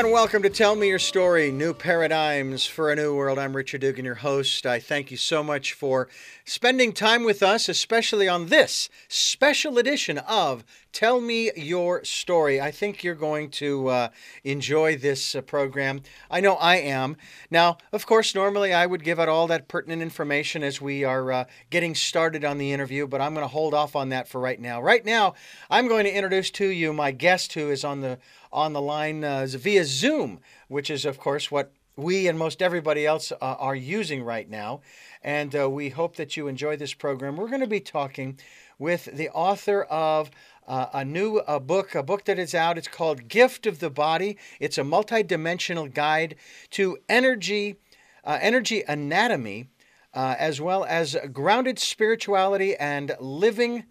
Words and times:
And 0.00 0.12
welcome 0.12 0.42
to 0.44 0.48
Tell 0.48 0.76
Me 0.76 0.88
Your 0.88 0.98
Story 0.98 1.52
New 1.52 1.74
Paradigms 1.74 2.64
for 2.64 2.90
a 2.90 2.96
New 2.96 3.14
World. 3.14 3.38
I'm 3.38 3.54
Richard 3.54 3.82
Dugan, 3.82 4.06
your 4.06 4.14
host. 4.14 4.64
I 4.64 4.80
thank 4.80 5.10
you 5.10 5.18
so 5.18 5.42
much 5.44 5.74
for 5.74 6.08
spending 6.46 6.94
time 6.94 7.22
with 7.22 7.42
us, 7.42 7.68
especially 7.68 8.26
on 8.26 8.46
this 8.46 8.88
special 9.08 9.76
edition 9.76 10.16
of 10.16 10.64
Tell 10.92 11.20
Me 11.20 11.50
Your 11.56 12.04
Story. 12.04 12.60
I 12.60 12.70
think 12.70 13.04
you're 13.04 13.14
going 13.14 13.50
to 13.52 13.88
uh, 13.88 14.08
enjoy 14.42 14.96
this 14.96 15.34
uh, 15.34 15.40
program. 15.40 16.02
I 16.30 16.40
know 16.40 16.54
I 16.54 16.76
am. 16.76 17.16
Now, 17.50 17.78
of 17.92 18.06
course, 18.06 18.34
normally 18.34 18.74
I 18.74 18.86
would 18.86 19.04
give 19.04 19.20
out 19.20 19.28
all 19.28 19.46
that 19.46 19.68
pertinent 19.68 20.02
information 20.02 20.62
as 20.62 20.80
we 20.80 21.04
are 21.04 21.30
uh, 21.30 21.44
getting 21.70 21.94
started 21.94 22.44
on 22.44 22.58
the 22.58 22.72
interview, 22.72 23.06
but 23.06 23.20
I'm 23.20 23.34
going 23.34 23.44
to 23.44 23.48
hold 23.48 23.72
off 23.72 23.94
on 23.94 24.08
that 24.08 24.26
for 24.26 24.40
right 24.40 24.60
now. 24.60 24.82
Right 24.82 25.04
now, 25.04 25.34
I'm 25.70 25.86
going 25.86 26.04
to 26.04 26.12
introduce 26.12 26.50
to 26.52 26.66
you 26.66 26.92
my 26.92 27.12
guest 27.12 27.52
who 27.52 27.70
is 27.70 27.84
on 27.84 28.00
the 28.00 28.18
on 28.52 28.72
the 28.72 28.80
line 28.80 29.22
uh, 29.22 29.46
via 29.48 29.84
Zoom, 29.84 30.40
which 30.66 30.90
is, 30.90 31.04
of 31.04 31.18
course, 31.18 31.52
what 31.52 31.72
we 31.96 32.26
and 32.28 32.38
most 32.38 32.62
everybody 32.62 33.06
else 33.06 33.32
uh, 33.32 33.36
are 33.40 33.76
using 33.76 34.24
right 34.24 34.48
now. 34.48 34.80
And 35.22 35.54
uh, 35.54 35.68
we 35.70 35.90
hope 35.90 36.16
that 36.16 36.36
you 36.36 36.48
enjoy 36.48 36.76
this 36.76 36.94
program. 36.94 37.36
We're 37.36 37.48
going 37.48 37.60
to 37.60 37.66
be 37.66 37.80
talking 37.80 38.38
with 38.78 39.04
the 39.12 39.28
author 39.30 39.82
of 39.82 40.30
uh, 40.66 40.86
a 40.92 41.04
new 41.04 41.38
uh, 41.38 41.58
book, 41.58 41.94
a 41.94 42.02
book 42.02 42.24
that 42.24 42.38
is 42.38 42.54
out. 42.54 42.78
It's 42.78 42.88
called 42.88 43.28
Gift 43.28 43.66
of 43.66 43.78
the 43.78 43.90
Body. 43.90 44.38
It's 44.58 44.78
a 44.78 44.82
multidimensional 44.82 45.92
guide 45.92 46.36
to 46.70 46.98
energy, 47.08 47.76
uh, 48.24 48.38
energy 48.40 48.82
anatomy, 48.86 49.68
as 50.12 50.60
well 50.60 50.84
as 50.84 51.16
grounded 51.32 51.78
spirituality 51.78 52.76
and 52.76 53.16
living 53.20 53.84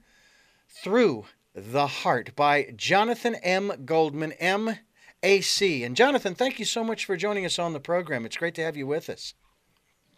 through 0.70 1.26
the 1.56 1.88
Heart 1.88 2.36
by 2.36 2.74
Jonathan 2.76 3.36
M. 3.36 3.72
Goldman, 3.86 4.34
M.A.C. 4.34 5.84
And 5.84 5.96
Jonathan, 5.96 6.36
thank 6.36 6.60
you 6.60 6.66
so 6.66 6.84
much 6.84 7.06
for 7.06 7.18
joining 7.18 7.46
us 7.46 7.60
on 7.60 7.74
the 7.74 7.80
program. 7.80 8.26
It's 8.26 8.38
great 8.38 8.56
to 8.56 8.64
have 8.64 8.78
you 8.78 8.88
with 8.88 9.10
us. 9.10 9.34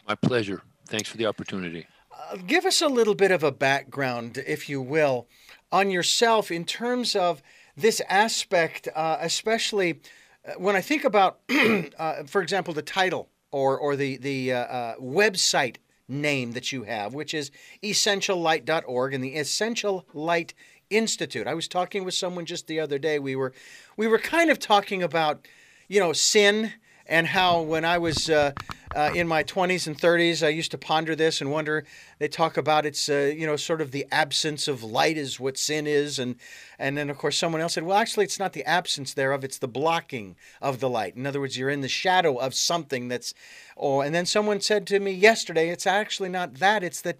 My 0.06 0.14
pleasure. 0.14 0.62
Thanks 0.86 1.08
for 1.08 1.16
the 1.16 1.26
opportunity. 1.26 1.86
Uh, 2.30 2.36
give 2.46 2.66
us 2.66 2.82
a 2.82 2.88
little 2.88 3.14
bit 3.14 3.30
of 3.30 3.42
a 3.42 3.52
background, 3.52 4.42
if 4.46 4.68
you 4.68 4.80
will, 4.82 5.26
on 5.72 5.90
yourself 5.90 6.50
in 6.50 6.64
terms 6.64 7.16
of 7.16 7.42
this 7.76 8.00
aspect, 8.08 8.88
uh, 8.94 9.16
especially 9.20 10.00
uh, 10.46 10.52
when 10.58 10.76
I 10.76 10.82
think 10.82 11.04
about, 11.04 11.40
uh, 11.98 12.24
for 12.24 12.42
example, 12.42 12.74
the 12.74 12.82
title 12.82 13.30
or, 13.50 13.78
or 13.78 13.96
the, 13.96 14.18
the 14.18 14.52
uh, 14.52 14.58
uh, 14.58 14.96
website 14.96 15.76
name 16.08 16.52
that 16.52 16.72
you 16.72 16.82
have, 16.84 17.14
which 17.14 17.32
is 17.32 17.50
essentiallight.org 17.82 19.14
and 19.14 19.24
the 19.24 19.34
Essential 19.36 20.06
Light 20.12 20.52
Institute. 20.90 21.46
I 21.46 21.54
was 21.54 21.68
talking 21.68 22.04
with 22.04 22.14
someone 22.14 22.44
just 22.44 22.66
the 22.66 22.78
other 22.78 22.98
day. 22.98 23.18
We 23.18 23.34
were 23.34 23.54
we 23.96 24.06
were 24.06 24.18
kind 24.18 24.50
of 24.50 24.58
talking 24.58 25.02
about, 25.02 25.46
you 25.88 25.98
know, 26.00 26.12
sin 26.12 26.72
and 27.06 27.26
how 27.26 27.62
when 27.62 27.84
I 27.84 27.98
was 27.98 28.30
uh, 28.30 28.52
uh, 28.94 29.10
in 29.14 29.26
my 29.26 29.42
20s 29.42 29.86
and 29.86 29.98
30s, 29.98 30.44
I 30.44 30.50
used 30.50 30.70
to 30.72 30.78
ponder 30.78 31.16
this 31.16 31.40
and 31.40 31.50
wonder. 31.50 31.84
They 32.18 32.28
talk 32.28 32.56
about 32.56 32.84
it's, 32.84 33.08
uh, 33.08 33.32
you 33.34 33.46
know, 33.46 33.56
sort 33.56 33.80
of 33.80 33.90
the 33.90 34.06
absence 34.12 34.68
of 34.68 34.82
light 34.82 35.16
is 35.16 35.40
what 35.40 35.56
sin 35.56 35.86
is, 35.86 36.18
and 36.18 36.36
and 36.78 36.96
then 36.96 37.10
of 37.10 37.18
course 37.18 37.36
someone 37.36 37.60
else 37.60 37.74
said, 37.74 37.84
well, 37.84 37.98
actually, 37.98 38.24
it's 38.24 38.38
not 38.38 38.52
the 38.52 38.64
absence 38.64 39.14
thereof; 39.14 39.44
it's 39.44 39.58
the 39.58 39.68
blocking 39.68 40.36
of 40.60 40.80
the 40.80 40.90
light. 40.90 41.16
In 41.16 41.26
other 41.26 41.40
words, 41.40 41.56
you're 41.56 41.70
in 41.70 41.80
the 41.80 41.88
shadow 41.88 42.36
of 42.36 42.54
something 42.54 43.08
that's, 43.08 43.34
Oh, 43.76 44.00
and 44.00 44.14
then 44.14 44.26
someone 44.26 44.60
said 44.60 44.86
to 44.88 45.00
me 45.00 45.12
yesterday, 45.12 45.70
it's 45.70 45.86
actually 45.86 46.28
not 46.28 46.54
that; 46.54 46.82
it's 46.82 47.00
that 47.00 47.18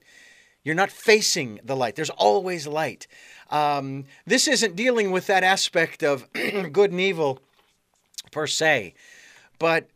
you're 0.64 0.74
not 0.74 0.90
facing 0.90 1.58
the 1.64 1.74
light. 1.74 1.96
There's 1.96 2.10
always 2.10 2.66
light. 2.66 3.06
Um, 3.50 4.04
this 4.26 4.46
isn't 4.46 4.76
dealing 4.76 5.10
with 5.10 5.26
that 5.26 5.42
aspect 5.42 6.02
of 6.02 6.30
good 6.72 6.90
and 6.90 7.00
evil 7.00 7.40
per 8.30 8.46
se, 8.46 8.94
but 9.62 9.86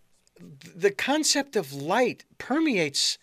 the 0.77 0.93
concept 0.93 1.57
of 1.57 1.73
light 1.73 2.25
permeates, 2.39 3.19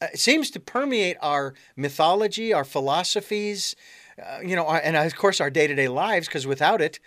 uh, 0.00 0.08
seems 0.14 0.50
to 0.50 0.58
permeate 0.58 1.16
our 1.22 1.54
mythology, 1.76 2.52
our 2.52 2.64
philosophies, 2.64 3.76
uh, 4.20 4.40
you 4.44 4.56
know, 4.56 4.68
and 4.68 4.96
of 4.96 5.14
course 5.14 5.40
our 5.40 5.50
day 5.50 5.68
to 5.68 5.74
day 5.76 5.86
lives, 5.86 6.26
because 6.26 6.48
without 6.48 6.80
it, 6.80 6.98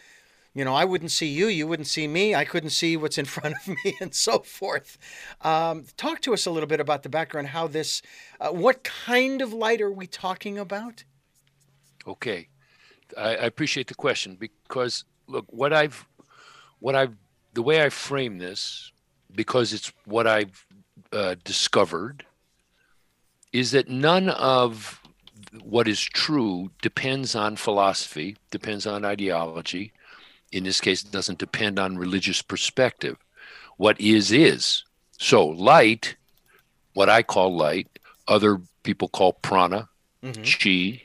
you 0.54 0.64
know, 0.64 0.74
I 0.74 0.86
wouldn't 0.86 1.12
see 1.12 1.28
you, 1.28 1.48
you 1.48 1.68
wouldn't 1.68 1.90
see 1.90 2.08
me, 2.08 2.34
I 2.34 2.46
couldn't 2.46 2.70
see 2.70 2.96
what's 2.96 3.18
in 3.18 3.26
front 3.36 3.56
of 3.58 3.68
me, 3.68 3.98
and 4.00 4.16
so 4.16 4.40
forth. 4.40 4.98
Um, 5.42 5.84
talk 5.98 6.22
to 6.22 6.34
us 6.34 6.46
a 6.46 6.52
little 6.52 6.68
bit 6.68 6.80
about 6.80 7.04
the 7.04 7.10
background, 7.10 7.48
how 7.48 7.68
this, 7.68 8.02
uh, 8.40 8.52
what 8.52 8.86
kind 8.86 9.42
of 9.42 9.52
light 9.52 9.82
are 9.82 9.92
we 9.92 10.08
talking 10.08 10.58
about? 10.58 11.04
Okay, 12.08 12.48
I, 13.18 13.32
I 13.32 13.46
appreciate 13.48 13.88
the 13.88 13.96
question 13.96 14.38
because 14.40 15.04
look, 15.28 15.44
what 15.50 15.74
I've, 15.74 16.08
what 16.80 16.96
I've, 16.96 17.18
the 17.56 17.64
way 17.64 17.82
I 17.82 17.90
frame 17.90 18.38
this, 18.38 18.92
because 19.34 19.74
it's 19.74 19.92
what 20.06 20.28
I've 20.28 20.66
uh, 21.12 21.36
discovered, 21.44 22.26
is 23.52 23.72
that 23.72 23.90
none 23.90 24.30
of 24.30 25.02
what 25.64 25.88
is 25.88 26.02
true 26.02 26.70
depends 26.82 27.34
on 27.34 27.56
philosophy, 27.56 28.36
depends 28.52 28.86
on 28.86 29.06
ideology, 29.06 29.94
in 30.52 30.64
this 30.64 30.82
case, 30.82 31.04
it 31.04 31.12
doesn't 31.12 31.40
depend 31.40 31.80
on 31.80 31.98
religious 31.98 32.42
perspective. 32.42 33.18
What 33.78 34.00
is, 34.00 34.32
is. 34.32 34.84
So, 35.18 35.46
light, 35.48 36.16
what 36.94 37.10
I 37.10 37.24
call 37.24 37.56
light, 37.56 37.88
other 38.28 38.62
people 38.84 39.08
call 39.08 39.34
prana, 39.34 39.90
mm-hmm. 40.24 40.44
chi, 40.44 41.02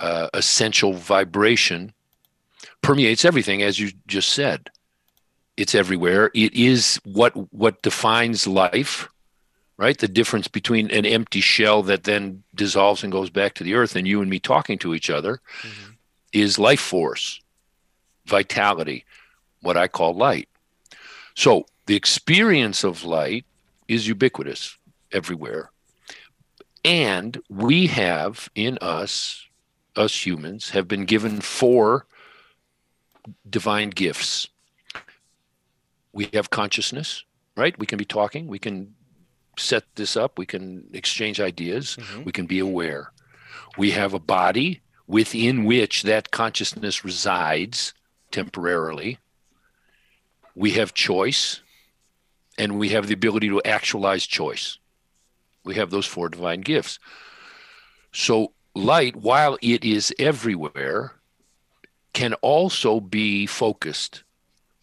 uh, 0.00 0.28
essential 0.34 0.92
vibration, 0.92 1.92
permeates 2.82 3.24
everything, 3.24 3.62
as 3.62 3.78
you 3.78 3.92
just 4.06 4.28
said. 4.28 4.70
It's 5.56 5.74
everywhere. 5.74 6.30
It 6.34 6.54
is 6.54 7.00
what 7.04 7.32
what 7.52 7.82
defines 7.82 8.46
life, 8.46 9.08
right? 9.76 9.96
The 9.96 10.08
difference 10.08 10.48
between 10.48 10.90
an 10.90 11.06
empty 11.06 11.40
shell 11.40 11.82
that 11.84 12.04
then 12.04 12.42
dissolves 12.54 13.02
and 13.02 13.12
goes 13.12 13.30
back 13.30 13.54
to 13.54 13.64
the 13.64 13.74
earth, 13.74 13.94
and 13.94 14.06
you 14.06 14.20
and 14.20 14.30
me 14.30 14.40
talking 14.40 14.78
to 14.78 14.94
each 14.94 15.10
other, 15.10 15.40
mm-hmm. 15.62 15.92
is 16.32 16.58
life 16.58 16.80
force 16.80 17.40
vitality, 18.26 19.04
what 19.60 19.76
I 19.76 19.88
call 19.88 20.14
light. 20.14 20.48
So 21.34 21.66
the 21.86 21.96
experience 21.96 22.84
of 22.84 23.04
light 23.04 23.44
is 23.88 24.08
ubiquitous 24.08 24.76
everywhere. 25.12 25.70
And 26.84 27.40
we 27.48 27.86
have 27.88 28.48
in 28.54 28.78
us, 28.80 29.46
us 29.96 30.26
humans, 30.26 30.70
have 30.70 30.86
been 30.86 31.04
given 31.04 31.40
four 31.40 32.06
divine 33.48 33.90
gifts. 33.90 34.48
We 36.14 36.30
have 36.32 36.48
consciousness, 36.48 37.24
right? 37.56 37.78
We 37.78 37.86
can 37.86 37.98
be 37.98 38.04
talking, 38.04 38.46
we 38.46 38.58
can 38.58 38.94
set 39.58 39.84
this 39.96 40.16
up, 40.16 40.38
we 40.38 40.46
can 40.46 40.88
exchange 40.92 41.40
ideas, 41.40 41.96
mm-hmm. 42.00 42.22
we 42.22 42.32
can 42.32 42.46
be 42.46 42.60
aware. 42.60 43.12
We 43.76 43.90
have 43.90 44.14
a 44.14 44.18
body 44.18 44.80
within 45.06 45.64
which 45.64 46.04
that 46.04 46.30
consciousness 46.30 47.04
resides 47.04 47.92
temporarily. 48.30 49.18
We 50.54 50.70
have 50.72 50.94
choice 50.94 51.60
and 52.56 52.78
we 52.78 52.90
have 52.90 53.08
the 53.08 53.14
ability 53.14 53.48
to 53.48 53.62
actualize 53.64 54.26
choice. 54.26 54.78
We 55.64 55.74
have 55.74 55.90
those 55.90 56.06
four 56.06 56.28
divine 56.28 56.60
gifts. 56.60 56.98
So, 58.12 58.52
light, 58.74 59.16
while 59.16 59.58
it 59.60 59.84
is 59.84 60.14
everywhere, 60.18 61.12
can 62.12 62.34
also 62.34 63.00
be 63.00 63.46
focused. 63.46 64.23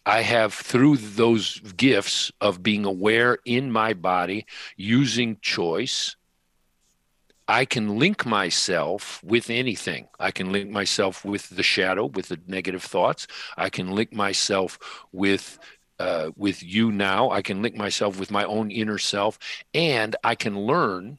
I 0.04 0.22
have, 0.22 0.52
through 0.52 0.96
those 0.96 1.60
gifts 1.76 2.32
of 2.40 2.62
being 2.62 2.84
aware 2.84 3.38
in 3.44 3.70
my 3.70 3.94
body, 3.94 4.46
using 4.76 5.38
choice, 5.40 6.16
I 7.46 7.64
can 7.64 7.98
link 7.98 8.24
myself 8.24 9.22
with 9.22 9.50
anything. 9.50 10.08
I 10.18 10.30
can 10.30 10.50
link 10.50 10.70
myself 10.70 11.24
with 11.24 11.50
the 11.50 11.62
shadow, 11.62 12.06
with 12.06 12.28
the 12.28 12.40
negative 12.46 12.82
thoughts. 12.82 13.26
I 13.56 13.68
can 13.68 13.90
link 13.90 14.12
myself 14.12 14.78
with 15.12 15.58
uh, 15.98 16.32
with 16.36 16.62
you 16.64 16.90
now. 16.90 17.30
I 17.30 17.42
can 17.42 17.62
link 17.62 17.76
myself 17.76 18.18
with 18.18 18.30
my 18.30 18.44
own 18.44 18.70
inner 18.70 18.98
self, 18.98 19.38
and 19.72 20.16
I 20.24 20.34
can 20.34 20.58
learn 20.58 21.18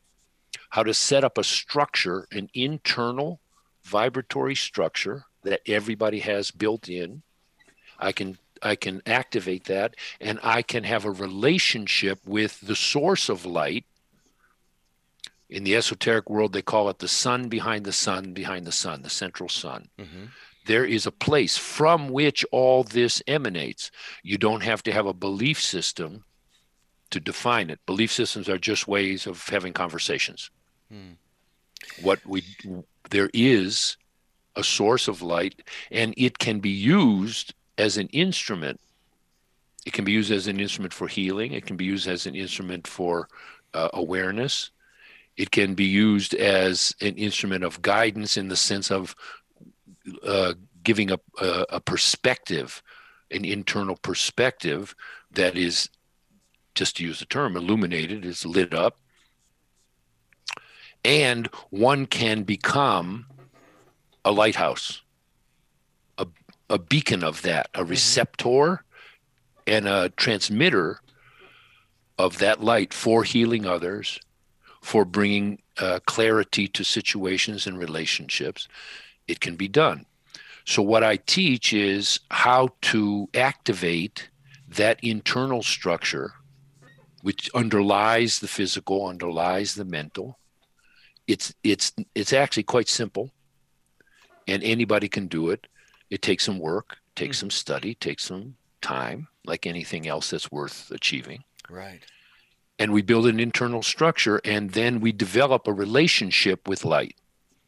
how 0.72 0.84
to 0.84 0.94
set 0.94 1.24
up 1.24 1.38
a 1.38 1.44
structure, 1.44 2.28
an 2.32 2.50
internal 2.54 3.40
vibratory 3.84 4.56
structure 4.56 5.26
that 5.44 5.62
everybody 5.68 6.20
has 6.20 6.52
built 6.52 6.90
in. 6.90 7.22
I 8.00 8.12
can 8.12 8.38
I 8.64 8.76
can 8.76 9.02
activate 9.06 9.66
that, 9.66 9.96
and 10.22 10.40
I 10.42 10.62
can 10.62 10.84
have 10.84 11.06
a 11.06 11.12
relationship 11.12 12.20
with 12.26 12.62
the 12.62 12.76
source 12.76 13.30
of 13.30 13.46
light 13.46 13.86
in 15.54 15.64
the 15.64 15.76
esoteric 15.76 16.32
world, 16.32 16.52
they 16.52 16.64
call 16.64 16.90
it 16.90 16.98
the 16.98 17.08
sun 17.08 17.48
behind 17.48 17.86
the 17.86 17.92
sun 17.92 18.34
behind 18.34 18.66
the 18.66 18.72
sun, 18.72 19.04
the 19.04 19.10
central 19.10 19.48
sun. 19.48 19.88
Mm-hmm. 20.00 20.26
There 20.66 20.84
is 20.84 21.06
a 21.06 21.12
place 21.12 21.58
from 21.58 22.10
which 22.10 22.44
all 22.52 22.84
this 22.84 23.22
emanates. 23.28 23.92
You 24.24 24.40
don't 24.40 24.64
have 24.64 24.82
to 24.84 24.92
have 24.92 25.06
a 25.06 25.14
belief 25.14 25.62
system 25.62 26.24
to 27.12 27.20
define 27.20 27.70
it. 27.70 27.86
Belief 27.86 28.12
systems 28.12 28.50
are 28.50 28.58
just 28.58 28.88
ways 28.88 29.28
of 29.28 29.48
having 29.48 29.74
conversations. 29.74 30.50
Mm. 30.92 31.18
What 32.02 32.26
we 32.26 32.44
there 33.12 33.30
is 33.34 33.98
a 34.56 34.64
source 34.64 35.08
of 35.08 35.22
light, 35.22 35.62
and 35.92 36.16
it 36.18 36.40
can 36.40 36.60
be 36.60 36.70
used 36.70 37.54
as 37.78 37.98
an 37.98 38.08
instrument 38.08 38.80
It 39.86 39.94
can 39.94 40.06
be 40.06 40.12
used 40.12 40.32
as 40.32 40.48
an 40.48 40.60
instrument 40.60 40.94
for 40.94 41.08
healing. 41.08 41.54
It 41.54 41.66
can 41.66 41.76
be 41.76 41.86
used 41.86 42.08
as 42.08 42.26
an 42.26 42.36
instrument 42.36 42.88
for 42.88 43.28
uh, 43.74 43.90
awareness. 43.94 44.72
It 45.36 45.52
can 45.52 45.74
be 45.74 45.86
used 45.86 46.34
as 46.36 46.96
an 47.02 47.16
instrument 47.16 47.64
of 47.64 47.82
guidance 47.82 48.38
in 48.38 48.48
the 48.48 48.56
sense 48.56 48.92
of 48.92 49.16
uh, 50.26 50.54
giving 50.84 51.12
a, 51.12 51.20
a, 51.42 51.66
a 51.70 51.80
perspective, 51.80 52.82
an 53.32 53.44
internal 53.44 53.98
perspective 53.98 54.96
that 55.32 55.58
is, 55.58 55.90
just 56.76 56.98
to 56.98 57.04
use 57.04 57.20
the 57.20 57.26
term, 57.26 57.58
illuminated, 57.58 58.26
is 58.26 58.46
lit 58.46 58.74
up. 58.74 58.98
And 61.04 61.48
one 61.70 62.06
can 62.06 62.44
become 62.44 63.26
a 64.24 64.32
lighthouse, 64.32 65.02
a, 66.74 66.80
beacon 66.80 67.24
of 67.24 67.42
that, 67.44 67.70
a 67.74 67.80
mm-hmm. 67.80 67.90
receptor 67.90 68.84
and 69.66 69.88
a 69.88 70.10
transmitter 70.10 71.00
of 72.18 72.40
that 72.40 72.64
light 72.64 72.94
for 72.94 73.24
healing 73.24 73.66
others, 73.66 74.20
for 74.82 75.06
bringing 75.06 75.62
uh, 75.78 76.00
clarity 76.06 76.68
to 76.68 76.84
situations 76.84 77.66
and 77.66 77.78
relationships. 77.78 78.68
It 79.28 79.40
can 79.40 79.56
be 79.56 79.68
done. 79.68 80.06
So, 80.66 80.82
what 80.82 81.04
I 81.04 81.18
teach 81.18 81.74
is 81.74 82.20
how 82.32 82.70
to 82.84 83.28
activate 83.34 84.30
that 84.68 85.04
internal 85.04 85.62
structure, 85.62 86.34
which 87.22 87.50
underlies 87.54 88.40
the 88.40 88.48
physical, 88.48 89.08
underlies 89.08 89.76
the 89.76 89.86
mental. 89.86 90.40
It's 91.28 91.54
it's 91.64 91.94
it's 92.16 92.34
actually 92.34 92.64
quite 92.64 92.90
simple, 92.90 93.32
and 94.48 94.64
anybody 94.64 95.10
can 95.10 95.28
do 95.28 95.50
it. 95.50 95.68
It 96.14 96.22
takes 96.22 96.44
some 96.44 96.60
work, 96.60 96.98
takes 97.16 97.38
mm. 97.38 97.40
some 97.40 97.50
study, 97.50 97.96
takes 97.96 98.26
some 98.26 98.56
time, 98.82 99.30
like 99.46 99.66
anything 99.66 100.08
else 100.08 100.30
that's 100.30 100.52
worth 100.52 100.92
achieving. 100.92 101.44
Right. 101.72 102.02
And 102.78 102.94
we 102.94 103.02
build 103.02 103.26
an 103.26 103.40
internal 103.40 103.82
structure, 103.82 104.40
and 104.46 104.74
then 104.74 105.00
we 105.00 105.12
develop 105.12 105.68
a 105.68 105.74
relationship 105.74 106.68
with 106.68 106.86
light, 106.86 107.16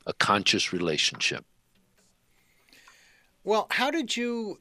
a 0.06 0.13
conscious 0.13 0.71
relationship. 0.71 1.44
Well, 3.44 3.65
how 3.71 3.89
did 3.89 4.15
you 4.15 4.59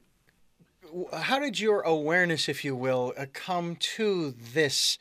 how 1.13 1.37
did 1.37 1.59
your 1.59 1.81
awareness, 1.81 2.49
if 2.49 2.65
you 2.65 2.75
will, 2.75 3.13
uh, 3.15 3.27
come 3.33 3.75
to 3.97 4.33
this 4.53 4.97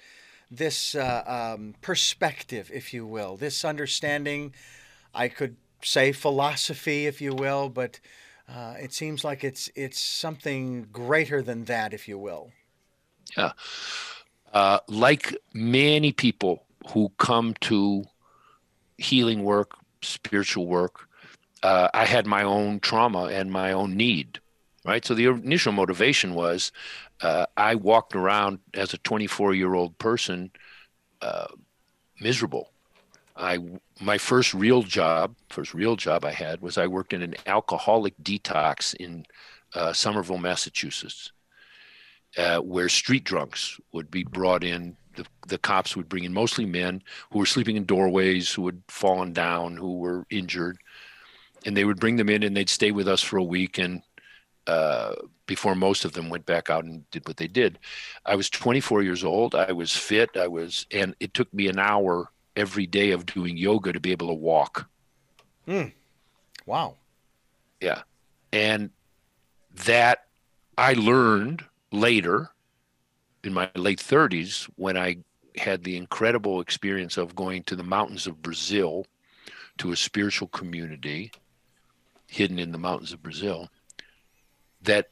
this 0.51 0.95
uh, 0.95 1.55
um, 1.57 1.75
perspective, 1.81 2.71
if 2.71 2.93
you 2.93 3.07
will, 3.07 3.39
this 3.39 3.65
understanding? 3.65 4.53
I 5.15 5.29
could 5.29 5.57
say 5.83 6.13
philosophy, 6.13 7.07
if 7.07 7.23
you 7.23 7.35
will, 7.35 7.71
but 7.71 7.99
uh, 8.49 8.75
it 8.81 8.93
seems 8.93 9.25
like 9.25 9.43
it's 9.45 9.71
it's 9.75 10.01
something 10.01 10.89
greater 10.93 11.43
than 11.43 11.65
that, 11.65 11.93
if 11.95 12.09
you 12.09 12.19
will. 12.19 12.53
Yeah, 13.37 13.53
uh, 14.53 14.81
like 14.89 15.37
many 15.53 16.13
people 16.13 16.65
who 16.93 17.11
come 17.19 17.55
to 17.63 18.05
healing 18.99 19.43
work, 19.43 19.73
spiritual 20.03 20.67
work, 20.67 21.09
uh, 21.63 21.89
I 21.95 22.05
had 22.05 22.27
my 22.27 22.43
own 22.43 22.81
trauma 22.81 23.25
and 23.25 23.51
my 23.51 23.73
own 23.73 23.97
need, 23.97 24.41
right? 24.85 25.05
So 25.05 25.15
the 25.15 25.27
initial 25.27 25.73
motivation 25.73 26.35
was 26.35 26.71
uh, 27.23 27.47
I 27.57 27.75
walked 27.75 28.15
around 28.15 28.59
as 28.75 28.93
a 28.93 28.99
24 28.99 29.55
year 29.55 29.75
old 29.75 29.99
person 29.99 30.51
uh, 31.23 31.47
miserable. 32.21 32.74
I 33.37 33.59
my 34.01 34.19
first 34.19 34.55
real 34.55 34.83
job, 34.83 35.35
first 35.51 35.75
real 35.75 35.97
job 35.97 36.25
I 36.25 36.33
had 36.33 36.61
was 36.61 36.79
I 36.79 36.87
worked 36.87 37.13
in 37.13 37.23
an 37.23 37.35
alcoholic 37.47 38.15
detox 38.23 38.95
in 38.95 39.27
uh, 39.75 39.93
Somerville, 39.93 40.39
Massachusetts, 40.39 41.33
uh, 42.37 42.59
where 42.59 42.89
street 42.89 43.25
drunks 43.25 43.81
would 43.93 44.11
be 44.11 44.23
brought 44.23 44.63
in 44.63 44.97
the, 45.17 45.27
the 45.49 45.59
cops 45.59 45.97
would 45.97 46.09
bring 46.09 46.25
in 46.25 46.33
mostly 46.33 46.67
men 46.67 47.03
who 47.31 47.39
were 47.39 47.47
sleeping 47.47 47.77
in 47.77 47.85
doorways, 47.85 48.53
who 48.53 48.67
had 48.67 48.83
fallen 48.89 49.33
down, 49.33 49.77
who 49.77 49.99
were 49.99 50.27
injured, 50.31 50.79
and 51.65 51.77
they 51.77 51.85
would 51.85 52.01
bring 52.01 52.17
them 52.17 52.29
in 52.29 52.43
and 52.43 52.57
they'd 52.57 52.69
stay 52.69 52.91
with 52.91 53.09
us 53.09 53.23
for 53.23 53.37
a 53.37 53.45
week 53.45 53.79
and 53.79 54.03
uh, 54.67 55.15
before 55.47 55.75
most 55.75 56.05
of 56.05 56.13
them 56.13 56.31
went 56.31 56.47
back 56.47 56.71
out 56.71 56.85
and 56.85 57.09
did 57.11 57.27
what 57.29 57.37
they 57.37 57.49
did. 57.49 57.79
I 58.25 58.35
was 58.35 58.49
24 58.49 59.03
years 59.03 59.23
old. 59.23 59.55
I 59.55 59.73
was 59.73 59.93
fit. 59.93 60.31
I 60.37 60.47
was, 60.47 60.87
and 60.91 61.15
it 61.21 61.35
took 61.35 61.53
me 61.53 61.69
an 61.69 61.79
hour 61.79 62.31
every 62.57 62.87
day 62.87 63.11
of 63.11 63.27
doing 63.27 63.57
yoga 63.57 63.93
to 63.93 64.01
be 64.01 64.13
able 64.13 64.29
to 64.29 64.35
walk. 64.35 64.89
Hmm. 65.67 65.89
Wow. 66.67 66.97
Yeah. 67.81 68.03
And 68.53 68.91
that 69.87 70.27
I 70.79 70.95
learned 70.95 71.65
later 71.91 72.51
in 73.43 73.53
my 73.53 73.71
late 73.75 73.99
30s 73.99 74.69
when 74.77 74.97
I 74.97 75.19
had 75.57 75.85
the 75.85 75.97
incredible 75.97 76.61
experience 76.61 77.17
of 77.17 77.37
going 77.37 77.63
to 77.65 77.77
the 77.77 77.83
mountains 77.83 78.27
of 78.27 78.43
Brazil 78.43 79.07
to 79.79 79.93
a 79.93 79.97
spiritual 79.97 80.49
community 80.49 81.33
hidden 82.27 82.59
in 82.59 82.73
the 82.73 82.79
mountains 82.79 83.13
of 83.13 83.23
Brazil, 83.23 83.69
that 84.83 85.11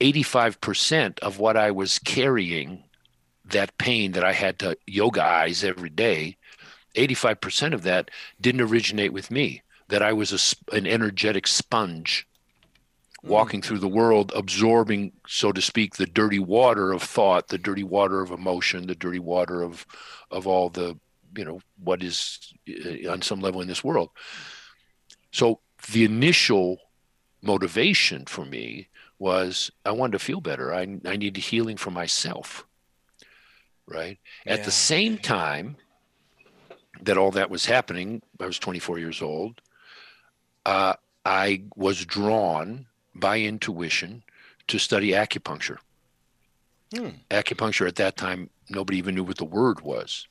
85% 0.00 1.18
of 1.20 1.38
what 1.38 1.56
I 1.56 1.70
was 1.70 1.98
carrying, 1.98 2.84
that 3.44 3.78
pain 3.78 4.12
that 4.12 4.24
I 4.24 4.32
had 4.32 4.58
to 4.60 4.76
yoga 4.86 5.24
eyes 5.24 5.64
every 5.64 5.90
day, 5.90 6.36
85% 6.96 7.72
of 7.72 7.82
that 7.82 8.10
didn't 8.40 8.60
originate 8.60 9.12
with 9.12 9.30
me, 9.30 9.62
that 9.88 10.02
I 10.02 10.12
was 10.12 10.32
a, 10.32 10.76
an 10.76 10.86
energetic 10.86 11.46
sponge 11.46 12.26
hmm. 13.20 13.28
walking 13.28 13.62
through 13.62 13.78
the 13.78 13.88
world, 13.88 14.32
absorbing, 14.34 15.12
so 15.26 15.52
to 15.52 15.60
speak, 15.60 15.96
the 15.96 16.06
dirty 16.06 16.38
water 16.38 16.92
of 16.92 17.02
thought, 17.02 17.48
the 17.48 17.58
dirty 17.58 17.84
water 17.84 18.20
of 18.20 18.30
emotion, 18.30 18.86
the 18.86 18.94
dirty 18.94 19.20
water 19.20 19.62
of, 19.62 19.86
of 20.30 20.46
all 20.46 20.68
the, 20.68 20.98
you 21.36 21.44
know, 21.44 21.60
what 21.82 22.02
is 22.02 22.52
uh, 22.68 23.10
on 23.10 23.22
some 23.22 23.40
level 23.40 23.60
in 23.60 23.68
this 23.68 23.84
world. 23.84 24.10
So 25.32 25.60
the 25.92 26.04
initial 26.04 26.78
motivation 27.42 28.24
for 28.24 28.44
me 28.44 28.88
was 29.18 29.70
I 29.84 29.92
wanted 29.92 30.12
to 30.12 30.18
feel 30.18 30.40
better. 30.40 30.74
I, 30.74 30.82
I 31.04 31.16
needed 31.16 31.36
healing 31.36 31.76
for 31.76 31.90
myself. 31.90 32.66
Right. 33.86 34.18
Yeah. 34.44 34.54
At 34.54 34.64
the 34.64 34.72
same 34.72 35.16
time 35.16 35.76
that 37.02 37.18
all 37.18 37.30
that 37.32 37.50
was 37.50 37.66
happening, 37.66 38.22
I 38.40 38.46
was 38.46 38.58
24 38.58 38.98
years 38.98 39.22
old. 39.22 39.60
Uh, 40.64 40.94
I 41.24 41.62
was 41.76 42.04
drawn 42.04 42.86
by 43.14 43.40
intuition 43.40 44.22
to 44.68 44.78
study 44.78 45.10
acupuncture. 45.10 45.78
Hmm. 46.94 47.08
Acupuncture 47.30 47.86
at 47.86 47.96
that 47.96 48.16
time, 48.16 48.50
nobody 48.68 48.98
even 48.98 49.14
knew 49.14 49.24
what 49.24 49.38
the 49.38 49.44
word 49.44 49.80
was. 49.80 50.26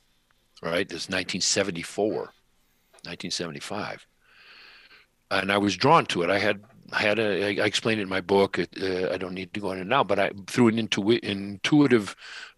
Right. 0.62 0.88
This 0.88 1.08
1974, 1.08 2.14
1975 2.14 4.06
and 5.30 5.52
I 5.52 5.58
was 5.58 5.76
drawn 5.76 6.06
to 6.06 6.22
it. 6.22 6.30
I 6.30 6.38
had 6.38 6.62
I 6.92 7.00
had 7.00 7.18
a, 7.18 7.60
I 7.60 7.66
explained 7.66 8.00
it 8.00 8.04
in 8.04 8.08
my 8.08 8.20
book. 8.20 8.58
Uh, 8.58 9.10
I 9.10 9.16
don't 9.16 9.34
need 9.34 9.52
to 9.54 9.60
go 9.60 9.72
into 9.72 9.82
it 9.82 9.88
now, 9.88 10.04
but 10.04 10.18
I 10.18 10.30
through 10.46 10.68
an 10.68 10.78
intu- 10.78 11.18
intuitive 11.22 12.14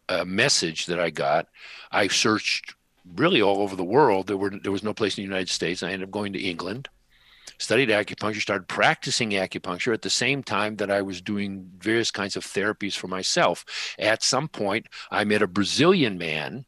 uh, 0.08 0.24
message 0.24 0.86
that 0.86 1.00
I 1.00 1.10
got, 1.10 1.48
I 1.90 2.08
searched 2.08 2.74
really 3.16 3.42
all 3.42 3.62
over 3.62 3.76
the 3.76 3.84
world. 3.84 4.26
There 4.26 4.36
were 4.36 4.50
there 4.50 4.72
was 4.72 4.82
no 4.82 4.94
place 4.94 5.16
in 5.16 5.22
the 5.22 5.28
United 5.28 5.50
States. 5.50 5.82
I 5.82 5.90
ended 5.90 6.08
up 6.08 6.12
going 6.12 6.32
to 6.32 6.40
England, 6.40 6.88
studied 7.58 7.88
acupuncture, 7.88 8.40
started 8.40 8.68
practicing 8.68 9.30
acupuncture 9.30 9.94
at 9.94 10.02
the 10.02 10.10
same 10.10 10.42
time 10.42 10.76
that 10.76 10.90
I 10.90 11.02
was 11.02 11.20
doing 11.20 11.70
various 11.78 12.10
kinds 12.10 12.36
of 12.36 12.44
therapies 12.44 12.96
for 12.96 13.08
myself. 13.08 13.64
At 13.98 14.22
some 14.22 14.48
point, 14.48 14.86
I 15.10 15.24
met 15.24 15.42
a 15.42 15.46
Brazilian 15.46 16.18
man 16.18 16.64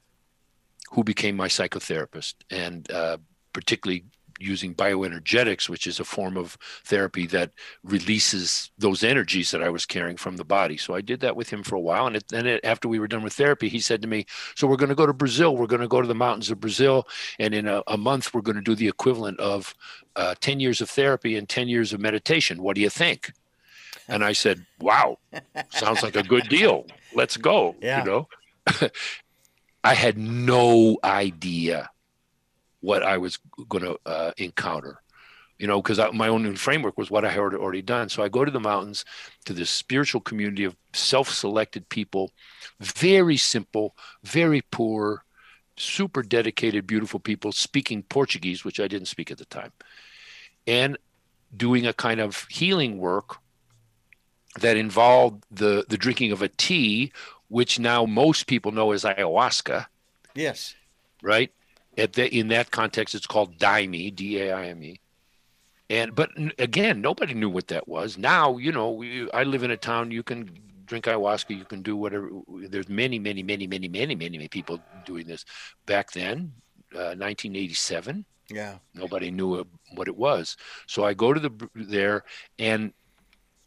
who 0.92 1.04
became 1.04 1.36
my 1.36 1.48
psychotherapist, 1.48 2.34
and 2.50 2.90
uh, 2.90 3.18
particularly 3.52 4.04
using 4.40 4.74
bioenergetics, 4.74 5.68
which 5.68 5.86
is 5.86 6.00
a 6.00 6.04
form 6.04 6.36
of 6.36 6.56
therapy 6.84 7.26
that 7.28 7.52
releases 7.84 8.70
those 8.78 9.04
energies 9.04 9.50
that 9.50 9.62
I 9.62 9.68
was 9.68 9.86
carrying 9.86 10.16
from 10.16 10.36
the 10.36 10.44
body. 10.44 10.76
So 10.76 10.94
I 10.94 11.00
did 11.00 11.20
that 11.20 11.36
with 11.36 11.50
him 11.50 11.62
for 11.62 11.76
a 11.76 11.80
while. 11.80 12.06
And 12.06 12.22
then 12.28 12.60
after 12.64 12.88
we 12.88 12.98
were 12.98 13.08
done 13.08 13.22
with 13.22 13.34
therapy, 13.34 13.68
he 13.68 13.80
said 13.80 14.02
to 14.02 14.08
me, 14.08 14.26
So 14.56 14.66
we're 14.66 14.76
going 14.76 14.88
to 14.88 14.94
go 14.94 15.06
to 15.06 15.12
Brazil. 15.12 15.56
We're 15.56 15.66
going 15.66 15.82
to 15.82 15.88
go 15.88 16.00
to 16.00 16.08
the 16.08 16.14
mountains 16.14 16.50
of 16.50 16.60
Brazil. 16.60 17.06
And 17.38 17.54
in 17.54 17.68
a, 17.68 17.82
a 17.86 17.96
month, 17.96 18.32
we're 18.34 18.40
going 18.40 18.56
to 18.56 18.62
do 18.62 18.74
the 18.74 18.88
equivalent 18.88 19.38
of 19.40 19.74
uh, 20.16 20.34
10 20.40 20.60
years 20.60 20.80
of 20.80 20.90
therapy 20.90 21.36
and 21.36 21.48
10 21.48 21.68
years 21.68 21.92
of 21.92 22.00
meditation. 22.00 22.62
What 22.62 22.74
do 22.76 22.82
you 22.82 22.90
think? 22.90 23.32
And 24.08 24.24
I 24.24 24.32
said, 24.32 24.64
Wow, 24.80 25.18
sounds 25.70 26.02
like 26.02 26.16
a 26.16 26.22
good 26.22 26.48
deal. 26.48 26.86
Let's 27.14 27.36
go. 27.36 27.76
Yeah. 27.80 28.00
You 28.00 28.10
know? 28.10 28.28
I 29.84 29.94
had 29.94 30.18
no 30.18 30.98
idea 31.02 31.90
what 32.80 33.02
I 33.02 33.18
was 33.18 33.38
going 33.68 33.84
to 33.84 33.98
uh, 34.06 34.32
encounter. 34.36 35.00
You 35.58 35.66
know, 35.66 35.82
because 35.82 36.00
my 36.14 36.28
own 36.28 36.56
framework 36.56 36.96
was 36.96 37.10
what 37.10 37.26
I 37.26 37.30
had 37.30 37.38
already 37.38 37.82
done. 37.82 38.08
So 38.08 38.22
I 38.22 38.30
go 38.30 38.46
to 38.46 38.50
the 38.50 38.58
mountains, 38.58 39.04
to 39.44 39.52
this 39.52 39.68
spiritual 39.68 40.22
community 40.22 40.64
of 40.64 40.74
self-selected 40.94 41.90
people, 41.90 42.30
very 42.80 43.36
simple, 43.36 43.94
very 44.24 44.62
poor, 44.70 45.22
super 45.76 46.22
dedicated, 46.22 46.86
beautiful 46.86 47.20
people 47.20 47.52
speaking 47.52 48.02
Portuguese, 48.04 48.64
which 48.64 48.80
I 48.80 48.88
didn't 48.88 49.08
speak 49.08 49.30
at 49.30 49.36
the 49.36 49.44
time, 49.44 49.72
and 50.66 50.96
doing 51.54 51.86
a 51.86 51.92
kind 51.92 52.20
of 52.20 52.46
healing 52.48 52.96
work 52.96 53.36
that 54.60 54.78
involved 54.78 55.44
the 55.50 55.84
the 55.88 55.98
drinking 55.98 56.32
of 56.32 56.40
a 56.40 56.48
tea, 56.48 57.12
which 57.48 57.78
now 57.78 58.06
most 58.06 58.46
people 58.46 58.72
know 58.72 58.92
as 58.92 59.04
ayahuasca. 59.04 59.86
Yes. 60.34 60.74
Right. 61.22 61.52
At 62.00 62.14
the, 62.14 62.34
in 62.34 62.48
that 62.48 62.70
context, 62.70 63.14
it's 63.14 63.26
called 63.26 63.58
daime, 63.58 64.14
D-A-I-M-E. 64.14 65.00
And 65.90 66.14
but 66.14 66.30
again, 66.58 67.00
nobody 67.00 67.34
knew 67.34 67.50
what 67.50 67.66
that 67.68 67.88
was. 67.88 68.16
Now, 68.16 68.56
you 68.56 68.70
know, 68.70 68.90
we, 68.90 69.30
I 69.32 69.42
live 69.42 69.64
in 69.64 69.72
a 69.72 69.76
town. 69.76 70.12
You 70.12 70.22
can 70.22 70.48
drink 70.86 71.04
ayahuasca. 71.06 71.56
You 71.56 71.64
can 71.64 71.82
do 71.82 71.96
whatever. 71.96 72.30
There's 72.48 72.88
many, 72.88 73.18
many, 73.18 73.42
many, 73.42 73.66
many, 73.66 73.88
many, 73.88 74.14
many, 74.14 74.38
many 74.38 74.48
people 74.48 74.80
doing 75.04 75.26
this. 75.26 75.44
Back 75.86 76.12
then, 76.12 76.52
uh, 76.94 77.18
1987. 77.18 78.24
Yeah. 78.50 78.78
Nobody 78.94 79.30
knew 79.30 79.64
what 79.94 80.08
it 80.08 80.16
was. 80.16 80.56
So 80.86 81.04
I 81.04 81.14
go 81.14 81.32
to 81.32 81.40
the 81.40 81.52
there, 81.74 82.24
and 82.58 82.92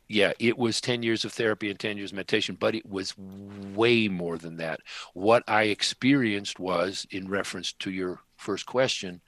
yeah, 0.08 0.34
it 0.40 0.58
was 0.58 0.82
10 0.82 1.04
years 1.04 1.26
of 1.26 1.34
therapy 1.34 1.70
and 1.70 1.80
10 1.80 1.98
years 1.98 2.12
of 2.12 2.18
meditation, 2.18 2.58
but 2.60 2.76
it 2.76 2.86
was 2.86 3.18
way 3.18 4.08
more 4.08 4.38
than 4.38 4.58
that. 4.58 4.82
What 5.14 5.44
I 5.48 5.64
experienced 5.64 6.60
was, 6.60 7.08
in 7.10 7.30
reference 7.30 7.74
to 7.74 7.92
your 7.92 8.20
first 8.38 8.66
question, 8.66 9.22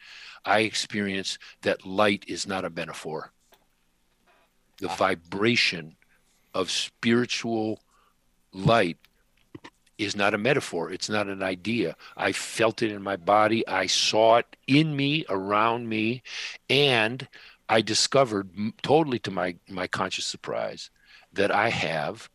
I 0.44 0.60
experienced 0.60 1.39
that 1.62 1.86
light 1.86 2.25
is 2.27 2.48
not 2.48 2.65
a 2.65 2.70
metaphor. 2.70 3.32
The 4.79 4.89
vibration 4.89 5.96
of 6.53 6.70
spiritual 6.70 7.79
light 8.53 8.98
is 9.98 10.15
not 10.15 10.34
a 10.34 10.38
metaphor. 10.38 10.91
It's 10.91 11.10
not 11.10 11.27
an 11.27 11.41
idea. 11.41 11.96
I 12.17 12.34
felt 12.34 12.82
it 12.82 12.91
in 12.91 13.01
my 13.01 13.15
body. 13.15 13.65
I 13.67 13.88
saw 13.88 14.38
it 14.38 14.58
in 14.67 14.96
me, 14.96 15.25
around 15.29 15.88
me, 15.88 16.22
and 16.70 17.27
I 17.67 17.81
discovered, 17.81 18.51
totally 18.81 19.19
to 19.19 19.31
my 19.31 19.55
my 19.69 19.88
conscious 19.88 20.25
surprise, 20.25 20.89
that 21.34 21.51
I 21.51 21.69
have 21.69 22.29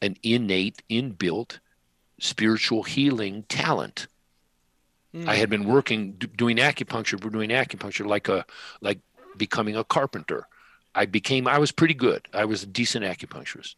an 0.00 0.16
innate, 0.22 0.82
inbuilt 0.90 1.58
spiritual 2.18 2.82
healing 2.82 3.44
talent. 3.48 4.06
Mm. 5.14 5.28
I 5.28 5.34
had 5.34 5.50
been 5.50 5.64
working 5.64 6.12
doing 6.12 6.56
acupuncture, 6.56 7.20
doing 7.30 7.50
acupuncture 7.50 8.06
like 8.06 8.28
a 8.28 8.46
like 8.80 9.00
becoming 9.36 9.76
a 9.76 9.84
carpenter. 9.84 10.46
I 10.94 11.06
became 11.06 11.46
I 11.46 11.58
was 11.58 11.72
pretty 11.72 11.94
good. 11.94 12.28
I 12.32 12.44
was 12.44 12.62
a 12.62 12.66
decent 12.66 13.04
acupuncturist. 13.04 13.74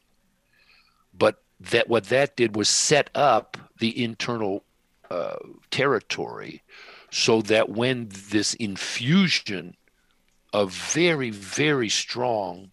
But 1.16 1.42
that 1.60 1.88
what 1.88 2.04
that 2.04 2.36
did 2.36 2.56
was 2.56 2.68
set 2.68 3.10
up 3.14 3.56
the 3.78 4.02
internal 4.02 4.64
uh, 5.10 5.36
territory 5.70 6.62
so 7.10 7.42
that 7.42 7.68
when 7.68 8.08
this 8.30 8.54
infusion 8.54 9.76
of 10.54 10.72
very 10.72 11.30
very 11.30 11.88
strong 11.88 12.70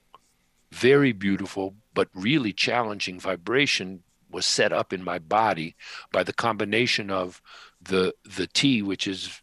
very 0.71 1.11
beautiful 1.11 1.73
but 1.93 2.07
really 2.13 2.53
challenging 2.53 3.19
vibration 3.19 4.01
was 4.29 4.45
set 4.45 4.71
up 4.71 4.93
in 4.93 5.03
my 5.03 5.19
body 5.19 5.75
by 6.13 6.23
the 6.23 6.31
combination 6.31 7.09
of 7.09 7.41
the 7.81 8.13
the 8.23 8.47
tea 8.47 8.81
which 8.81 9.05
is 9.05 9.41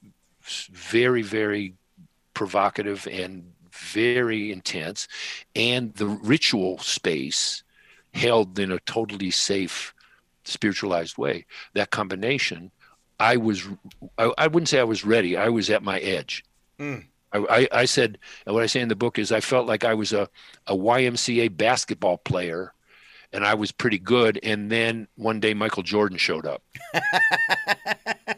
very 0.71 1.21
very 1.21 1.75
provocative 2.33 3.07
and 3.11 3.53
very 3.71 4.51
intense 4.51 5.07
and 5.55 5.95
the 5.95 6.07
ritual 6.07 6.79
space 6.79 7.63
held 8.15 8.59
in 8.59 8.73
a 8.73 8.79
totally 8.81 9.31
safe, 9.31 9.95
spiritualized 10.45 11.19
way. 11.19 11.47
That 11.75 11.91
combination, 11.91 12.71
I 13.21 13.37
was, 13.37 13.67
I, 14.19 14.33
I 14.39 14.47
wouldn't 14.47 14.69
say 14.69 14.81
I 14.81 14.85
was 14.85 15.05
ready. 15.05 15.37
I 15.37 15.49
was 15.49 15.71
at 15.71 15.83
my 15.83 15.99
edge. 16.01 16.45
Mm. 16.79 17.07
I, 17.33 17.69
I, 17.71 17.85
said, 17.85 18.19
what 18.45 18.63
I 18.63 18.67
say 18.67 18.81
in 18.81 18.89
the 18.89 18.97
book 18.97 19.19
is 19.19 19.33
I 19.33 19.41
felt 19.41 19.67
like 19.67 19.85
I 19.85 19.95
was 19.95 20.13
a, 20.13 20.29
a 20.67 20.75
YMCA 20.75 21.57
basketball 21.57 22.17
player 22.19 22.73
and 23.33 23.45
I 23.45 23.55
was 23.55 23.73
pretty 23.73 23.99
good. 23.99 24.41
And 24.43 24.71
then 24.71 25.09
one 25.17 25.41
day 25.41 25.55
Michael 25.55 25.83
Jordan 25.83 26.19
showed 26.19 26.47
up. 26.47 26.63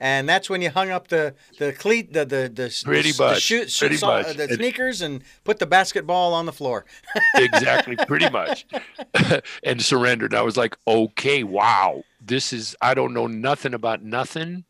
and 0.00 0.28
that's 0.28 0.48
when 0.48 0.62
you 0.62 0.70
hung 0.70 0.90
up 0.90 1.08
the 1.08 1.34
the 1.58 1.72
cleat 1.72 2.12
the 2.12 2.24
the 2.24 2.50
the, 2.52 2.82
pretty 2.84 3.12
the, 3.12 3.22
much, 3.22 3.34
the, 3.34 3.40
shoot, 3.40 3.74
pretty 3.78 3.96
shoot, 3.96 4.06
much. 4.06 4.36
the 4.36 4.48
sneakers 4.48 5.02
and 5.02 5.22
put 5.44 5.58
the 5.58 5.66
basketball 5.66 6.34
on 6.34 6.46
the 6.46 6.52
floor. 6.52 6.84
exactly, 7.34 7.96
pretty 7.96 8.30
much, 8.30 8.66
and 9.62 9.82
surrendered. 9.82 10.34
I 10.34 10.42
was 10.42 10.56
like, 10.56 10.76
okay, 10.86 11.42
wow, 11.42 12.02
this 12.20 12.52
is 12.52 12.76
I 12.80 12.94
don't 12.94 13.12
know 13.12 13.26
nothing 13.26 13.74
about 13.74 14.02
nothing. 14.02 14.64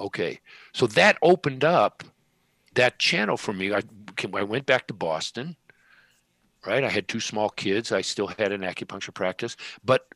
Okay, 0.00 0.40
so 0.72 0.86
that 0.88 1.16
opened 1.22 1.64
up 1.64 2.02
that 2.74 2.98
channel 2.98 3.36
for 3.36 3.52
me. 3.52 3.72
I 3.72 3.82
I 4.34 4.42
went 4.42 4.66
back 4.66 4.86
to 4.88 4.94
Boston. 4.94 5.56
Right, 6.64 6.84
I 6.84 6.88
had 6.88 7.08
two 7.08 7.18
small 7.18 7.50
kids. 7.50 7.90
I 7.90 8.02
still 8.02 8.28
had 8.28 8.52
an 8.52 8.60
acupuncture 8.60 9.12
practice, 9.12 9.56
but 9.84 10.06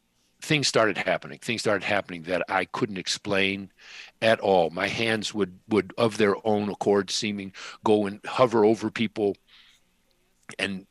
things 0.40 0.68
started 0.68 0.96
happening. 0.96 1.38
Things 1.40 1.60
started 1.60 1.84
happening 1.84 2.22
that 2.22 2.42
I 2.48 2.66
couldn't 2.66 2.98
explain 2.98 3.72
at 4.22 4.38
all. 4.40 4.70
My 4.70 4.86
hands 4.86 5.34
would 5.34 5.58
would 5.68 5.92
of 5.98 6.18
their 6.18 6.36
own 6.46 6.68
accord 6.68 7.10
seeming 7.10 7.52
go 7.84 8.06
and 8.06 8.20
hover 8.24 8.64
over 8.64 8.90
people 8.90 9.36
and 10.58 10.86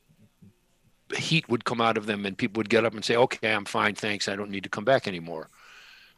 heat 1.15 1.48
would 1.48 1.65
come 1.65 1.81
out 1.81 1.98
of 1.98 2.05
them 2.05 2.25
and 2.25 2.38
people 2.38 2.60
would 2.60 2.69
get 2.69 2.86
up 2.86 2.93
and 2.93 3.05
say, 3.05 3.15
"Okay, 3.15 3.53
I'm 3.53 3.65
fine, 3.65 3.95
thanks. 3.95 4.27
I 4.27 4.36
don't 4.36 4.51
need 4.51 4.63
to 4.63 4.69
come 4.69 4.86
back 4.86 5.07
anymore." 5.07 5.50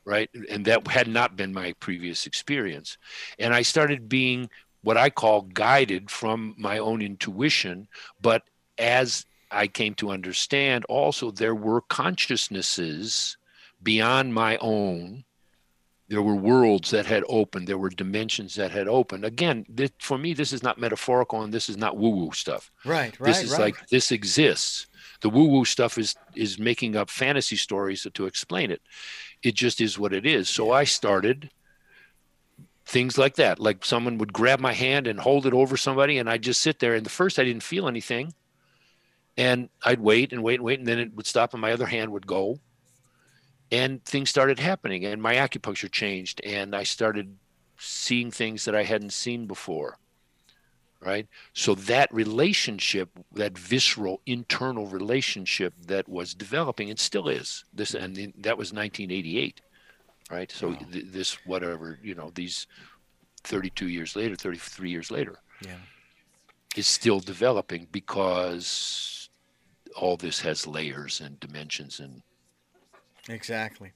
Right? 0.05 0.29
And 0.49 0.65
that 0.65 0.87
had 0.87 1.07
not 1.09 1.35
been 1.35 1.53
my 1.53 1.73
previous 1.81 2.25
experience. 2.25 2.97
And 3.39 3.53
I 3.53 3.61
started 3.61 4.07
being 4.07 4.49
what 4.87 4.95
I 4.95 5.09
call 5.09 5.41
guided 5.41 6.09
from 6.09 6.55
my 6.57 6.77
own 6.77 7.01
intuition, 7.01 7.89
but 8.21 8.43
as 8.77 9.25
I 9.51 9.67
came 9.67 9.95
to 9.95 10.11
understand 10.11 10.85
also 10.85 11.29
there 11.29 11.53
were 11.53 11.81
consciousnesses 11.81 13.35
beyond 13.83 14.33
my 14.33 14.55
own. 14.61 15.25
There 16.07 16.21
were 16.21 16.35
worlds 16.35 16.91
that 16.91 17.05
had 17.05 17.25
opened. 17.27 17.67
There 17.67 17.77
were 17.77 17.89
dimensions 17.89 18.55
that 18.55 18.71
had 18.71 18.87
opened. 18.87 19.25
Again, 19.25 19.65
this, 19.67 19.91
for 19.99 20.17
me, 20.17 20.33
this 20.33 20.53
is 20.53 20.63
not 20.63 20.79
metaphorical 20.79 21.41
and 21.41 21.53
this 21.53 21.67
is 21.67 21.75
not 21.75 21.97
woo 21.97 22.11
woo 22.11 22.31
stuff. 22.31 22.71
Right, 22.85 23.19
right. 23.19 23.27
This 23.27 23.43
is 23.43 23.51
right. 23.51 23.59
like 23.59 23.89
this 23.89 24.13
exists. 24.13 24.87
The 25.19 25.29
woo 25.29 25.49
woo 25.49 25.65
stuff 25.65 25.97
is 25.97 26.15
is 26.33 26.59
making 26.59 26.95
up 26.95 27.09
fantasy 27.09 27.57
stories 27.57 28.03
to, 28.03 28.09
to 28.11 28.25
explain 28.25 28.71
it. 28.71 28.81
It 29.43 29.53
just 29.55 29.81
is 29.81 29.99
what 29.99 30.13
it 30.13 30.25
is. 30.25 30.47
So 30.47 30.71
I 30.71 30.85
started 30.85 31.49
things 32.87 33.17
like 33.17 33.35
that. 33.35 33.59
Like 33.59 33.85
someone 33.85 34.17
would 34.17 34.33
grab 34.33 34.59
my 34.59 34.73
hand 34.73 35.05
and 35.05 35.19
hold 35.19 35.45
it 35.45 35.53
over 35.53 35.77
somebody, 35.77 36.17
and 36.17 36.29
I'd 36.29 36.41
just 36.41 36.61
sit 36.61 36.79
there. 36.79 36.95
And 36.95 37.05
the 37.05 37.11
first, 37.11 37.37
I 37.37 37.43
didn't 37.43 37.63
feel 37.63 37.87
anything 37.87 38.33
and 39.37 39.69
I'd 39.83 39.99
wait 39.99 40.33
and 40.33 40.43
wait 40.43 40.55
and 40.55 40.63
wait, 40.63 40.79
and 40.79 40.87
then 40.87 40.99
it 40.99 41.15
would 41.15 41.27
stop, 41.27 41.53
and 41.53 41.61
my 41.61 41.71
other 41.71 41.85
hand 41.85 42.11
would 42.11 42.25
go, 42.25 42.59
and 43.71 44.03
things 44.03 44.29
started 44.29 44.59
happening, 44.59 45.05
and 45.05 45.21
my 45.21 45.35
acupuncture 45.35 45.91
changed, 45.91 46.41
and 46.43 46.75
I 46.75 46.83
started 46.83 47.37
seeing 47.77 48.31
things 48.31 48.65
that 48.65 48.75
I 48.75 48.83
hadn't 48.83 49.13
seen 49.13 49.45
before. 49.45 49.97
Right. 50.99 51.27
So 51.53 51.75
that 51.75 52.11
relationship, 52.11 53.11
that 53.31 53.55
visceral 53.55 54.19
internal 54.25 54.87
relationship 54.87 55.75
that 55.85 56.09
was 56.09 56.33
developing, 56.33 56.89
and 56.89 56.99
still 56.99 57.27
is 57.27 57.65
this, 57.71 57.93
and 57.93 58.15
that 58.15 58.57
was 58.57 58.73
1988. 58.73 59.61
Right. 60.29 60.51
So 60.51 60.69
wow. 60.69 60.79
th- 60.91 61.05
this, 61.07 61.45
whatever, 61.45 61.99
you 62.03 62.15
know, 62.15 62.31
these 62.35 62.67
32 63.43 63.87
years 63.87 64.15
later, 64.15 64.35
33 64.35 64.89
years 64.89 65.11
later. 65.11 65.39
Yeah. 65.65 65.77
Is 66.75 66.87
still 66.87 67.19
developing 67.19 67.87
because 67.91 69.29
all 69.95 70.17
this 70.17 70.39
has 70.41 70.67
layers 70.67 71.21
and 71.21 71.39
dimensions 71.39 71.99
and 71.99 72.21
exactly 73.29 73.93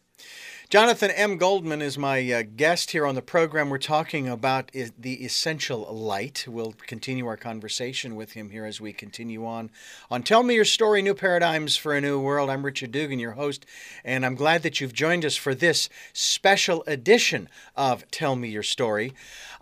jonathan 0.71 1.11
m. 1.11 1.35
Goldman 1.35 1.81
is 1.81 1.97
my 1.97 2.31
uh, 2.31 2.43
guest 2.55 2.91
here 2.91 3.05
on 3.05 3.15
the 3.15 3.21
program. 3.21 3.69
We're 3.69 3.77
talking 3.77 4.29
about 4.29 4.71
the 4.71 5.25
essential 5.25 5.93
light. 5.93 6.45
We'll 6.47 6.75
continue 6.87 7.27
our 7.27 7.35
conversation 7.35 8.15
with 8.15 8.31
him 8.31 8.51
here 8.51 8.63
as 8.63 8.79
we 8.79 8.93
continue 8.93 9.45
on. 9.45 9.69
On 10.09 10.23
tell 10.23 10.43
me 10.43 10.55
your 10.55 10.63
story 10.63 11.01
new 11.01 11.13
paradigms 11.13 11.75
for 11.75 11.93
a 11.93 11.99
new 11.99 12.21
world. 12.21 12.49
I'm 12.49 12.63
richard 12.63 12.93
dugan 12.93 13.19
your 13.19 13.33
host 13.33 13.65
and 14.05 14.25
i'm 14.25 14.35
glad 14.35 14.63
that 14.63 14.79
you've 14.79 14.93
joined 14.93 15.25
us 15.25 15.35
for 15.35 15.53
this 15.53 15.89
special 16.13 16.85
edition 16.87 17.49
of 17.75 18.09
tell 18.09 18.37
me 18.37 18.47
your 18.47 18.63
story. 18.63 19.13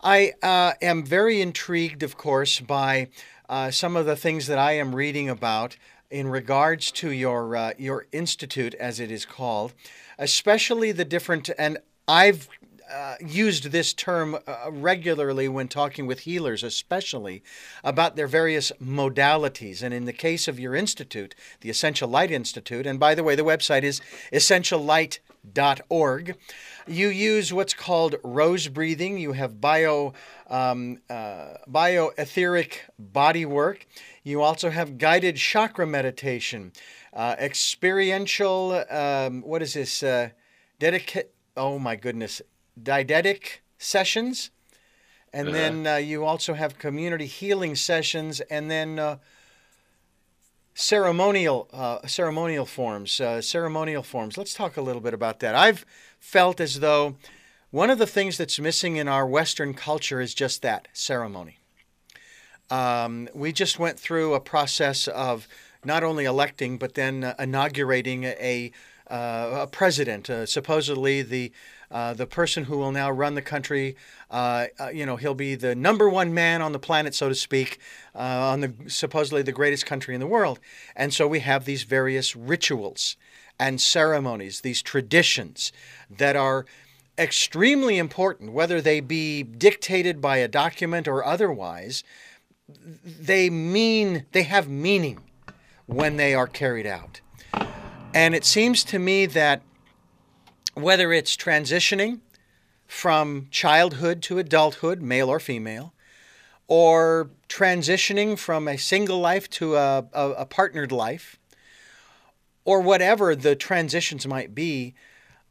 I 0.04 0.34
uh, 0.44 0.74
am 0.80 1.04
very 1.04 1.42
intrigued 1.42 2.04
of 2.04 2.18
course 2.18 2.60
by 2.60 3.08
uh, 3.50 3.72
some 3.72 3.96
of 3.96 4.06
the 4.06 4.16
things 4.16 4.48
that 4.48 4.60
I 4.60 4.74
am 4.74 4.96
reading 4.96 5.28
about 5.28 5.76
in 6.10 6.28
regards 6.28 6.92
to 6.92 7.12
your 7.12 7.56
uh, 7.56 7.74
your 7.78 8.06
institute, 8.12 8.74
as 8.76 9.00
it 9.00 9.12
is 9.12 9.26
called, 9.26 9.74
especially 10.18 10.92
the 10.92 11.06
different. 11.06 11.50
And 11.58 11.80
I've 12.08 12.48
uh, 12.92 13.16
used 13.20 13.66
this 13.66 13.94
term 13.94 14.36
uh, 14.48 14.72
regularly 14.72 15.48
when 15.48 15.68
talking 15.68 16.08
with 16.08 16.22
healers, 16.22 16.64
especially 16.64 17.44
about 17.84 18.16
their 18.16 18.28
various 18.28 18.72
modalities. 18.82 19.84
And 19.84 19.94
in 19.94 20.06
the 20.06 20.14
case 20.14 20.48
of 20.48 20.60
your 20.60 20.76
institute, 20.76 21.36
the 21.62 21.70
Essential 21.70 22.10
Light 22.10 22.32
Institute, 22.32 22.88
and 22.88 23.00
by 23.00 23.14
the 23.14 23.24
way, 23.24 23.36
the 23.36 23.44
website 23.44 23.84
is 23.84 24.02
essentiallight.org, 25.46 26.36
you 26.88 27.08
use 27.10 27.54
what's 27.54 27.74
called 27.74 28.16
rose 28.24 28.68
breathing. 28.68 29.18
You 29.18 29.34
have 29.34 29.62
bio 29.62 30.14
um, 30.50 31.00
uh, 31.10 31.56
bioetheric 31.70 32.74
body 32.98 33.46
work. 33.46 33.86
You 34.24 34.42
also 34.42 34.70
have 34.70 34.98
guided 34.98 35.38
chakra 35.38 35.86
meditation, 35.88 36.72
uh, 37.14 37.36
experiential. 37.40 38.84
Um, 38.90 39.42
what 39.42 39.62
is 39.62 39.74
this? 39.74 40.04
Uh, 40.04 40.30
dedicate. 40.80 41.32
Oh 41.58 41.80
my 41.80 41.96
goodness, 41.96 42.42
didactic 42.82 43.64
sessions, 43.78 44.52
and 45.34 45.50
Uh-huh. 45.50 45.56
then 45.56 45.88
uh, 45.88 45.96
you 45.98 46.26
also 46.26 46.54
have 46.54 46.78
community 46.78 47.26
healing 47.26 47.76
sessions, 47.76 48.40
and 48.42 48.70
then 48.70 49.00
uh, 49.00 49.18
ceremonial 50.74 51.68
uh, 51.74 52.06
ceremonial 52.08 52.66
forms. 52.66 53.20
Uh, 53.20 53.42
ceremonial 53.42 54.04
forms. 54.04 54.38
Let's 54.38 54.54
talk 54.54 54.78
a 54.78 54.82
little 54.82 55.02
bit 55.02 55.14
about 55.14 55.40
that. 55.40 55.56
I've 55.56 55.86
felt 56.20 56.60
as 56.60 56.80
though 56.80 57.16
one 57.72 57.90
of 57.90 58.00
the 58.00 58.08
things 58.08 58.38
that's 58.38 58.60
missing 58.60 58.96
in 58.96 59.08
our 59.08 59.28
Western 59.28 59.74
culture 59.74 60.20
is 60.20 60.34
just 60.34 60.62
that 60.62 60.88
ceremony. 60.94 61.60
Um, 62.70 63.30
we 63.34 63.52
just 63.52 63.80
went 63.80 64.00
through 64.00 64.34
a 64.34 64.40
process 64.40 65.08
of 65.08 65.48
not 65.84 66.04
only 66.04 66.26
electing 66.26 66.78
but 66.78 66.94
then 66.96 67.24
uh, 67.24 67.36
inaugurating 67.40 68.24
a, 68.24 68.72
uh, 69.10 69.62
a 69.62 69.68
president. 69.68 70.30
Uh, 70.30 70.46
supposedly 70.46 71.22
the 71.22 71.52
uh, 71.92 72.14
the 72.14 72.28
person 72.28 72.66
who 72.66 72.78
will 72.78 72.92
now 72.92 73.10
run 73.10 73.36
the 73.36 73.42
country. 73.42 73.96
Uh, 74.30 74.68
uh, 74.80 74.90
you 74.90 75.06
know, 75.06 75.16
he'll 75.16 75.34
be 75.34 75.56
the 75.56 75.76
number 75.76 76.10
one 76.10 76.34
man 76.34 76.62
on 76.62 76.72
the 76.72 76.80
planet, 76.80 77.16
so 77.16 77.30
to 77.30 77.36
speak, 77.36 77.80
uh, 78.16 78.20
on 78.20 78.62
the 78.62 78.74
supposedly 78.88 79.42
the 79.42 79.52
greatest 79.52 79.86
country 79.86 80.14
in 80.14 80.20
the 80.20 80.28
world. 80.28 80.60
And 80.96 81.14
so 81.14 81.28
we 81.28 81.40
have 81.40 81.66
these 81.66 81.84
various 81.84 82.36
rituals 82.36 83.18
and 83.60 83.82
ceremonies, 83.82 84.62
these 84.62 84.82
traditions 84.82 85.72
that 86.10 86.36
are 86.36 86.66
extremely 87.18 87.98
important, 87.98 88.54
whether 88.54 88.80
they 88.80 89.02
be 89.02 89.44
dictated 89.44 90.22
by 90.22 90.38
a 90.38 90.48
document 90.48 91.08
or 91.08 91.26
otherwise. 91.26 92.04
They 93.04 93.50
mean 93.50 94.26
they 94.32 94.44
have 94.44 94.70
meaning 94.70 95.20
when 95.86 96.18
they 96.18 96.36
are 96.36 96.48
carried 96.48 96.86
out. 96.86 97.20
And 98.14 98.36
it 98.36 98.46
seems 98.46 98.84
to 98.86 99.00
me 99.00 99.26
that 99.26 99.62
whether 100.82 101.14
it's 101.14 101.36
transitioning 101.36 102.20
from 102.88 103.48
childhood 103.52 104.22
to 104.24 104.40
adulthood, 104.40 105.02
male 105.02 105.30
or 105.30 105.40
female, 105.40 105.94
or 106.68 107.30
transitioning 107.48 108.38
from 108.38 108.68
a 108.68 108.78
single 108.78 109.20
life 109.20 109.50
to 109.50 109.76
a, 109.76 110.06
a, 110.14 110.30
a 110.32 110.46
partnered 110.46 110.92
life, 110.92 111.38
or 112.66 112.82
whatever 112.82 113.36
the 113.36 113.56
transitions 113.56 114.28
might 114.28 114.54
be, 114.54 114.94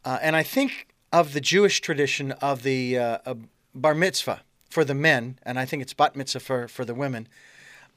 uh, 0.04 0.18
and 0.22 0.36
I 0.36 0.42
think 0.42 0.88
of 1.12 1.32
the 1.32 1.40
Jewish 1.40 1.80
tradition 1.80 2.32
of 2.32 2.62
the 2.62 2.98
uh, 2.98 3.18
uh, 3.24 3.34
bar 3.74 3.94
mitzvah 3.94 4.42
for 4.68 4.84
the 4.84 4.94
men, 4.94 5.38
and 5.42 5.58
I 5.58 5.64
think 5.64 5.82
it's 5.82 5.94
bat 5.94 6.14
mitzvah 6.14 6.40
for, 6.40 6.68
for 6.68 6.84
the 6.84 6.94
women. 6.94 7.28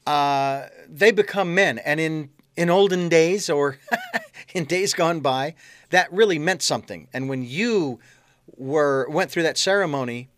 Uh, 0.06 0.66
they 0.88 1.10
become 1.12 1.54
men, 1.54 1.78
and 1.78 2.00
in 2.00 2.30
in 2.56 2.70
olden 2.70 3.08
days 3.08 3.48
or 3.48 3.78
in 4.54 4.64
days 4.64 4.94
gone 4.94 5.20
by, 5.20 5.54
that 5.90 6.12
really 6.12 6.38
meant 6.38 6.62
something. 6.62 7.08
And 7.12 7.28
when 7.28 7.42
you 7.42 8.00
were 8.56 9.08
went 9.08 9.30
through 9.30 9.44
that 9.44 9.58
ceremony, 9.58 10.28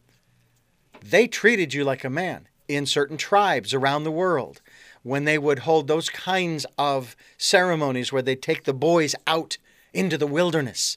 they 1.02 1.26
treated 1.26 1.74
you 1.74 1.84
like 1.84 2.04
a 2.04 2.10
man 2.10 2.48
in 2.68 2.86
certain 2.86 3.16
tribes 3.16 3.74
around 3.74 4.04
the 4.04 4.10
world. 4.10 4.60
When 5.02 5.24
they 5.24 5.36
would 5.36 5.60
hold 5.60 5.86
those 5.86 6.08
kinds 6.08 6.64
of 6.78 7.14
ceremonies 7.36 8.10
where 8.10 8.22
they 8.22 8.36
take 8.36 8.64
the 8.64 8.72
boys 8.72 9.14
out 9.26 9.58
into 9.92 10.16
the 10.16 10.26
wilderness, 10.26 10.96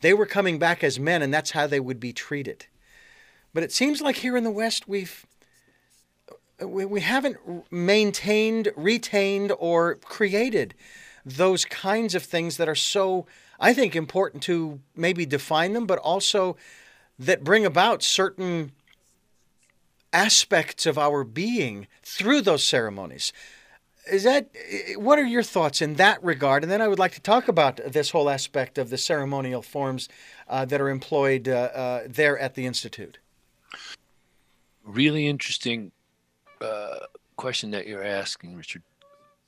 they 0.00 0.14
were 0.14 0.26
coming 0.26 0.58
back 0.58 0.82
as 0.82 0.98
men, 0.98 1.20
and 1.20 1.32
that's 1.32 1.50
how 1.50 1.66
they 1.66 1.78
would 1.78 2.00
be 2.00 2.14
treated. 2.14 2.66
But 3.52 3.62
it 3.62 3.70
seems 3.70 4.00
like 4.00 4.16
here 4.16 4.38
in 4.38 4.44
the 4.44 4.50
West, 4.50 4.88
we've 4.88 5.26
we, 6.64 6.84
we 6.84 7.00
haven't 7.00 7.38
maintained, 7.70 8.72
retained, 8.76 9.52
or 9.58 9.96
created 9.96 10.74
those 11.24 11.64
kinds 11.64 12.14
of 12.14 12.22
things 12.22 12.56
that 12.56 12.68
are 12.68 12.74
so, 12.74 13.26
I 13.60 13.72
think, 13.72 13.94
important 13.94 14.42
to 14.44 14.80
maybe 14.96 15.24
define 15.24 15.72
them, 15.72 15.86
but 15.86 15.98
also 15.98 16.56
that 17.18 17.44
bring 17.44 17.64
about 17.64 18.02
certain 18.02 18.72
aspects 20.12 20.84
of 20.86 20.98
our 20.98 21.24
being 21.24 21.86
through 22.02 22.42
those 22.42 22.64
ceremonies. 22.64 23.32
Is 24.10 24.24
that 24.24 24.50
what 24.96 25.18
are 25.18 25.24
your 25.24 25.44
thoughts 25.44 25.80
in 25.80 25.94
that 25.94 26.22
regard? 26.24 26.64
And 26.64 26.72
then 26.72 26.82
I 26.82 26.88
would 26.88 26.98
like 26.98 27.12
to 27.12 27.20
talk 27.20 27.46
about 27.46 27.80
this 27.86 28.10
whole 28.10 28.28
aspect 28.28 28.76
of 28.76 28.90
the 28.90 28.98
ceremonial 28.98 29.62
forms 29.62 30.08
uh, 30.48 30.64
that 30.64 30.80
are 30.80 30.88
employed 30.88 31.48
uh, 31.48 31.70
uh, 31.72 32.00
there 32.08 32.36
at 32.38 32.54
the 32.54 32.66
institute. 32.66 33.18
Really 34.84 35.28
interesting 35.28 35.92
uh, 36.62 37.06
question 37.36 37.70
that 37.72 37.86
you're 37.86 38.04
asking, 38.04 38.56
Richard. 38.56 38.82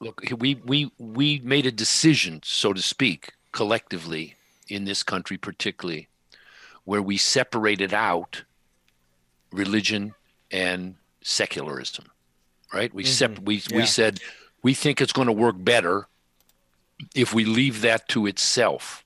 Look, 0.01 0.23
we 0.39 0.57
we 0.57 0.91
we 0.99 1.41
made 1.41 1.67
a 1.67 1.73
decision, 1.73 2.41
so 2.45 2.73
to 2.73 2.83
speak, 2.83 3.33
collectively 3.53 4.35
in 4.69 4.85
this 4.85 5.03
country, 5.03 5.37
particularly, 5.39 6.09
where 6.85 7.01
we 7.03 7.17
separated 7.17 7.95
out 7.95 8.43
religion 9.53 10.15
and 10.51 10.97
secularism. 11.23 12.07
Right? 12.73 12.93
We 12.93 13.05
sep- 13.05 13.39
we 13.39 13.63
Yeah. 13.71 13.77
we 13.79 13.87
said 13.87 14.21
we 14.63 14.75
think 14.75 15.01
it's 15.01 15.13
going 15.13 15.27
to 15.27 15.33
work 15.33 15.57
better 15.59 16.09
if 17.15 17.33
we 17.33 17.45
leave 17.45 17.81
that 17.83 18.09
to 18.09 18.27
itself. 18.27 19.05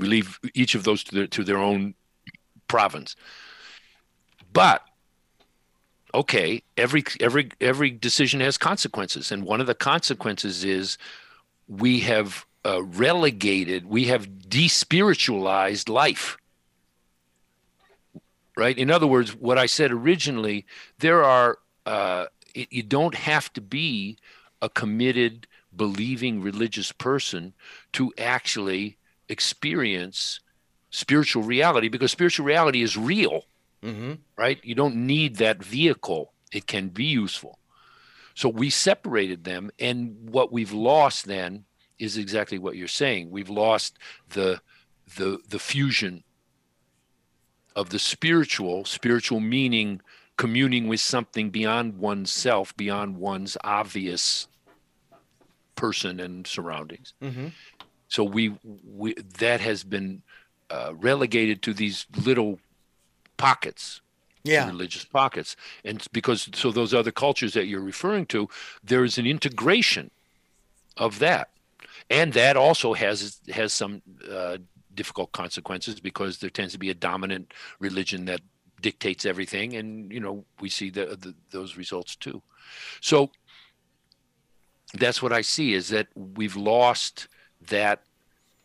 We 0.00 0.06
leave 0.08 0.40
each 0.54 0.74
of 0.74 0.84
those 0.84 1.04
to 1.04 1.14
their 1.14 1.26
to 1.28 1.44
their 1.44 1.58
own 1.58 1.94
province. 2.66 3.14
But 4.52 4.82
okay, 6.14 6.62
every 6.76 7.04
every 7.20 7.50
every 7.60 7.90
decision 7.90 8.40
has 8.40 8.58
consequences, 8.58 9.32
and 9.32 9.44
one 9.44 9.60
of 9.60 9.66
the 9.66 9.74
consequences 9.74 10.64
is 10.64 10.98
we 11.68 12.00
have 12.00 12.44
uh, 12.64 12.82
relegated, 12.82 13.86
we 13.86 14.04
have 14.04 14.28
despiritualized 14.48 15.88
life. 15.88 16.36
Right. 18.54 18.76
In 18.76 18.90
other 18.90 19.06
words, 19.06 19.34
what 19.34 19.56
I 19.56 19.64
said 19.64 19.90
originally, 19.90 20.66
there 20.98 21.24
are 21.24 21.58
uh, 21.86 22.26
it, 22.54 22.68
you 22.70 22.82
don't 22.82 23.14
have 23.14 23.52
to 23.54 23.60
be 23.60 24.18
a 24.60 24.68
committed, 24.68 25.46
believing 25.74 26.42
religious 26.42 26.92
person 26.92 27.54
to 27.94 28.12
actually 28.18 28.98
experience 29.28 30.40
spiritual 30.90 31.42
reality 31.42 31.88
because 31.88 32.12
spiritual 32.12 32.44
reality 32.44 32.82
is 32.82 32.96
real 32.98 33.46
Mm-hmm. 33.82 34.12
right? 34.36 34.60
You 34.62 34.74
don't 34.74 34.94
need 34.94 35.36
that 35.36 35.62
vehicle. 35.62 36.32
It 36.52 36.66
can 36.66 36.88
be 36.88 37.04
useful. 37.04 37.58
So 38.34 38.48
we 38.48 38.70
separated 38.70 39.44
them, 39.44 39.70
and 39.78 40.16
what 40.30 40.52
we've 40.52 40.72
lost 40.72 41.26
then 41.26 41.64
is 41.98 42.16
exactly 42.16 42.58
what 42.58 42.76
you're 42.76 42.88
saying. 42.88 43.30
We've 43.30 43.50
lost 43.50 43.98
the 44.30 44.60
the 45.16 45.38
the 45.48 45.58
fusion 45.58 46.24
of 47.74 47.90
the 47.90 47.98
spiritual, 47.98 48.84
spiritual 48.84 49.40
meaning 49.40 50.00
communing 50.36 50.88
with 50.88 51.00
something 51.00 51.50
beyond 51.50 51.98
oneself, 51.98 52.76
beyond 52.76 53.16
one's 53.16 53.56
obvious 53.62 54.48
person 55.76 56.20
and 56.20 56.46
surroundings. 56.46 57.14
Mm-hmm. 57.22 57.48
So 58.08 58.24
we, 58.24 58.54
we 58.84 59.14
that 59.38 59.60
has 59.60 59.84
been 59.84 60.22
uh, 60.70 60.92
relegated 60.96 61.62
to 61.62 61.74
these 61.74 62.06
little 62.24 62.58
pockets 63.46 63.84
Yeah. 64.44 64.66
religious 64.74 65.04
pockets. 65.20 65.50
And 65.88 65.96
because 66.18 66.40
so 66.62 66.66
those 66.72 66.92
other 67.00 67.12
cultures 67.24 67.52
that 67.56 67.66
you're 67.68 67.88
referring 67.94 68.26
to 68.26 68.40
there 68.90 69.04
is 69.08 69.18
an 69.18 69.26
integration 69.36 70.10
of 70.96 71.12
that. 71.26 71.46
And 72.18 72.32
that 72.32 72.56
also 72.56 72.88
has 73.04 73.18
has 73.60 73.70
some 73.72 73.92
uh, 74.38 74.56
difficult 75.00 75.30
consequences 75.42 75.94
because 76.10 76.32
there 76.38 76.50
tends 76.58 76.72
to 76.72 76.78
be 76.86 76.90
a 76.90 76.98
dominant 77.10 77.44
religion 77.86 78.20
that 78.26 78.40
dictates 78.88 79.24
everything. 79.32 79.68
And 79.78 79.88
you 80.14 80.20
know 80.24 80.34
we 80.62 80.68
see 80.78 80.90
the, 80.90 81.04
the 81.24 81.32
those 81.56 81.72
results 81.82 82.16
too. 82.16 82.38
So 83.00 83.16
that's 85.02 85.22
what 85.22 85.32
i 85.32 85.42
see 85.42 85.68
is 85.72 85.88
that 85.88 86.06
we've 86.38 86.56
lost 86.74 87.28
that 87.70 87.98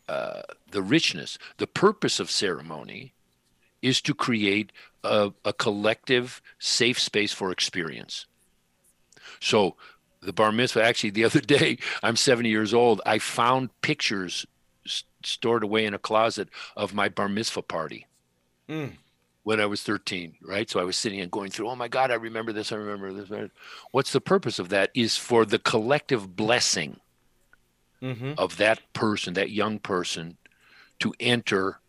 uh, 0.08 0.42
the 0.70 0.82
richness. 0.82 1.38
The 1.56 1.66
purpose 1.66 2.20
of 2.22 2.28
ceremony 2.30 3.12
is 3.82 4.00
to 4.02 4.14
create 4.14 4.72
a, 5.04 5.32
a 5.44 5.52
collective 5.52 6.42
safe 6.58 6.98
space 6.98 7.32
for 7.32 7.50
experience. 7.50 8.26
So 9.40 9.76
the 10.20 10.32
bar 10.32 10.52
mitzvah, 10.52 10.82
actually, 10.82 11.10
the 11.10 11.24
other 11.26 11.40
day, 11.40 11.78
I'm 12.02 12.16
70 12.16 12.48
years 12.48 12.74
old, 12.74 13.00
I 13.06 13.18
found 13.18 13.70
pictures 13.82 14.46
stored 15.22 15.62
away 15.62 15.84
in 15.84 15.94
a 15.94 15.98
closet 15.98 16.48
of 16.76 16.94
my 16.94 17.08
bar 17.08 17.28
mitzvah 17.28 17.62
party, 17.62 18.06
Mm. 18.68 18.92
when 19.44 19.60
I 19.60 19.66
was 19.66 19.82
13, 19.82 20.34
right? 20.42 20.68
So 20.68 20.78
I 20.78 20.84
was 20.84 20.96
sitting 20.96 21.20
and 21.20 21.30
going 21.30 21.50
through, 21.50 21.70
oh 21.70 21.76
my 21.76 21.88
God, 21.88 22.10
I 22.10 22.14
remember 22.14 22.52
this, 22.52 22.70
I 22.70 22.76
remember 22.76 23.12
this. 23.12 23.50
What's 23.92 24.12
the 24.12 24.20
purpose 24.20 24.58
of 24.58 24.68
that? 24.68 24.90
Is 24.94 25.16
for 25.16 25.46
the 25.46 25.58
collective 25.58 26.36
blessing 26.36 27.00
mm-hmm. 28.02 28.32
of 28.36 28.58
that 28.58 28.80
person, 28.92 29.34
that 29.34 29.50
young 29.50 29.78
person, 29.78 30.36
to 31.00 31.14
enter 31.18 31.80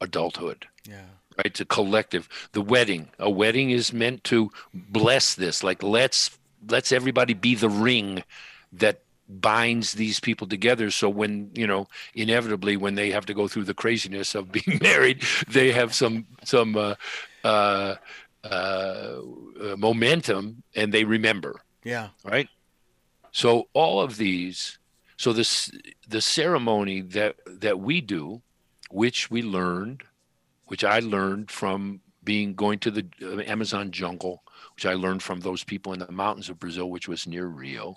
adulthood. 0.00 0.66
Yeah. 0.88 1.02
Right? 1.36 1.46
It's 1.46 1.60
a 1.60 1.64
collective. 1.64 2.28
The 2.52 2.62
wedding. 2.62 3.10
A 3.18 3.30
wedding 3.30 3.70
is 3.70 3.92
meant 3.92 4.24
to 4.24 4.50
bless 4.72 5.34
this. 5.34 5.62
Like 5.62 5.82
let's 5.82 6.36
let's 6.68 6.92
everybody 6.92 7.34
be 7.34 7.54
the 7.54 7.68
ring 7.68 8.24
that 8.72 9.02
binds 9.28 9.92
these 9.92 10.20
people 10.20 10.46
together 10.46 10.90
so 10.90 11.08
when 11.08 11.50
you 11.52 11.66
know 11.66 11.88
inevitably 12.14 12.76
when 12.76 12.94
they 12.94 13.10
have 13.10 13.26
to 13.26 13.34
go 13.34 13.48
through 13.48 13.64
the 13.64 13.74
craziness 13.74 14.36
of 14.36 14.52
being 14.52 14.78
married 14.80 15.22
they 15.48 15.72
have 15.72 15.92
some 15.92 16.24
some 16.44 16.76
uh, 16.76 16.94
uh, 17.42 17.96
uh, 18.44 19.16
momentum 19.76 20.62
and 20.76 20.92
they 20.94 21.04
remember 21.04 21.60
yeah 21.82 22.08
right 22.24 22.48
so 23.32 23.66
all 23.72 24.00
of 24.00 24.16
these 24.16 24.78
so 25.16 25.32
this 25.32 25.72
the 26.06 26.20
ceremony 26.20 27.00
that 27.00 27.34
that 27.48 27.80
we 27.80 28.00
do 28.00 28.40
which 28.90 29.30
we 29.30 29.42
learned 29.42 30.02
which 30.66 30.84
i 30.84 30.98
learned 30.98 31.50
from 31.50 32.00
being 32.24 32.54
going 32.54 32.78
to 32.78 32.90
the 32.90 33.06
uh, 33.22 33.40
amazon 33.50 33.90
jungle 33.90 34.42
which 34.74 34.86
i 34.86 34.94
learned 34.94 35.22
from 35.22 35.40
those 35.40 35.64
people 35.64 35.92
in 35.92 35.98
the 35.98 36.12
mountains 36.12 36.48
of 36.48 36.58
brazil 36.58 36.90
which 36.90 37.08
was 37.08 37.26
near 37.26 37.46
rio 37.46 37.96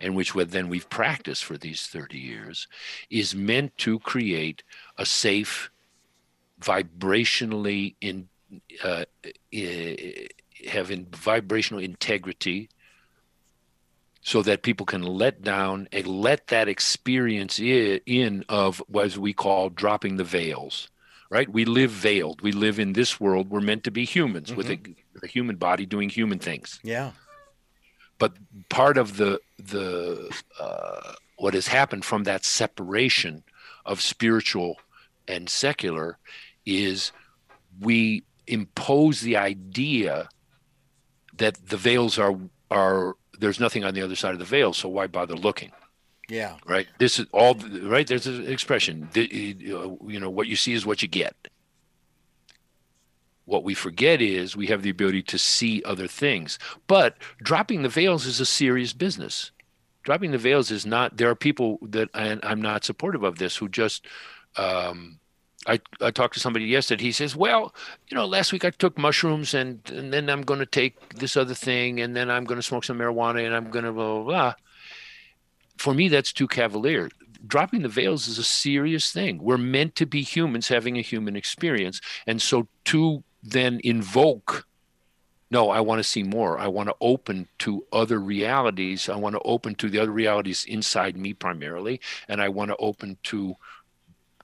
and 0.00 0.14
which 0.14 0.32
then 0.32 0.68
we've 0.68 0.88
practiced 0.88 1.44
for 1.44 1.56
these 1.56 1.86
30 1.86 2.18
years, 2.18 2.68
is 3.10 3.34
meant 3.34 3.76
to 3.78 3.98
create 3.98 4.62
a 4.96 5.06
safe, 5.06 5.70
vibrationally 6.60 7.94
in 8.00 8.28
uh, 8.82 9.04
have 10.68 10.90
in 10.90 11.06
vibrational 11.12 11.80
integrity 11.80 12.68
so 14.28 14.42
that 14.42 14.62
people 14.62 14.84
can 14.84 15.02
let 15.02 15.40
down 15.40 15.88
and 15.90 16.06
let 16.06 16.48
that 16.48 16.68
experience 16.68 17.58
in 17.58 18.44
of 18.50 18.82
what 18.86 19.16
we 19.16 19.32
call 19.32 19.70
dropping 19.70 20.16
the 20.16 20.24
veils 20.24 20.90
right? 21.30 21.50
We 21.50 21.66
live 21.66 21.90
veiled. 21.90 22.40
We 22.40 22.52
live 22.52 22.78
in 22.78 22.94
this 22.94 23.20
world. 23.20 23.50
We're 23.50 23.60
meant 23.60 23.84
to 23.84 23.90
be 23.90 24.06
humans 24.06 24.48
mm-hmm. 24.48 24.56
with 24.56 24.70
a, 24.70 24.78
a, 25.22 25.26
human 25.26 25.56
body 25.56 25.84
doing 25.84 26.08
human 26.08 26.38
things. 26.38 26.80
Yeah. 26.82 27.10
But 28.18 28.32
part 28.70 28.96
of 28.96 29.18
the 29.18 29.38
the 29.58 30.34
uh, 30.58 31.12
what 31.36 31.52
has 31.52 31.68
happened 31.68 32.06
from 32.06 32.24
that 32.24 32.46
separation 32.46 33.44
of 33.84 34.00
spiritual 34.00 34.76
and 35.26 35.50
secular 35.50 36.16
is 36.64 37.12
we 37.78 38.24
impose 38.46 39.20
the 39.20 39.36
idea 39.36 40.30
that 41.36 41.68
the 41.68 41.76
veils 41.76 42.18
are 42.18 42.38
are 42.70 43.16
there's 43.38 43.60
nothing 43.60 43.84
on 43.84 43.94
the 43.94 44.02
other 44.02 44.16
side 44.16 44.32
of 44.32 44.38
the 44.38 44.44
veil 44.44 44.72
so 44.72 44.88
why 44.88 45.06
bother 45.06 45.34
looking? 45.34 45.72
Yeah. 46.28 46.56
Right? 46.66 46.86
This 46.98 47.18
is 47.18 47.26
all 47.32 47.54
right? 47.82 48.06
There's 48.06 48.26
an 48.26 48.46
expression. 48.46 49.08
You 49.14 50.20
know 50.20 50.30
what 50.30 50.46
you 50.46 50.56
see 50.56 50.74
is 50.74 50.84
what 50.84 51.00
you 51.02 51.08
get. 51.08 51.34
What 53.46 53.64
we 53.64 53.72
forget 53.72 54.20
is 54.20 54.54
we 54.54 54.66
have 54.66 54.82
the 54.82 54.90
ability 54.90 55.22
to 55.22 55.38
see 55.38 55.82
other 55.84 56.06
things. 56.06 56.58
But 56.86 57.16
dropping 57.38 57.82
the 57.82 57.88
veils 57.88 58.26
is 58.26 58.40
a 58.40 58.46
serious 58.46 58.92
business. 58.92 59.52
Dropping 60.02 60.32
the 60.32 60.38
veils 60.38 60.70
is 60.70 60.84
not, 60.84 61.16
there 61.16 61.30
are 61.30 61.34
people 61.34 61.78
that, 61.82 62.10
and 62.12 62.40
I'm 62.42 62.60
not 62.60 62.84
supportive 62.84 63.22
of 63.22 63.38
this, 63.38 63.56
who 63.56 63.68
just, 63.70 64.06
um, 64.56 65.17
I, 65.68 65.80
I 66.00 66.10
talked 66.10 66.34
to 66.34 66.40
somebody 66.40 66.64
yesterday. 66.64 67.04
He 67.04 67.12
says, 67.12 67.36
"Well, 67.36 67.74
you 68.08 68.16
know, 68.16 68.26
last 68.26 68.52
week 68.52 68.64
I 68.64 68.70
took 68.70 68.96
mushrooms, 68.98 69.54
and 69.54 69.80
and 69.90 70.12
then 70.12 70.30
I'm 70.30 70.42
going 70.42 70.60
to 70.60 70.66
take 70.66 71.14
this 71.14 71.36
other 71.36 71.54
thing, 71.54 72.00
and 72.00 72.16
then 72.16 72.30
I'm 72.30 72.44
going 72.44 72.58
to 72.58 72.66
smoke 72.66 72.84
some 72.84 72.98
marijuana, 72.98 73.44
and 73.44 73.54
I'm 73.54 73.70
going 73.70 73.84
to 73.84 73.92
blah, 73.92 74.14
blah 74.16 74.24
blah." 74.24 74.54
For 75.76 75.94
me, 75.94 76.08
that's 76.08 76.32
too 76.32 76.48
cavalier. 76.48 77.10
Dropping 77.46 77.82
the 77.82 77.88
veils 77.88 78.26
is 78.26 78.38
a 78.38 78.44
serious 78.44 79.12
thing. 79.12 79.38
We're 79.38 79.58
meant 79.58 79.94
to 79.96 80.06
be 80.06 80.22
humans 80.22 80.68
having 80.68 80.98
a 80.98 81.02
human 81.02 81.36
experience, 81.36 82.00
and 82.26 82.42
so 82.42 82.66
to 82.86 83.22
then 83.42 83.80
invoke 83.84 84.66
no 85.50 85.70
i 85.70 85.80
want 85.80 85.98
to 86.00 86.04
see 86.04 86.24
more 86.24 86.58
i 86.58 86.66
want 86.66 86.88
to 86.88 86.94
open 87.00 87.46
to 87.58 87.86
other 87.92 88.18
realities 88.18 89.08
i 89.08 89.14
want 89.14 89.34
to 89.34 89.40
open 89.44 89.74
to 89.76 89.88
the 89.88 89.98
other 89.98 90.10
realities 90.10 90.64
inside 90.66 91.16
me 91.16 91.32
primarily 91.32 92.00
and 92.28 92.42
i 92.42 92.48
want 92.48 92.68
to 92.68 92.76
open 92.78 93.16
to 93.22 93.54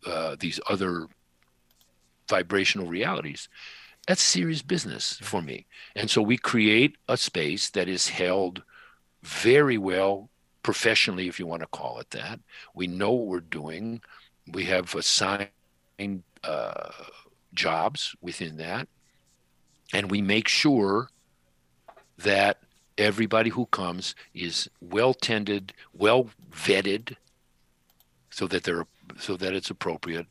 uh, 0.07 0.37
these 0.39 0.61
other 0.69 1.07
vibrational 2.29 2.87
realities. 2.87 3.49
That's 4.07 4.23
serious 4.23 4.63
business 4.63 5.19
for 5.23 5.41
me. 5.41 5.67
And 5.97 6.11
so 6.11 6.21
we 6.21 6.37
create 6.37 6.97
a 7.09 7.17
space 7.17 7.71
that 7.71 7.89
is 7.89 8.09
held 8.09 8.63
very 9.23 9.79
well 9.79 10.29
professionally 10.63 11.29
if 11.29 11.39
you 11.39 11.47
want 11.47 11.63
to 11.63 11.69
call 11.69 11.99
it 11.99 12.11
that. 12.11 12.41
We 12.75 12.87
know 12.87 13.13
what 13.13 13.27
we're 13.27 13.41
doing. 13.41 14.03
We 14.53 14.65
have 14.67 14.95
assigned 14.95 15.49
uh, 16.43 16.91
jobs 17.55 18.15
within 18.21 18.57
that. 18.59 18.89
And 19.93 20.11
we 20.11 20.21
make 20.21 20.49
sure 20.49 21.09
that 22.19 22.59
everybody 22.99 23.51
who 23.51 23.67
comes 23.67 24.15
is 24.35 24.69
well 24.81 25.15
tended, 25.15 25.73
well 25.93 26.31
vetted, 26.51 27.17
so 28.31 28.47
that 28.49 28.65
they're 28.65 28.87
so 29.19 29.37
that 29.37 29.55
it's 29.55 29.71
appropriate, 29.71 30.27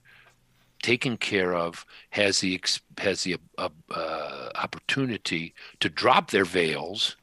taken 0.84 1.18
care 1.18 1.56
of, 1.56 1.86
has 2.12 2.42
the 2.42 2.62
has 3.00 3.24
the 3.24 3.38
uh, 3.58 3.70
uh, 3.90 4.50
opportunity 4.56 5.56
to 5.80 5.90
drop 5.90 6.30
their 6.30 6.46
veils 6.46 7.16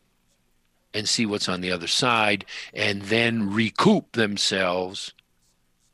and 0.93 1.09
see 1.09 1.25
what's 1.25 1.49
on 1.49 1.61
the 1.61 1.71
other 1.71 1.87
side, 1.87 2.45
and 2.75 3.03
then 3.03 3.53
recoup 3.53 4.11
themselves 4.13 5.15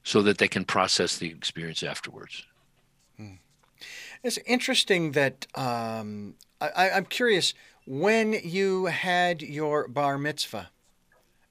so 0.02 0.22
that 0.22 0.38
they 0.38 0.48
can 0.48 0.64
process 0.64 1.18
the 1.18 1.28
experience 1.28 1.82
afterwards. 1.82 2.46
It's 4.22 4.38
interesting 4.38 5.12
that 5.12 5.46
um, 5.54 6.34
I, 6.60 6.90
I'm 6.90 7.04
curious 7.04 7.54
when 7.86 8.32
you 8.32 8.86
had 8.86 9.42
your 9.42 9.86
bar 9.86 10.18
mitzvah 10.18 10.70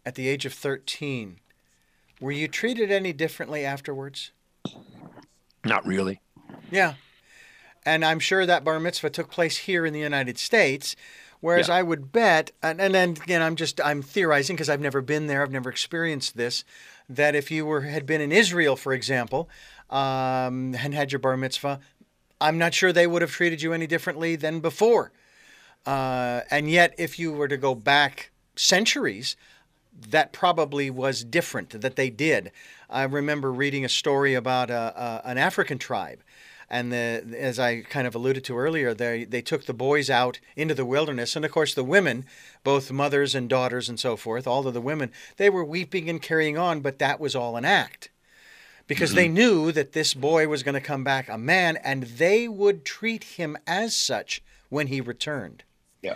at 0.06 0.16
the 0.16 0.28
age 0.28 0.46
of 0.46 0.54
13, 0.54 1.40
were 2.20 2.32
you 2.32 2.48
treated 2.48 2.92
any 2.92 3.14
differently 3.14 3.66
afterwards? 3.66 4.32
Not 5.66 5.86
really. 5.86 6.22
Yeah. 6.72 6.94
And 7.86 8.06
I'm 8.06 8.20
sure 8.20 8.46
that 8.46 8.64
bar 8.64 8.80
mitzvah 8.80 9.10
took 9.10 9.30
place 9.30 9.58
here 9.58 9.86
in 9.86 9.94
the 9.94 10.00
United 10.00 10.38
States. 10.38 10.96
Whereas 11.42 11.68
yeah. 11.68 11.76
I 11.76 11.84
would 11.84 12.12
bet, 12.12 12.52
and, 12.64 12.82
and 12.82 12.96
then 12.96 13.10
again, 13.12 13.42
I'm 13.42 13.56
just 13.56 13.80
I'm 13.82 14.02
theorizing 14.02 14.56
because 14.56 14.70
I've 14.70 14.82
never 14.82 15.02
been 15.02 15.28
there, 15.28 15.44
I've 15.44 15.52
never 15.52 15.70
experienced 15.70 16.38
this, 16.38 16.64
that 17.10 17.36
if 17.36 17.52
you 17.52 17.66
were 17.66 17.82
had 17.82 18.06
been 18.06 18.22
in 18.22 18.32
Israel, 18.32 18.76
for 18.76 18.94
example, 18.94 19.48
um, 19.90 20.74
and 20.74 20.94
had 20.94 21.12
your 21.12 21.20
bar 21.20 21.38
mitzvah, 21.38 21.80
I'm 22.42 22.58
not 22.58 22.74
sure 22.74 22.92
they 22.92 23.06
would 23.06 23.22
have 23.22 23.32
treated 23.32 23.62
you 23.62 23.74
any 23.74 23.86
differently 23.86 24.36
than 24.36 24.60
before. 24.60 25.12
Uh, 25.86 26.42
and 26.50 26.70
yet, 26.70 26.96
if 26.98 27.20
you 27.20 27.32
were 27.32 27.48
to 27.48 27.58
go 27.58 27.76
back 27.76 28.32
centuries, 28.56 29.36
that 30.10 30.34
probably 30.34 30.90
was 30.90 31.24
different 31.24 31.82
that 31.82 31.96
they 31.96 32.10
did. 32.10 32.52
I 32.90 33.04
remember 33.04 33.52
reading 33.52 33.86
a 33.86 33.90
story 33.90 34.34
about 34.34 34.70
a, 34.70 35.22
a, 35.26 35.30
an 35.30 35.38
African 35.38 35.78
tribe. 35.78 36.22
And 36.68 36.92
the, 36.92 37.24
as 37.38 37.60
I 37.60 37.82
kind 37.82 38.08
of 38.08 38.16
alluded 38.16 38.44
to 38.46 38.58
earlier, 38.58 38.94
they, 38.94 39.24
they 39.24 39.42
took 39.42 39.66
the 39.66 39.74
boys 39.74 40.10
out 40.10 40.40
into 40.56 40.74
the 40.74 40.86
wilderness. 40.86 41.36
And 41.36 41.46
of 41.46 41.52
course, 41.52 41.76
the 41.76 41.84
women, 41.84 42.26
both 42.64 42.92
mothers 42.92 43.36
and 43.36 43.48
daughters 43.48 43.88
and 43.88 44.00
so 44.00 44.16
forth, 44.16 44.48
all 44.48 44.68
of 44.68 44.74
the 44.74 44.82
women, 44.82 45.12
they 45.38 45.50
were 45.50 45.64
weeping 45.64 46.10
and 46.10 46.22
carrying 46.22 46.58
on, 46.58 46.82
but 46.82 46.98
that 47.00 47.20
was 47.20 47.36
all 47.36 47.56
an 47.56 47.66
act 47.66 48.10
because 48.88 49.10
mm-hmm. 49.10 49.18
they 49.18 49.28
knew 49.28 49.72
that 49.72 49.94
this 49.94 50.14
boy 50.14 50.48
was 50.48 50.64
going 50.64 50.76
to 50.76 50.82
come 50.82 51.04
back 51.04 51.30
a 51.30 51.38
man 51.38 51.78
and 51.78 52.04
they 52.04 52.48
would 52.48 52.86
treat 52.86 53.24
him 53.24 53.58
as 53.68 53.96
such 53.96 54.44
when 54.70 54.88
he 54.88 55.02
returned. 55.02 55.64
Yeah. 56.02 56.16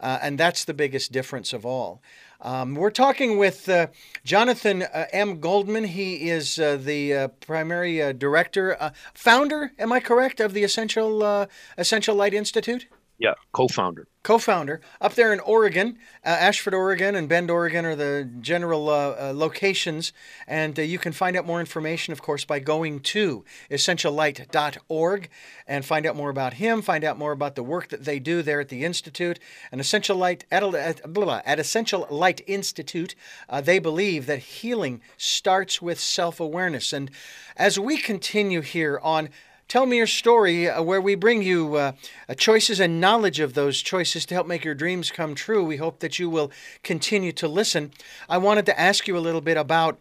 Uh, 0.00 0.18
and 0.22 0.38
that's 0.38 0.64
the 0.64 0.74
biggest 0.74 1.12
difference 1.12 1.52
of 1.52 1.64
all. 1.64 2.02
Um, 2.44 2.74
we're 2.74 2.90
talking 2.90 3.38
with 3.38 3.70
uh, 3.70 3.86
Jonathan 4.22 4.82
uh, 4.82 5.06
M. 5.14 5.40
Goldman. 5.40 5.84
He 5.84 6.28
is 6.28 6.58
uh, 6.58 6.76
the 6.76 7.14
uh, 7.14 7.28
primary 7.28 8.02
uh, 8.02 8.12
director, 8.12 8.92
founder, 9.14 9.72
am 9.78 9.90
I 9.92 10.00
correct, 10.00 10.40
of 10.40 10.52
the 10.52 10.62
Essential, 10.62 11.48
Essential 11.78 12.14
Light 12.14 12.34
Institute? 12.34 12.86
Yeah, 13.18 13.34
co 13.52 13.68
founder 13.68 14.06
co-founder 14.24 14.80
up 15.02 15.14
there 15.14 15.32
in 15.32 15.40
Oregon, 15.40 15.98
uh, 16.24 16.30
Ashland, 16.30 16.74
Oregon, 16.74 17.14
and 17.14 17.28
Bend, 17.28 17.50
Oregon 17.50 17.84
are 17.84 17.94
the 17.94 18.28
general 18.40 18.88
uh, 18.88 19.10
uh, 19.10 19.32
locations. 19.34 20.12
And 20.48 20.76
uh, 20.78 20.82
you 20.82 20.98
can 20.98 21.12
find 21.12 21.36
out 21.36 21.46
more 21.46 21.60
information, 21.60 22.12
of 22.12 22.22
course, 22.22 22.44
by 22.44 22.58
going 22.58 23.00
to 23.00 23.44
essentiallight.org 23.70 25.28
and 25.68 25.84
find 25.84 26.06
out 26.06 26.16
more 26.16 26.30
about 26.30 26.54
him, 26.54 26.82
find 26.82 27.04
out 27.04 27.18
more 27.18 27.32
about 27.32 27.54
the 27.54 27.62
work 27.62 27.88
that 27.90 28.04
they 28.04 28.18
do 28.18 28.42
there 28.42 28.60
at 28.60 28.70
the 28.70 28.82
institute. 28.82 29.38
And 29.70 29.80
Essential 29.80 30.16
Light 30.16 30.46
at, 30.50 30.62
at, 30.74 31.12
blah, 31.12 31.42
at 31.44 31.60
Essential 31.60 32.06
Light 32.10 32.40
Institute, 32.46 33.14
uh, 33.50 33.60
they 33.60 33.78
believe 33.78 34.24
that 34.26 34.38
healing 34.38 35.02
starts 35.18 35.82
with 35.82 36.00
self-awareness. 36.00 36.94
And 36.94 37.10
as 37.56 37.78
we 37.78 37.98
continue 37.98 38.62
here 38.62 38.98
on 39.02 39.28
Tell 39.68 39.86
me 39.86 39.96
your 39.96 40.06
story, 40.06 40.68
uh, 40.68 40.82
where 40.82 41.00
we 41.00 41.14
bring 41.14 41.42
you 41.42 41.76
uh, 41.76 41.92
uh, 42.28 42.34
choices 42.34 42.80
and 42.80 43.00
knowledge 43.00 43.40
of 43.40 43.54
those 43.54 43.80
choices 43.80 44.26
to 44.26 44.34
help 44.34 44.46
make 44.46 44.64
your 44.64 44.74
dreams 44.74 45.10
come 45.10 45.34
true. 45.34 45.64
We 45.64 45.78
hope 45.78 46.00
that 46.00 46.18
you 46.18 46.28
will 46.28 46.52
continue 46.82 47.32
to 47.32 47.48
listen. 47.48 47.92
I 48.28 48.38
wanted 48.38 48.66
to 48.66 48.78
ask 48.78 49.08
you 49.08 49.16
a 49.16 49.20
little 49.20 49.40
bit 49.40 49.56
about 49.56 49.98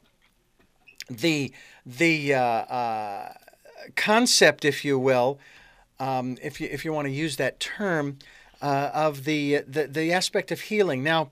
the 1.09 1.51
the 1.85 2.33
uh, 2.33 2.39
uh, 2.39 3.33
concept, 3.95 4.63
if 4.63 4.85
you 4.85 4.97
will, 4.97 5.39
um, 5.99 6.37
if 6.41 6.61
you 6.61 6.67
if 6.71 6.85
you 6.85 6.93
want 6.93 7.07
to 7.07 7.11
use 7.11 7.37
that 7.37 7.59
term, 7.59 8.17
uh, 8.63 8.89
of 8.93 9.25
the, 9.25 9.59
the 9.67 9.87
the 9.87 10.13
aspect 10.13 10.51
of 10.51 10.61
healing. 10.61 11.03
Now, 11.03 11.29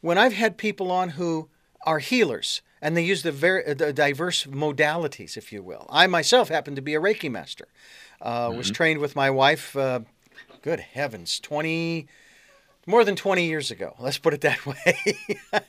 when 0.00 0.18
I've 0.18 0.32
had 0.32 0.56
people 0.56 0.90
on 0.90 1.10
who 1.10 1.48
are 1.86 2.00
healers 2.00 2.60
and 2.82 2.96
they 2.96 3.04
use 3.04 3.22
the, 3.22 3.30
very, 3.30 3.72
the 3.72 3.92
diverse 3.92 4.44
modalities, 4.44 5.36
if 5.36 5.52
you 5.52 5.62
will. 5.62 5.86
I 5.88 6.08
myself 6.08 6.48
happen 6.48 6.74
to 6.74 6.82
be 6.82 6.94
a 6.94 7.00
Reiki 7.00 7.30
master. 7.30 7.68
Uh, 8.20 8.48
mm-hmm. 8.48 8.58
Was 8.58 8.70
trained 8.70 9.00
with 9.00 9.14
my 9.16 9.30
wife. 9.30 9.76
Uh, 9.76 10.00
good 10.60 10.80
heavens, 10.80 11.40
twenty 11.40 12.08
more 12.86 13.04
than 13.04 13.16
twenty 13.16 13.46
years 13.46 13.70
ago. 13.70 13.94
Let's 14.00 14.18
put 14.18 14.34
it 14.34 14.42
that 14.42 14.66
way. 14.66 15.16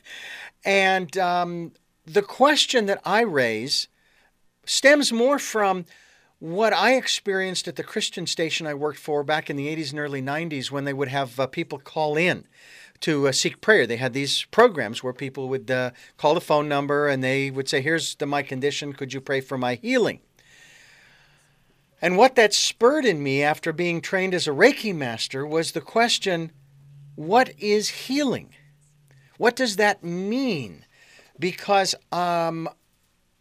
and 0.66 1.18
um, 1.18 1.72
the 2.06 2.22
question 2.22 2.88
that 2.88 3.02
I 3.06 3.22
raise 3.22 3.88
stems 4.66 5.14
more 5.14 5.40
from 5.40 5.86
what 6.40 6.74
I 6.74 6.96
experienced 6.96 7.68
at 7.68 7.76
the 7.76 7.84
Christian 7.84 8.28
station 8.28 8.68
I 8.68 8.74
worked 8.74 9.00
for 9.00 9.24
back 9.24 9.50
in 9.50 9.56
the 9.56 9.74
80s 9.74 9.92
and 9.92 10.00
early 10.00 10.22
90s 10.22 10.70
when 10.70 10.84
they 10.84 10.94
would 10.94 11.08
have 11.08 11.40
uh, 11.40 11.48
people 11.48 11.80
call 11.80 12.18
in 12.18 12.46
to 13.04 13.28
uh, 13.28 13.32
seek 13.32 13.62
prayer. 13.62 13.86
They 13.86 13.98
had 13.98 14.14
these 14.14 14.46
programs 14.46 15.04
where 15.04 15.14
people 15.14 15.50
would 15.50 15.70
uh, 15.70 15.92
call 16.18 16.34
the 16.34 16.42
phone 16.42 16.68
number 16.68 17.08
and 17.08 17.24
they 17.24 17.52
would 17.52 17.70
say, 17.70 17.82
Here's 17.82 18.16
the, 18.16 18.26
my 18.26 18.42
condition. 18.42 18.94
Could 18.94 19.14
you 19.14 19.22
pray 19.22 19.42
for 19.42 19.58
my 19.58 19.76
healing? 19.76 20.20
And 22.02 22.18
what 22.18 22.36
that 22.36 22.54
spurred 22.54 23.06
in 23.06 23.24
me 23.24 23.44
after 23.44 23.72
being 23.72 24.02
trained 24.02 24.34
as 24.34 24.48
a 24.48 24.52
Reiki 24.52 24.94
master 24.94 25.46
was 25.46 25.72
the 25.72 25.82
question 25.82 26.52
what 27.16 27.54
is 27.60 27.90
healing? 27.90 28.56
What 29.38 29.56
does 29.56 29.76
that 29.76 30.04
mean? 30.04 30.86
Because 31.38 31.96
um, 32.12 32.68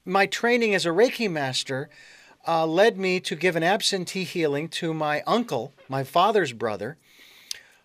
my 0.05 0.27
training 0.27 0.75
as 0.75 0.85
a 0.85 0.91
Reiki 0.91 1.31
master 1.31 1.89
uh, 2.47 2.67
led 2.67 2.99
me 2.99 3.21
to 3.21 3.37
give 3.37 3.57
an 3.57 3.63
absentee 3.63 4.25
healing 4.25 4.69
to 4.69 4.93
my 4.93 5.23
uncle, 5.27 5.73
my 5.89 6.05
father's 6.05 6.53
brother, 6.53 6.99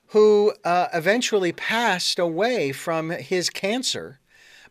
who 0.10 0.54
uh, 0.64 0.88
eventually 0.94 1.52
passed 1.52 2.18
away 2.18 2.72
from 2.72 3.10
his 3.10 3.50
cancer. 3.50 4.20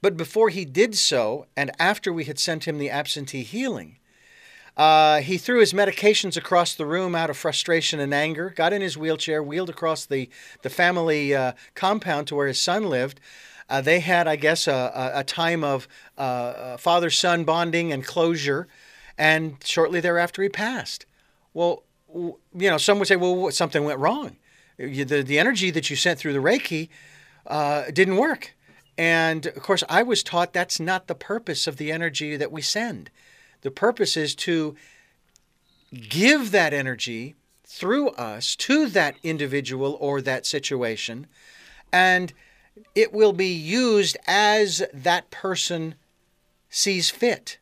But 0.00 0.16
before 0.16 0.48
he 0.48 0.64
did 0.64 0.94
so, 0.94 1.46
and 1.56 1.70
after 1.78 2.12
we 2.12 2.24
had 2.24 2.38
sent 2.38 2.66
him 2.66 2.78
the 2.78 2.90
absentee 2.90 3.42
healing, 3.42 3.98
uh, 4.76 5.20
he 5.20 5.38
threw 5.38 5.60
his 5.60 5.72
medications 5.72 6.36
across 6.36 6.74
the 6.74 6.86
room 6.86 7.14
out 7.14 7.30
of 7.30 7.36
frustration 7.36 7.98
and 7.98 8.12
anger, 8.12 8.50
got 8.50 8.72
in 8.72 8.82
his 8.82 8.98
wheelchair, 8.98 9.42
wheeled 9.42 9.70
across 9.70 10.04
the, 10.04 10.28
the 10.62 10.70
family 10.70 11.34
uh, 11.34 11.52
compound 11.74 12.26
to 12.26 12.34
where 12.34 12.46
his 12.46 12.60
son 12.60 12.84
lived. 12.84 13.18
Uh, 13.68 13.80
they 13.80 14.00
had, 14.00 14.28
I 14.28 14.36
guess, 14.36 14.68
a, 14.68 15.12
a 15.14 15.24
time 15.24 15.64
of 15.64 15.88
uh, 16.16 16.20
uh, 16.20 16.76
father 16.76 17.10
son 17.10 17.44
bonding 17.44 17.90
and 17.90 18.04
closure, 18.04 18.68
and 19.18 19.56
shortly 19.64 20.00
thereafter 20.00 20.42
he 20.42 20.50
passed. 20.50 21.06
Well, 21.52 21.82
you 22.14 22.36
know, 22.54 22.78
some 22.78 22.98
would 22.98 23.08
say, 23.08 23.16
well, 23.16 23.50
something 23.50 23.84
went 23.84 23.98
wrong 23.98 24.36
the, 24.76 25.22
the 25.22 25.38
energy 25.38 25.70
that 25.70 25.90
you 25.90 25.96
sent 25.96 26.18
through 26.18 26.32
the 26.32 26.38
Reiki 26.38 26.88
uh, 27.46 27.90
didn't 27.92 28.16
work. 28.16 28.54
And 28.98 29.46
of 29.46 29.62
course, 29.62 29.84
I 29.88 30.02
was 30.02 30.22
taught 30.22 30.52
that's 30.52 30.80
not 30.80 31.06
the 31.06 31.14
purpose 31.14 31.66
of 31.66 31.76
the 31.76 31.92
energy 31.92 32.36
that 32.36 32.52
we 32.52 32.62
send. 32.62 33.10
The 33.62 33.70
purpose 33.70 34.16
is 34.16 34.34
to 34.36 34.76
give 36.08 36.50
that 36.50 36.72
energy 36.72 37.34
through 37.64 38.10
us 38.10 38.56
to 38.56 38.86
that 38.88 39.16
individual 39.22 39.96
or 40.00 40.22
that 40.22 40.46
situation, 40.46 41.26
and 41.92 42.32
it 42.94 43.12
will 43.12 43.32
be 43.32 43.52
used 43.52 44.16
as 44.26 44.82
that 44.92 45.30
person 45.30 45.94
sees 46.68 47.10
fit, 47.10 47.58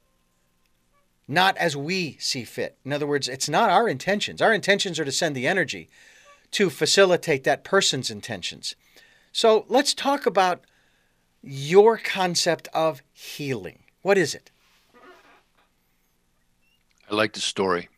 not 1.27 1.57
as 1.57 1.77
we 1.77 2.17
see 2.21 2.45
fit. 2.45 2.77
In 2.85 2.93
other 2.93 3.07
words, 3.07 3.29
it's 3.29 3.49
not 3.49 3.71
our 3.71 3.89
intentions. 3.89 4.43
Our 4.43 4.53
intentions 4.53 4.99
are 4.99 5.05
to 5.05 5.13
send 5.13 5.35
the 5.35 5.47
energy, 5.47 5.89
to 6.55 6.71
facilitate 6.71 7.43
that 7.45 7.65
person's 7.65 8.11
intentions. 8.11 8.77
So 9.33 9.67
let's 9.69 9.93
talk 9.93 10.25
about 10.25 10.63
your 11.43 11.99
concept 11.99 12.69
of 12.73 13.03
healing. 13.13 13.81
What 14.03 14.17
is 14.17 14.35
it? 14.35 14.53
I 17.11 17.15
like 17.15 17.33
the 17.33 17.41
story. 17.41 17.89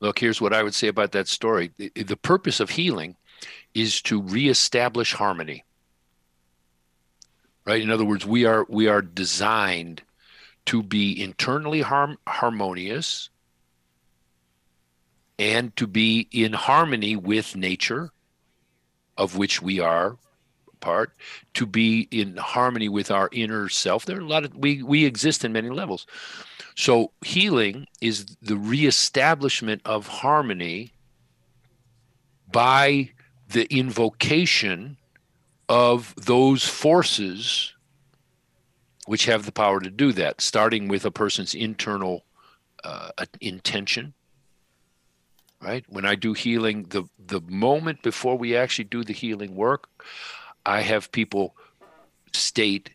Look, 0.00 0.18
here's 0.18 0.40
what 0.40 0.54
I 0.54 0.62
would 0.62 0.74
say 0.74 0.88
about 0.88 1.12
that 1.12 1.28
story. 1.28 1.70
The 1.76 2.16
purpose 2.16 2.60
of 2.60 2.70
healing 2.70 3.16
is 3.74 4.00
to 4.02 4.22
reestablish 4.22 5.12
harmony. 5.12 5.64
Right? 7.66 7.82
In 7.82 7.90
other 7.90 8.04
words, 8.04 8.26
we 8.26 8.46
are 8.46 8.66
we 8.68 8.88
are 8.88 9.02
designed 9.02 10.02
to 10.66 10.82
be 10.82 11.22
internally 11.22 11.82
harm, 11.82 12.18
harmonious 12.26 13.28
and 15.42 15.74
to 15.74 15.88
be 15.88 16.28
in 16.30 16.52
harmony 16.52 17.16
with 17.16 17.56
nature, 17.56 18.12
of 19.16 19.36
which 19.36 19.60
we 19.60 19.80
are 19.80 20.16
part, 20.78 21.16
to 21.54 21.66
be 21.66 22.06
in 22.12 22.36
harmony 22.36 22.88
with 22.88 23.10
our 23.10 23.28
inner 23.32 23.68
self. 23.68 24.06
There 24.06 24.18
are 24.18 24.20
a 24.20 24.24
lot 24.24 24.44
of 24.44 24.54
we 24.54 24.84
we 24.84 25.04
exist 25.04 25.44
in 25.44 25.52
many 25.52 25.68
levels. 25.68 26.06
So 26.76 27.10
healing 27.24 27.88
is 28.00 28.36
the 28.40 28.56
reestablishment 28.56 29.82
of 29.84 30.06
harmony 30.06 30.92
by 32.52 33.10
the 33.48 33.66
invocation 33.74 34.96
of 35.68 36.14
those 36.16 36.64
forces 36.64 37.74
which 39.06 39.24
have 39.24 39.44
the 39.44 39.52
power 39.52 39.80
to 39.80 39.90
do 39.90 40.12
that, 40.12 40.40
starting 40.40 40.86
with 40.86 41.04
a 41.04 41.10
person's 41.10 41.52
internal 41.52 42.24
uh, 42.84 43.10
intention, 43.40 44.14
right? 45.62 45.84
When 45.88 46.04
i 46.04 46.14
do 46.14 46.32
healing 46.32 46.84
the 46.90 47.04
the 47.18 47.40
moment 47.42 48.02
before 48.02 48.36
we 48.36 48.56
actually 48.56 48.84
do 48.84 49.04
the 49.04 49.12
healing 49.12 49.54
work 49.54 49.88
i 50.66 50.80
have 50.80 51.12
people 51.12 51.54
state 52.32 52.90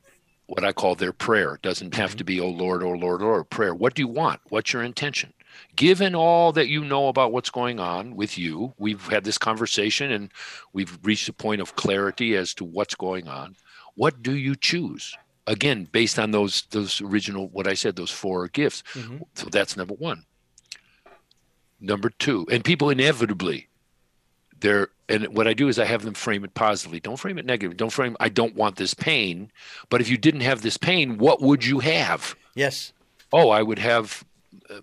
what 0.48 0.64
i 0.64 0.72
call 0.72 0.96
their 0.96 1.14
prayer. 1.14 1.56
It 1.56 1.62
doesn't 1.62 1.96
have 1.96 2.12
mm-hmm. 2.12 2.18
to 2.18 2.24
be 2.24 2.40
oh 2.40 2.50
lord 2.50 2.84
oh 2.84 2.92
lord 2.92 3.22
oh 3.22 3.26
lord 3.26 3.50
prayer. 3.50 3.76
What 3.76 3.96
do 3.96 4.02
you 4.02 4.08
want? 4.08 4.42
What's 4.50 4.74
your 4.74 4.84
intention? 4.84 5.34
Given 5.76 6.14
all 6.16 6.52
that 6.54 6.68
you 6.68 6.84
know 6.84 7.08
about 7.08 7.32
what's 7.32 7.50
going 7.50 7.80
on 7.80 8.16
with 8.16 8.38
you 8.38 8.74
we've 8.78 9.06
had 9.08 9.24
this 9.24 9.38
conversation 9.38 10.12
and 10.12 10.32
we've 10.74 10.98
reached 11.04 11.30
a 11.30 11.34
point 11.34 11.62
of 11.62 11.76
clarity 11.76 12.36
as 12.36 12.54
to 12.56 12.66
what's 12.66 12.96
going 12.96 13.28
on. 13.28 13.56
What 13.96 14.22
do 14.24 14.36
you 14.36 14.56
choose? 14.56 15.18
Again 15.48 15.88
based 15.92 16.20
on 16.20 16.32
those 16.32 16.64
those 16.72 17.02
original 17.02 17.48
what 17.50 17.68
i 17.68 17.74
said 17.74 17.96
those 17.96 18.12
four 18.12 18.48
gifts. 18.48 18.84
Mm-hmm. 18.94 19.18
so 19.36 19.48
that's 19.50 19.78
number 19.78 19.96
one 19.96 20.27
Number 21.80 22.10
two, 22.10 22.48
and 22.52 22.64
people 22.64 22.90
inevitably, 22.90 23.68
they're 24.60 24.90
and 25.10 25.28
what 25.30 25.48
I 25.48 25.54
do 25.54 25.68
is 25.68 25.80
I 25.80 25.86
have 25.86 26.04
them 26.04 26.14
frame 26.14 26.44
it 26.44 26.54
positively. 26.54 27.00
Don't 27.00 27.18
frame 27.18 27.38
it 27.38 27.46
negatively. 27.46 27.78
Don't 27.78 27.92
frame 27.92 28.18
I 28.20 28.30
don't 28.30 28.56
want 28.56 28.76
this 28.76 28.94
pain. 28.94 29.52
But 29.90 30.02
if 30.02 30.10
you 30.10 30.18
didn't 30.18 30.42
have 30.42 30.62
this 30.62 30.78
pain, 30.78 31.18
what 31.18 31.42
would 31.42 31.66
you 31.66 31.80
have? 31.80 32.36
Yes. 32.56 32.94
Oh, 33.32 33.50
I 33.50 33.62
would 33.62 33.80
have 33.80 34.26
uh, 34.70 34.82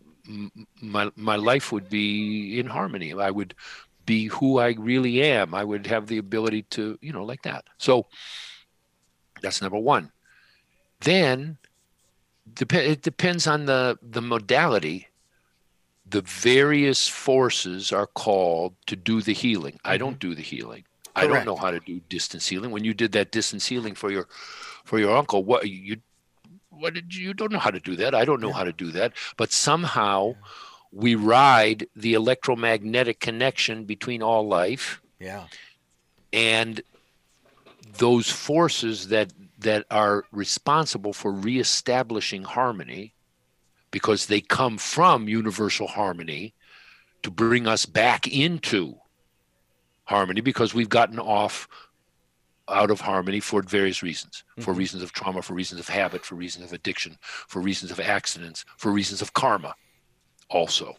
my 0.80 1.10
my 1.16 1.36
life 1.36 1.72
would 1.72 1.88
be 1.88 2.58
in 2.58 2.66
harmony. 2.66 3.12
I 3.12 3.30
would 3.30 3.54
be 4.06 4.26
who 4.26 4.58
I 4.58 4.70
really 4.78 5.22
am. 5.22 5.54
I 5.54 5.64
would 5.64 5.86
have 5.86 6.06
the 6.06 6.18
ability 6.18 6.62
to, 6.70 6.98
you 7.00 7.12
know, 7.12 7.24
like 7.24 7.42
that. 7.42 7.64
So 7.78 8.06
that's 9.40 9.62
number 9.62 9.78
1. 9.78 10.10
Then 11.00 11.58
it 12.60 13.02
depends 13.02 13.46
on 13.46 13.66
the 13.66 13.98
the 14.02 14.22
modality 14.22 15.08
the 16.06 16.22
various 16.22 17.08
forces 17.08 17.92
are 17.92 18.06
called 18.06 18.74
to 18.86 18.96
do 18.96 19.22
the 19.22 19.32
healing. 19.32 19.74
Mm-hmm. 19.74 19.90
I 19.90 19.96
don't 19.96 20.12
mm-hmm. 20.12 20.30
do 20.30 20.34
the 20.34 20.42
healing. 20.42 20.84
Correct. 21.14 21.30
I 21.30 21.34
don't 21.34 21.46
know 21.46 21.56
how 21.56 21.70
to 21.70 21.80
do 21.80 22.00
distance 22.08 22.46
healing. 22.46 22.70
When 22.70 22.84
you 22.84 22.92
did 22.92 23.12
that 23.12 23.30
distance 23.30 23.66
healing 23.66 23.94
for 23.94 24.10
your 24.10 24.26
for 24.84 24.98
your 24.98 25.16
uncle, 25.16 25.44
what 25.44 25.68
you 25.68 25.98
what 26.70 26.94
did 26.94 27.14
you, 27.14 27.28
you 27.28 27.34
don't 27.34 27.52
know 27.52 27.58
how 27.58 27.70
to 27.70 27.80
do 27.80 27.96
that. 27.96 28.14
I 28.14 28.24
don't 28.24 28.40
know 28.40 28.48
yeah. 28.48 28.54
how 28.54 28.64
to 28.64 28.72
do 28.72 28.90
that. 28.92 29.12
But 29.36 29.52
somehow 29.52 30.34
we 30.92 31.14
ride 31.14 31.86
the 31.94 32.14
electromagnetic 32.14 33.20
connection 33.20 33.84
between 33.84 34.22
all 34.22 34.46
life. 34.46 35.00
Yeah. 35.20 35.44
And 36.32 36.82
those 37.98 38.28
forces 38.28 39.08
that 39.08 39.32
that 39.60 39.86
are 39.90 40.24
responsible 40.32 41.12
for 41.12 41.32
reestablishing 41.32 42.42
harmony 42.42 43.13
because 43.94 44.26
they 44.26 44.40
come 44.40 44.76
from 44.76 45.28
universal 45.28 45.86
harmony 45.86 46.52
to 47.22 47.30
bring 47.30 47.68
us 47.68 47.86
back 47.86 48.26
into 48.26 48.96
harmony 50.02 50.40
because 50.40 50.74
we've 50.74 50.88
gotten 50.88 51.20
off 51.20 51.68
out 52.68 52.90
of 52.90 53.00
harmony 53.00 53.38
for 53.38 53.62
various 53.62 54.02
reasons 54.02 54.42
mm-hmm. 54.50 54.62
for 54.62 54.74
reasons 54.74 55.00
of 55.00 55.12
trauma 55.12 55.40
for 55.40 55.54
reasons 55.54 55.78
of 55.78 55.86
habit 55.86 56.24
for 56.24 56.34
reasons 56.34 56.64
of 56.64 56.72
addiction 56.72 57.16
for 57.22 57.62
reasons 57.62 57.92
of 57.92 58.00
accidents 58.00 58.64
for 58.78 58.90
reasons 58.90 59.22
of 59.22 59.32
karma 59.32 59.72
also 60.50 60.96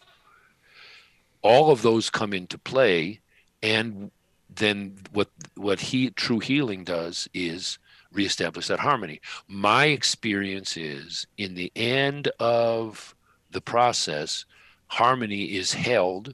all 1.41 1.71
of 1.71 1.81
those 1.81 2.09
come 2.09 2.31
into 2.31 2.57
play 2.57 3.19
and 3.61 4.09
then 4.49 4.95
what 5.11 5.27
what 5.55 5.81
he 5.81 6.11
true 6.11 6.39
healing 6.39 6.85
does 6.85 7.27
is 7.33 7.77
reestablish 8.15 8.67
that 8.67 8.79
harmony 8.79 9.19
my 9.47 9.85
experience 9.85 10.77
is 10.77 11.27
in 11.37 11.55
the 11.55 11.71
end 11.75 12.29
of 12.39 13.15
the 13.51 13.61
process 13.61 14.45
harmony 14.87 15.55
is 15.55 15.73
held 15.73 16.33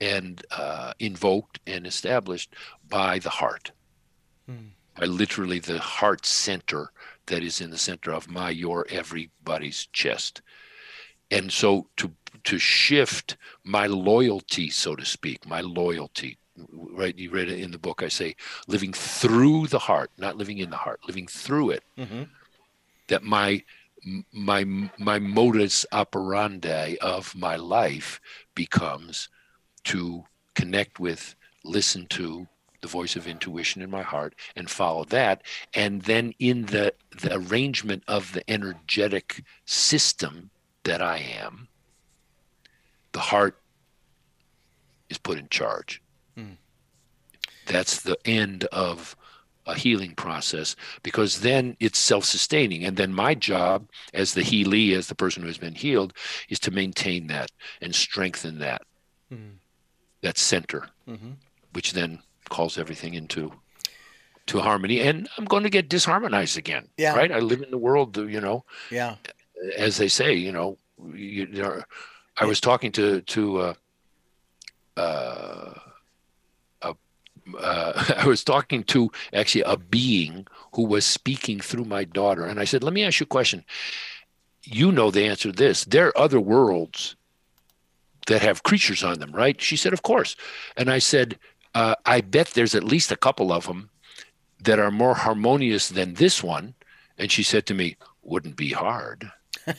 and 0.00 0.44
uh, 0.50 0.92
invoked 0.98 1.60
and 1.66 1.86
established 1.86 2.54
by 2.88 3.18
the 3.20 3.30
heart 3.30 3.70
mm. 4.50 4.70
by 4.98 5.06
literally 5.06 5.58
the 5.58 5.78
heart 5.78 6.26
center 6.26 6.90
that 7.26 7.42
is 7.42 7.60
in 7.60 7.70
the 7.70 7.78
center 7.78 8.12
of 8.12 8.28
my 8.28 8.50
your 8.50 8.86
everybody's 8.90 9.86
chest 9.92 10.42
and 11.30 11.52
so 11.52 11.86
to 11.96 12.10
to 12.44 12.58
shift 12.58 13.36
my 13.64 13.86
loyalty, 13.86 14.70
so 14.70 14.96
to 14.96 15.04
speak, 15.04 15.46
my 15.46 15.60
loyalty. 15.60 16.38
Right, 16.56 17.16
you 17.16 17.30
read 17.30 17.48
it 17.48 17.60
in 17.60 17.70
the 17.70 17.78
book. 17.78 18.02
I 18.02 18.08
say 18.08 18.36
living 18.66 18.92
through 18.92 19.68
the 19.68 19.78
heart, 19.78 20.10
not 20.18 20.36
living 20.36 20.58
in 20.58 20.68
the 20.70 20.76
heart, 20.76 21.00
living 21.06 21.26
through 21.26 21.70
it. 21.70 21.84
Mm-hmm. 21.96 22.24
That 23.08 23.22
my 23.22 23.62
my 24.32 24.90
my 24.98 25.18
modus 25.18 25.86
operandi 25.92 26.96
of 27.00 27.34
my 27.34 27.56
life 27.56 28.20
becomes 28.54 29.28
to 29.84 30.24
connect 30.54 31.00
with, 31.00 31.34
listen 31.64 32.06
to 32.08 32.46
the 32.82 32.88
voice 32.88 33.16
of 33.16 33.26
intuition 33.26 33.80
in 33.80 33.90
my 33.90 34.02
heart, 34.02 34.34
and 34.54 34.68
follow 34.68 35.04
that. 35.04 35.42
And 35.72 36.02
then 36.02 36.34
in 36.38 36.66
the 36.66 36.92
the 37.18 37.34
arrangement 37.34 38.02
of 38.08 38.32
the 38.34 38.48
energetic 38.50 39.42
system 39.64 40.50
that 40.84 41.00
I 41.00 41.16
am, 41.18 41.68
the 43.12 43.20
heart 43.20 43.56
is 45.08 45.16
put 45.16 45.38
in 45.38 45.48
charge. 45.48 46.01
Mm. 46.36 46.56
That's 47.66 48.02
the 48.02 48.16
end 48.24 48.64
of 48.64 49.16
a 49.66 49.74
healing 49.74 50.14
process 50.14 50.74
because 51.04 51.40
then 51.40 51.76
it's 51.78 51.98
self-sustaining 51.98 52.84
and 52.84 52.96
then 52.96 53.14
my 53.14 53.32
job 53.32 53.88
as 54.12 54.34
the 54.34 54.40
healee 54.40 54.92
as 54.92 55.06
the 55.06 55.14
person 55.14 55.40
who 55.40 55.46
has 55.46 55.58
been 55.58 55.76
healed 55.76 56.12
is 56.48 56.58
to 56.58 56.72
maintain 56.72 57.28
that 57.28 57.48
and 57.80 57.94
strengthen 57.94 58.58
that 58.58 58.82
mm. 59.32 59.52
that 60.20 60.36
center 60.36 60.88
mm-hmm. 61.08 61.30
which 61.74 61.92
then 61.92 62.18
calls 62.48 62.76
everything 62.76 63.14
into 63.14 63.52
to 64.46 64.58
harmony 64.58 64.98
and 64.98 65.28
i'm 65.38 65.44
going 65.44 65.62
to 65.62 65.70
get 65.70 65.88
disharmonized 65.88 66.56
again 66.56 66.88
yeah 66.96 67.14
right 67.14 67.30
i 67.30 67.38
live 67.38 67.62
in 67.62 67.70
the 67.70 67.78
world 67.78 68.16
you 68.16 68.40
know 68.40 68.64
yeah 68.90 69.14
as 69.76 69.96
they 69.96 70.08
say 70.08 70.34
you 70.34 70.50
know 70.50 70.76
you, 71.14 71.46
you 71.46 71.62
know 71.62 71.80
I 72.36 72.44
was 72.44 72.60
talking 72.60 72.92
to 72.92 73.20
to 73.20 73.58
uh, 73.58 73.74
uh, 74.96 75.74
uh, 77.58 78.04
I 78.16 78.26
was 78.26 78.44
talking 78.44 78.84
to 78.84 79.10
actually 79.32 79.62
a 79.62 79.76
being 79.76 80.46
who 80.74 80.84
was 80.86 81.06
speaking 81.06 81.60
through 81.60 81.84
my 81.84 82.04
daughter, 82.04 82.44
and 82.44 82.60
I 82.60 82.64
said, 82.64 82.82
"Let 82.82 82.92
me 82.92 83.04
ask 83.04 83.20
you 83.20 83.24
a 83.24 83.26
question. 83.26 83.64
You 84.64 84.92
know 84.92 85.10
the 85.10 85.24
answer 85.26 85.50
to 85.50 85.56
this. 85.56 85.84
There 85.84 86.08
are 86.08 86.18
other 86.18 86.40
worlds 86.40 87.16
that 88.26 88.42
have 88.42 88.62
creatures 88.62 89.02
on 89.02 89.18
them, 89.18 89.32
right?" 89.32 89.60
She 89.60 89.76
said, 89.76 89.92
"Of 89.92 90.02
course." 90.02 90.36
And 90.76 90.90
I 90.90 90.98
said, 90.98 91.38
uh, 91.74 91.94
"I 92.06 92.20
bet 92.20 92.48
there's 92.48 92.74
at 92.74 92.84
least 92.84 93.12
a 93.12 93.16
couple 93.16 93.52
of 93.52 93.66
them 93.66 93.90
that 94.62 94.78
are 94.78 94.90
more 94.90 95.14
harmonious 95.14 95.88
than 95.88 96.14
this 96.14 96.42
one." 96.42 96.74
And 97.18 97.30
she 97.30 97.42
said 97.42 97.66
to 97.66 97.74
me, 97.74 97.96
"Wouldn't 98.22 98.56
be 98.56 98.70
hard." 98.70 99.30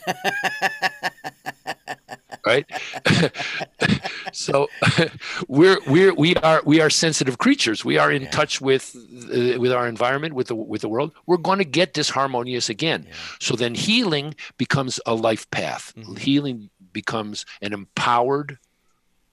right? 2.45 2.65
so 4.33 4.69
we're 5.47 5.79
we're 5.87 6.13
we 6.13 6.35
are 6.37 6.61
we 6.65 6.81
are 6.81 6.89
sensitive 6.89 7.37
creatures. 7.37 7.85
We 7.85 7.97
are 7.97 8.11
in 8.11 8.23
yeah. 8.23 8.31
touch 8.31 8.59
with 8.59 8.95
uh, 8.95 9.59
with 9.59 9.71
our 9.71 9.87
environment, 9.87 10.33
with 10.33 10.47
the 10.47 10.55
with 10.55 10.81
the 10.81 10.89
world. 10.89 11.13
We're 11.25 11.37
going 11.37 11.59
to 11.59 11.65
get 11.65 11.93
disharmonious 11.93 12.69
again. 12.69 13.05
Yeah. 13.07 13.15
So 13.39 13.55
then 13.55 13.75
healing 13.75 14.35
becomes 14.57 14.99
a 15.05 15.15
life 15.15 15.49
path. 15.51 15.93
Mm-hmm. 15.95 16.15
Healing 16.15 16.69
becomes 16.91 17.45
an 17.61 17.73
empowered, 17.73 18.57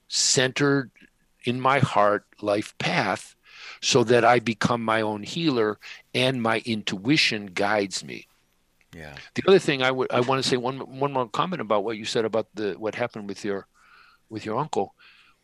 centered 0.07 0.91
in 1.43 1.59
my 1.59 1.79
heart 1.79 2.25
life 2.41 2.77
path 2.77 3.35
so 3.81 4.03
that 4.03 4.23
I 4.23 4.39
become 4.39 4.83
my 4.83 5.01
own 5.01 5.23
healer 5.23 5.79
and 6.13 6.41
my 6.41 6.61
intuition 6.65 7.47
guides 7.47 8.03
me. 8.03 8.27
Yeah. 8.95 9.15
The 9.35 9.43
other 9.47 9.59
thing 9.59 9.81
I 9.81 9.91
would 9.91 10.11
I 10.11 10.19
want 10.19 10.43
to 10.43 10.47
say 10.47 10.57
one 10.57 10.79
one 10.99 11.13
more 11.13 11.27
comment 11.29 11.61
about 11.61 11.83
what 11.83 11.97
you 11.97 12.05
said 12.05 12.25
about 12.25 12.47
the 12.53 12.73
what 12.73 12.95
happened 12.95 13.27
with 13.27 13.43
your 13.45 13.67
with 14.31 14.45
your 14.45 14.57
uncle. 14.57 14.95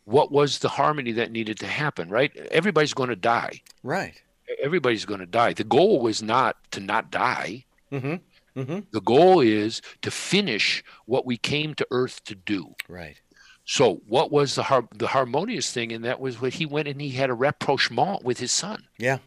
What 0.04 0.32
was 0.32 0.58
the 0.58 0.68
harmony 0.68 1.12
that 1.12 1.30
needed 1.30 1.58
to 1.60 1.66
happen? 1.66 2.08
Right. 2.08 2.34
Everybody's 2.50 2.94
going 2.94 3.10
to 3.10 3.16
die. 3.16 3.60
Right. 3.82 4.20
Everybody's 4.62 5.04
going 5.04 5.20
to 5.20 5.26
die. 5.26 5.52
The 5.52 5.64
goal 5.64 6.00
was 6.00 6.22
not 6.22 6.56
to 6.72 6.80
not 6.80 7.10
die. 7.10 7.66
Mm-hmm. 7.92 8.60
Mm-hmm. 8.60 8.78
The 8.90 9.00
goal 9.02 9.40
is 9.40 9.82
to 10.02 10.10
finish 10.10 10.82
what 11.04 11.26
we 11.26 11.36
came 11.36 11.74
to 11.74 11.86
Earth 11.90 12.24
to 12.24 12.34
do. 12.34 12.74
Right. 12.88 13.20
So, 13.66 14.00
what 14.08 14.32
was 14.32 14.54
the 14.54 14.62
har- 14.62 14.88
the 14.94 15.08
harmonious 15.08 15.70
thing? 15.70 15.92
And 15.92 16.04
that 16.06 16.20
was 16.20 16.40
what 16.40 16.54
he 16.54 16.64
went 16.64 16.88
and 16.88 17.00
he 17.00 17.10
had 17.10 17.28
a 17.28 17.34
rapprochement 17.34 18.24
with 18.24 18.38
his 18.38 18.50
son. 18.50 18.84
Yeah. 18.96 19.18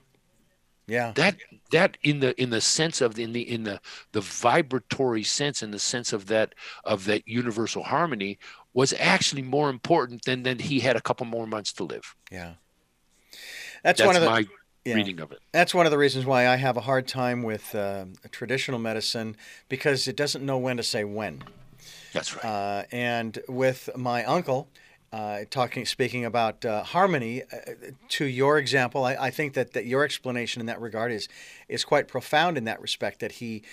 Yeah. 0.88 1.14
That 1.16 1.38
that 1.72 1.98
in 2.04 2.20
the 2.20 2.40
in 2.42 2.50
the 2.50 2.60
sense 2.60 3.02
of 3.02 3.18
in 3.18 3.34
the 3.34 3.50
in 3.50 3.64
the 3.64 3.80
the 4.12 4.20
vibratory 4.20 5.24
sense 5.24 5.64
in 5.64 5.72
the 5.72 5.80
sense 5.80 6.12
of 6.12 6.26
that 6.28 6.56
of 6.84 7.06
that 7.06 7.28
universal 7.28 7.84
harmony 7.84 8.40
was 8.74 8.94
actually 9.00 9.42
more 9.42 9.70
important 9.70 10.24
than 10.26 10.44
than 10.44 10.60
he 10.60 10.80
had 10.80 10.96
a 10.96 11.02
couple 11.02 11.26
more 11.26 11.48
months 11.48 11.74
to 11.74 11.84
live. 11.84 12.16
Yeah. 12.32 12.54
That's, 13.84 14.00
That's 14.00 14.08
one 14.08 14.16
of 14.16 14.22
the 14.22 14.30
my 14.30 14.46
yeah. 14.86 14.96
reading 14.96 15.20
of 15.20 15.32
it. 15.32 15.40
That's 15.52 15.74
one 15.74 15.86
of 15.86 15.92
the 15.92 15.98
reasons 15.98 16.26
why 16.26 16.48
I 16.48 16.56
have 16.56 16.78
a 16.78 16.82
hard 16.82 17.08
time 17.08 17.44
with 17.44 17.74
uh, 17.76 18.06
traditional 18.32 18.80
medicine 18.80 19.36
because 19.70 20.08
it 20.08 20.16
doesn't 20.16 20.46
know 20.46 20.58
when 20.58 20.78
to 20.78 20.84
say 20.84 21.04
when. 21.04 21.44
That's 22.14 22.36
right. 22.36 22.46
Uh, 22.46 22.84
and 22.92 23.40
with 23.48 23.90
my 23.96 24.24
uncle, 24.26 24.68
uh, 25.14 25.40
talking, 25.50 25.86
speaking 25.86 26.24
about 26.26 26.64
uh, 26.64 26.84
harmony, 26.84 27.44
uh, 27.44 27.72
to 28.10 28.26
your 28.26 28.58
example, 28.58 29.04
I, 29.04 29.16
I, 29.16 29.30
think 29.30 29.56
that, 29.56 29.74
that 29.74 29.86
your 29.86 30.06
explanation 30.06 30.62
in 30.62 30.68
that 30.68 30.80
regard 30.80 31.12
is 31.12 31.28
is 31.68 31.84
quite 31.84 32.08
profound 32.08 32.58
in 32.58 32.64
that 32.66 32.82
respect. 32.82 33.20
That 33.20 33.34
he, 33.34 33.64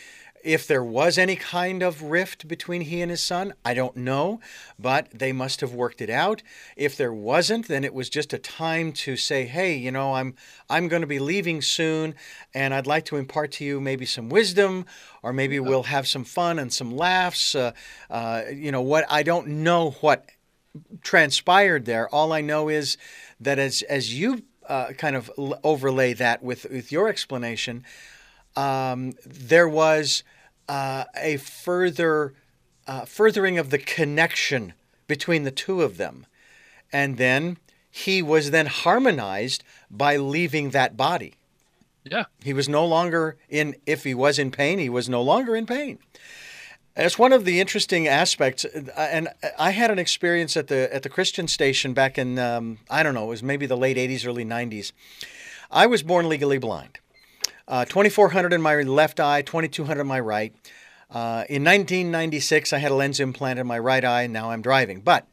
if 0.43 0.67
there 0.67 0.85
was 0.85 1.19
any 1.19 1.37
kind 1.37 1.83
of 1.83 2.03
rift 2.03 2.49
between 2.49 2.83
he 2.83 3.01
and 3.03 3.11
his 3.11 3.23
son, 3.23 3.55
I 3.65 3.75
don't 3.75 3.97
know, 3.97 4.41
but 4.79 5.09
they 5.13 5.33
must 5.33 5.61
have 5.61 5.73
worked 5.73 6.01
it 6.01 6.11
out. 6.11 6.43
If 6.77 6.97
there 6.97 7.13
wasn't, 7.13 7.69
then 7.69 7.85
it 7.85 7.95
was 7.95 8.09
just 8.09 8.33
a 8.33 8.39
time 8.39 8.93
to 8.93 9.17
say, 9.17 9.47
hey, 9.47 9.77
you 9.77 9.91
know, 9.91 10.15
I'm 10.15 10.35
I'm 10.71 10.89
going 10.89 11.03
to 11.03 11.07
be 11.09 11.19
leaving 11.19 11.63
soon, 11.63 12.15
and 12.55 12.73
I'd 12.75 12.87
like 12.87 13.05
to 13.07 13.17
impart 13.17 13.53
to 13.53 13.65
you 13.65 13.81
maybe 13.81 14.07
some 14.07 14.29
wisdom, 14.29 14.87
or 15.23 15.33
maybe 15.33 15.61
we'll 15.61 15.85
have 15.85 16.07
some 16.07 16.25
fun 16.25 16.59
and 16.59 16.73
some 16.73 16.97
laughs. 16.97 17.55
Uh, 17.55 17.73
uh, 18.11 18.43
you 18.53 18.73
know 18.73 18.83
what? 18.83 19.05
I 19.11 19.23
don't 19.23 19.49
know 19.49 19.91
what 20.01 20.27
transpired 21.03 21.85
there. 21.85 22.09
All 22.09 22.33
I 22.33 22.41
know 22.41 22.69
is 22.69 22.97
that 23.41 23.59
as 23.59 23.83
as 23.83 24.15
you 24.15 24.43
uh, 24.69 24.93
kind 24.93 25.17
of 25.17 25.31
overlay 25.65 26.13
that 26.15 26.43
with 26.43 26.67
with 26.71 26.93
your 26.93 27.09
explanation, 27.09 27.85
um, 28.59 29.13
there 29.25 29.69
was 29.69 30.25
uh, 30.69 31.05
a 31.17 31.37
further 31.37 32.35
uh, 32.89 33.05
furthering 33.05 33.57
of 33.57 33.71
the 33.71 33.79
connection 33.79 34.73
between 35.07 35.45
the 35.45 35.53
two 35.53 35.83
of 35.83 35.97
them, 35.97 36.27
and 36.93 37.19
then 37.19 37.59
he 37.89 38.21
was 38.21 38.51
then 38.51 38.67
harmonized 38.67 39.63
by 39.91 40.17
leaving 40.17 40.71
that 40.71 40.97
body. 40.97 41.35
Yeah, 42.03 42.25
he 42.43 42.53
was 42.53 42.69
no 42.69 42.85
longer 42.85 43.37
in. 43.49 43.77
If 43.87 44.03
he 44.03 44.15
was 44.15 44.39
in 44.39 44.51
pain, 44.51 44.81
he 44.81 44.89
was 44.89 45.09
no 45.09 45.23
longer 45.23 45.55
in 45.55 45.65
pain. 45.65 45.99
It's 46.97 47.19
one 47.19 47.33
of 47.33 47.45
the 47.45 47.61
interesting 47.61 48.09
aspects, 48.09 48.65
uh, 48.65 48.91
and 48.97 49.29
I 49.57 49.71
had 49.71 49.93
an 49.93 50.01
experience 50.01 50.57
at 50.57 50.67
the 50.67 50.93
at 50.93 51.05
the 51.05 51.09
Christian 51.09 51.47
station 51.47 51.93
back 51.95 52.19
in 52.19 52.41
um, 52.41 52.79
I 52.91 53.05
don't 53.05 53.15
know, 53.15 53.27
it 53.27 53.29
was 53.29 53.43
maybe 53.43 53.67
the 53.67 53.77
late 53.77 53.97
'80s, 53.97 54.27
early 54.27 54.45
'90s. 54.45 54.91
I 55.71 55.87
was 55.87 56.03
born 56.03 56.29
legally 56.29 56.59
blind, 56.59 56.99
uh, 57.69 57.85
2,400 57.85 58.53
in 58.53 58.61
my 58.61 58.75
left 58.83 59.21
eye, 59.21 59.43
2,200 59.43 60.01
in 60.01 60.07
my 60.07 60.19
right. 60.19 60.53
Uh, 61.11 61.45
in 61.49 61.65
1996, 61.65 62.73
I 62.73 62.79
had 62.79 62.91
a 62.91 62.95
lens 62.95 63.21
implant 63.21 63.59
in 63.59 63.67
my 63.67 63.79
right 63.79 64.05
eye, 64.05 64.23
and 64.23 64.33
now 64.33 64.51
I'm 64.51 64.63
driving. 64.63 65.01
But 65.01 65.27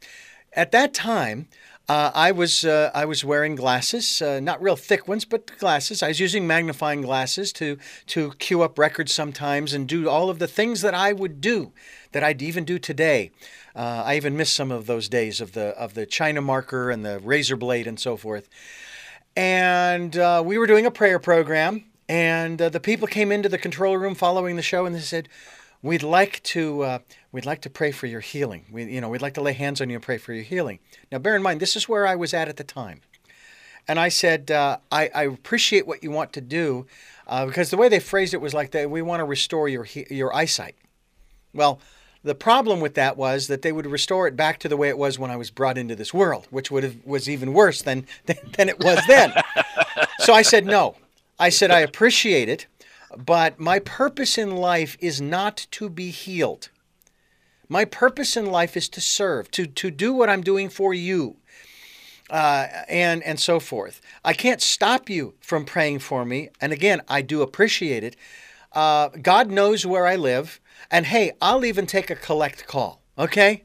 at 0.52 0.72
that 0.72 0.94
time, 0.94 1.48
uh, 1.88 2.10
I 2.14 2.32
was 2.32 2.64
uh, 2.64 2.90
I 2.94 3.04
was 3.04 3.24
wearing 3.24 3.54
glasses, 3.54 4.20
uh, 4.20 4.40
not 4.40 4.60
real 4.60 4.74
thick 4.74 5.06
ones, 5.06 5.24
but 5.24 5.56
glasses. 5.58 6.02
I 6.02 6.08
was 6.08 6.18
using 6.18 6.46
magnifying 6.46 7.02
glasses 7.02 7.52
to 7.54 7.78
to 8.06 8.32
cue 8.38 8.62
up 8.62 8.78
records 8.78 9.12
sometimes 9.12 9.72
and 9.72 9.86
do 9.86 10.08
all 10.08 10.28
of 10.28 10.40
the 10.40 10.48
things 10.48 10.80
that 10.80 10.94
I 10.94 11.12
would 11.12 11.40
do, 11.40 11.72
that 12.10 12.24
I'd 12.24 12.42
even 12.42 12.64
do 12.64 12.78
today. 12.78 13.30
Uh, 13.76 14.02
I 14.04 14.16
even 14.16 14.36
miss 14.36 14.52
some 14.52 14.72
of 14.72 14.86
those 14.86 15.08
days 15.08 15.40
of 15.40 15.52
the 15.52 15.68
of 15.78 15.94
the 15.94 16.06
China 16.06 16.40
marker 16.40 16.90
and 16.90 17.04
the 17.04 17.20
razor 17.20 17.56
blade 17.56 17.86
and 17.86 18.00
so 18.00 18.16
forth. 18.16 18.48
And 19.36 20.16
uh, 20.16 20.42
we 20.44 20.58
were 20.58 20.66
doing 20.66 20.86
a 20.86 20.90
prayer 20.90 21.20
program, 21.20 21.84
and 22.08 22.60
uh, 22.60 22.68
the 22.68 22.80
people 22.80 23.08
came 23.08 23.32
into 23.32 23.48
the 23.48 23.58
control 23.58 23.96
room 23.96 24.14
following 24.14 24.56
the 24.56 24.62
show, 24.62 24.86
and 24.86 24.94
they 24.94 25.00
said, 25.00 25.28
we'd 25.82 26.02
like 26.02 26.42
to 26.42 26.82
uh, 26.82 26.98
we'd 27.32 27.46
like 27.46 27.60
to 27.62 27.70
pray 27.70 27.92
for 27.92 28.06
your 28.06 28.20
healing. 28.20 28.64
We, 28.70 28.84
you 28.84 29.00
know, 29.00 29.08
we'd 29.08 29.22
like 29.22 29.34
to 29.34 29.40
lay 29.40 29.52
hands 29.52 29.80
on 29.80 29.90
you 29.90 29.96
and 29.96 30.02
pray 30.02 30.18
for 30.18 30.32
your 30.32 30.44
healing. 30.44 30.78
Now, 31.10 31.18
bear 31.18 31.36
in 31.36 31.42
mind, 31.42 31.60
this 31.60 31.76
is 31.76 31.88
where 31.88 32.06
I 32.06 32.16
was 32.16 32.34
at 32.34 32.48
at 32.48 32.56
the 32.56 32.64
time, 32.64 33.00
and 33.88 33.98
I 33.98 34.08
said, 34.08 34.50
uh, 34.50 34.78
I, 34.90 35.10
I, 35.14 35.22
appreciate 35.24 35.86
what 35.86 36.02
you 36.02 36.10
want 36.10 36.32
to 36.34 36.40
do, 36.40 36.86
uh, 37.26 37.46
because 37.46 37.70
the 37.70 37.76
way 37.76 37.88
they 37.88 38.00
phrased 38.00 38.34
it 38.34 38.40
was 38.40 38.54
like 38.54 38.72
that 38.72 38.90
we 38.90 39.02
want 39.02 39.20
to 39.20 39.24
restore 39.24 39.68
your 39.68 39.86
your 40.10 40.34
eyesight. 40.34 40.76
Well, 41.52 41.80
the 42.22 42.34
problem 42.34 42.80
with 42.80 42.94
that 42.94 43.16
was 43.16 43.46
that 43.46 43.62
they 43.62 43.72
would 43.72 43.86
restore 43.86 44.26
it 44.26 44.36
back 44.36 44.58
to 44.60 44.68
the 44.68 44.76
way 44.76 44.88
it 44.88 44.98
was 44.98 45.18
when 45.18 45.30
I 45.30 45.36
was 45.36 45.50
brought 45.50 45.78
into 45.78 45.94
this 45.94 46.12
world, 46.12 46.46
which 46.50 46.70
would 46.70 46.82
have 46.82 46.96
was 47.04 47.28
even 47.28 47.52
worse 47.52 47.82
than 47.82 48.06
than 48.26 48.68
it 48.68 48.80
was 48.80 49.00
then. 49.06 49.32
so 50.18 50.32
I 50.32 50.42
said 50.42 50.66
no. 50.66 50.96
I 51.38 51.48
said 51.50 51.70
I 51.70 51.80
appreciate 51.80 52.48
it, 52.48 52.66
but 53.16 53.60
my 53.60 53.78
purpose 53.78 54.38
in 54.38 54.56
life 54.56 54.96
is 55.00 55.20
not 55.20 55.66
to 55.72 55.88
be 55.88 56.10
healed. 56.10 56.70
My 57.68 57.84
purpose 57.84 58.36
in 58.36 58.46
life 58.46 58.76
is 58.76 58.88
to 58.90 59.00
serve, 59.00 59.50
to, 59.52 59.66
to 59.66 59.90
do 59.90 60.12
what 60.12 60.30
I'm 60.30 60.42
doing 60.42 60.68
for 60.68 60.94
you, 60.94 61.36
uh, 62.30 62.66
and, 62.88 63.22
and 63.22 63.38
so 63.40 63.60
forth. 63.60 64.00
I 64.24 64.32
can't 64.32 64.62
stop 64.62 65.10
you 65.10 65.34
from 65.40 65.64
praying 65.64 66.00
for 66.00 66.24
me. 66.24 66.50
And 66.60 66.72
again, 66.72 67.02
I 67.08 67.22
do 67.22 67.42
appreciate 67.42 68.04
it. 68.04 68.16
Uh, 68.72 69.08
God 69.08 69.50
knows 69.50 69.86
where 69.86 70.06
I 70.06 70.16
live. 70.16 70.60
And 70.90 71.06
hey, 71.06 71.32
I'll 71.40 71.64
even 71.64 71.86
take 71.86 72.10
a 72.10 72.14
collect 72.14 72.66
call. 72.66 73.02
Okay? 73.18 73.64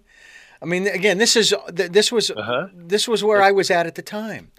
I 0.62 0.66
mean, 0.66 0.88
again, 0.88 1.18
this 1.18 1.36
is 1.36 1.54
this 1.70 2.12
was 2.12 2.30
uh-huh. 2.30 2.68
this 2.74 3.08
was 3.08 3.24
where 3.24 3.42
I 3.42 3.52
was 3.52 3.72
at 3.72 3.88
at 3.88 3.96
the 3.96 4.04
time, 4.04 4.52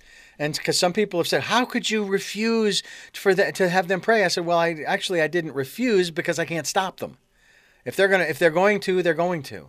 and 0.42 0.56
because 0.56 0.76
some 0.76 0.92
people 0.92 1.20
have 1.20 1.28
said, 1.28 1.44
"How 1.44 1.64
could 1.64 1.88
you 1.88 2.04
refuse 2.04 2.82
for 3.12 3.32
to 3.32 3.68
have 3.68 3.86
them 3.86 4.00
pray?" 4.00 4.24
I 4.24 4.28
said, 4.28 4.44
"Well, 4.44 4.58
I 4.58 4.82
actually 4.84 5.22
I 5.22 5.28
didn't 5.28 5.52
refuse 5.52 6.10
because 6.10 6.40
I 6.40 6.44
can't 6.44 6.66
stop 6.66 6.98
them. 6.98 7.18
If 7.84 7.94
they're 7.94 8.08
gonna 8.08 8.24
if 8.24 8.40
they're 8.40 8.50
going 8.50 8.80
to, 8.80 9.02
they're 9.02 9.14
going 9.14 9.44
to." 9.44 9.68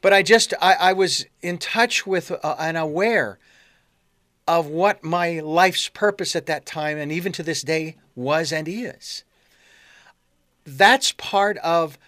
But 0.00 0.12
I 0.12 0.22
just 0.22 0.52
I, 0.60 0.74
I 0.74 0.92
was 0.92 1.26
in 1.42 1.58
touch 1.58 2.06
with 2.06 2.32
uh, 2.32 2.56
and 2.58 2.76
aware 2.76 3.38
of 4.48 4.66
what 4.66 5.04
my 5.04 5.38
life's 5.38 5.88
purpose 5.88 6.34
at 6.34 6.46
that 6.46 6.66
time 6.66 6.98
and 6.98 7.12
even 7.12 7.30
to 7.32 7.44
this 7.44 7.62
day 7.62 7.96
was 8.16 8.52
and 8.52 8.66
is. 8.68 9.22
That's 10.66 11.12
part 11.12 11.56
of 11.58 11.98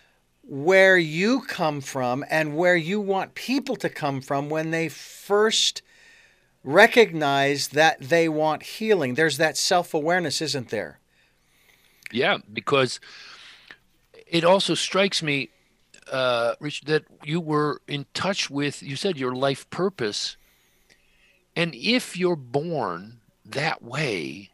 where 0.43 0.99
you 0.99 1.41
come 1.43 1.81
from 1.81 2.25
and 2.29 2.57
where 2.57 2.77
you 2.77 3.01
want 3.01 3.35
people 3.35 3.77
to 3.77 3.89
come 3.89 4.21
from 4.21 4.49
when 4.49 4.73
they 4.73 4.89
first 4.89 5.83
recognize 6.67 7.69
that 7.69 8.01
they 8.01 8.29
want 8.29 8.65
healing. 8.65 9.15
There's 9.15 9.39
that 9.39 9.57
self 9.57 9.95
awareness, 9.95 10.43
isn't 10.43 10.69
there? 10.69 10.99
Yeah, 12.13 12.39
because 12.53 13.01
it 14.27 14.45
also 14.45 14.75
strikes 14.75 15.23
me, 15.23 15.51
uh, 16.11 16.55
Rich, 16.61 16.83
that 16.83 17.05
you 17.25 17.41
were 17.41 17.81
in 17.89 18.05
touch 18.13 18.51
with, 18.51 18.83
you 18.83 18.97
said 18.97 19.17
your 19.17 19.35
life 19.35 19.71
purpose. 19.71 20.37
And 21.55 21.75
if 21.75 22.17
you're 22.17 22.37
born 22.37 23.21
that 23.45 23.83
way, 23.83 24.51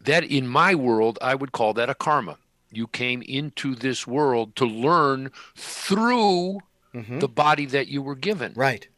that 0.00 0.24
in 0.24 0.48
my 0.48 0.74
world, 0.74 1.18
I 1.22 1.34
would 1.34 1.52
call 1.52 1.72
that 1.74 1.88
a 1.88 1.94
karma 1.94 2.38
you 2.72 2.86
came 2.88 3.22
into 3.22 3.74
this 3.74 4.06
world 4.06 4.56
to 4.56 4.64
learn 4.64 5.30
through 5.54 6.58
mm-hmm. 6.92 7.20
the 7.20 7.28
body 7.28 7.66
that 7.66 7.88
you 7.88 8.02
were 8.02 8.16
given. 8.16 8.52
Right. 8.56 8.88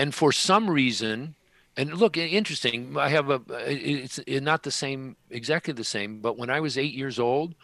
And 0.00 0.14
for 0.14 0.32
some 0.32 0.70
reason, 0.70 1.34
and 1.76 1.92
look, 1.92 2.16
interesting. 2.16 2.96
I 2.96 3.10
have 3.10 3.28
a. 3.28 3.42
It's 3.66 4.18
not 4.26 4.62
the 4.62 4.70
same, 4.70 5.16
exactly 5.28 5.74
the 5.74 5.84
same. 5.84 6.20
But 6.20 6.38
when 6.38 6.48
I 6.48 6.60
was 6.60 6.78
eight 6.78 6.94
years 6.94 7.18
old, 7.18 7.54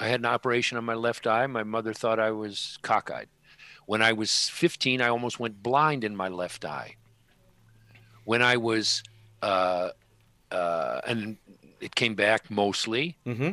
I 0.00 0.08
had 0.08 0.20
an 0.20 0.24
operation 0.24 0.78
on 0.78 0.84
my 0.86 0.94
left 0.94 1.26
eye. 1.26 1.46
My 1.46 1.62
mother 1.62 1.92
thought 1.92 2.18
I 2.18 2.30
was 2.30 2.78
cockeyed. 2.80 3.28
When 3.84 4.00
I 4.00 4.14
was 4.14 4.48
15, 4.48 5.02
I 5.02 5.08
almost 5.08 5.38
went 5.38 5.62
blind 5.62 6.04
in 6.04 6.16
my 6.16 6.28
left 6.28 6.64
eye. 6.64 6.96
When 8.24 8.40
I 8.40 8.56
was, 8.56 9.02
uh, 9.42 9.90
uh, 10.50 11.00
and 11.06 11.36
it 11.82 11.94
came 11.94 12.14
back 12.14 12.50
mostly. 12.50 13.18
Mm-hmm. 13.26 13.50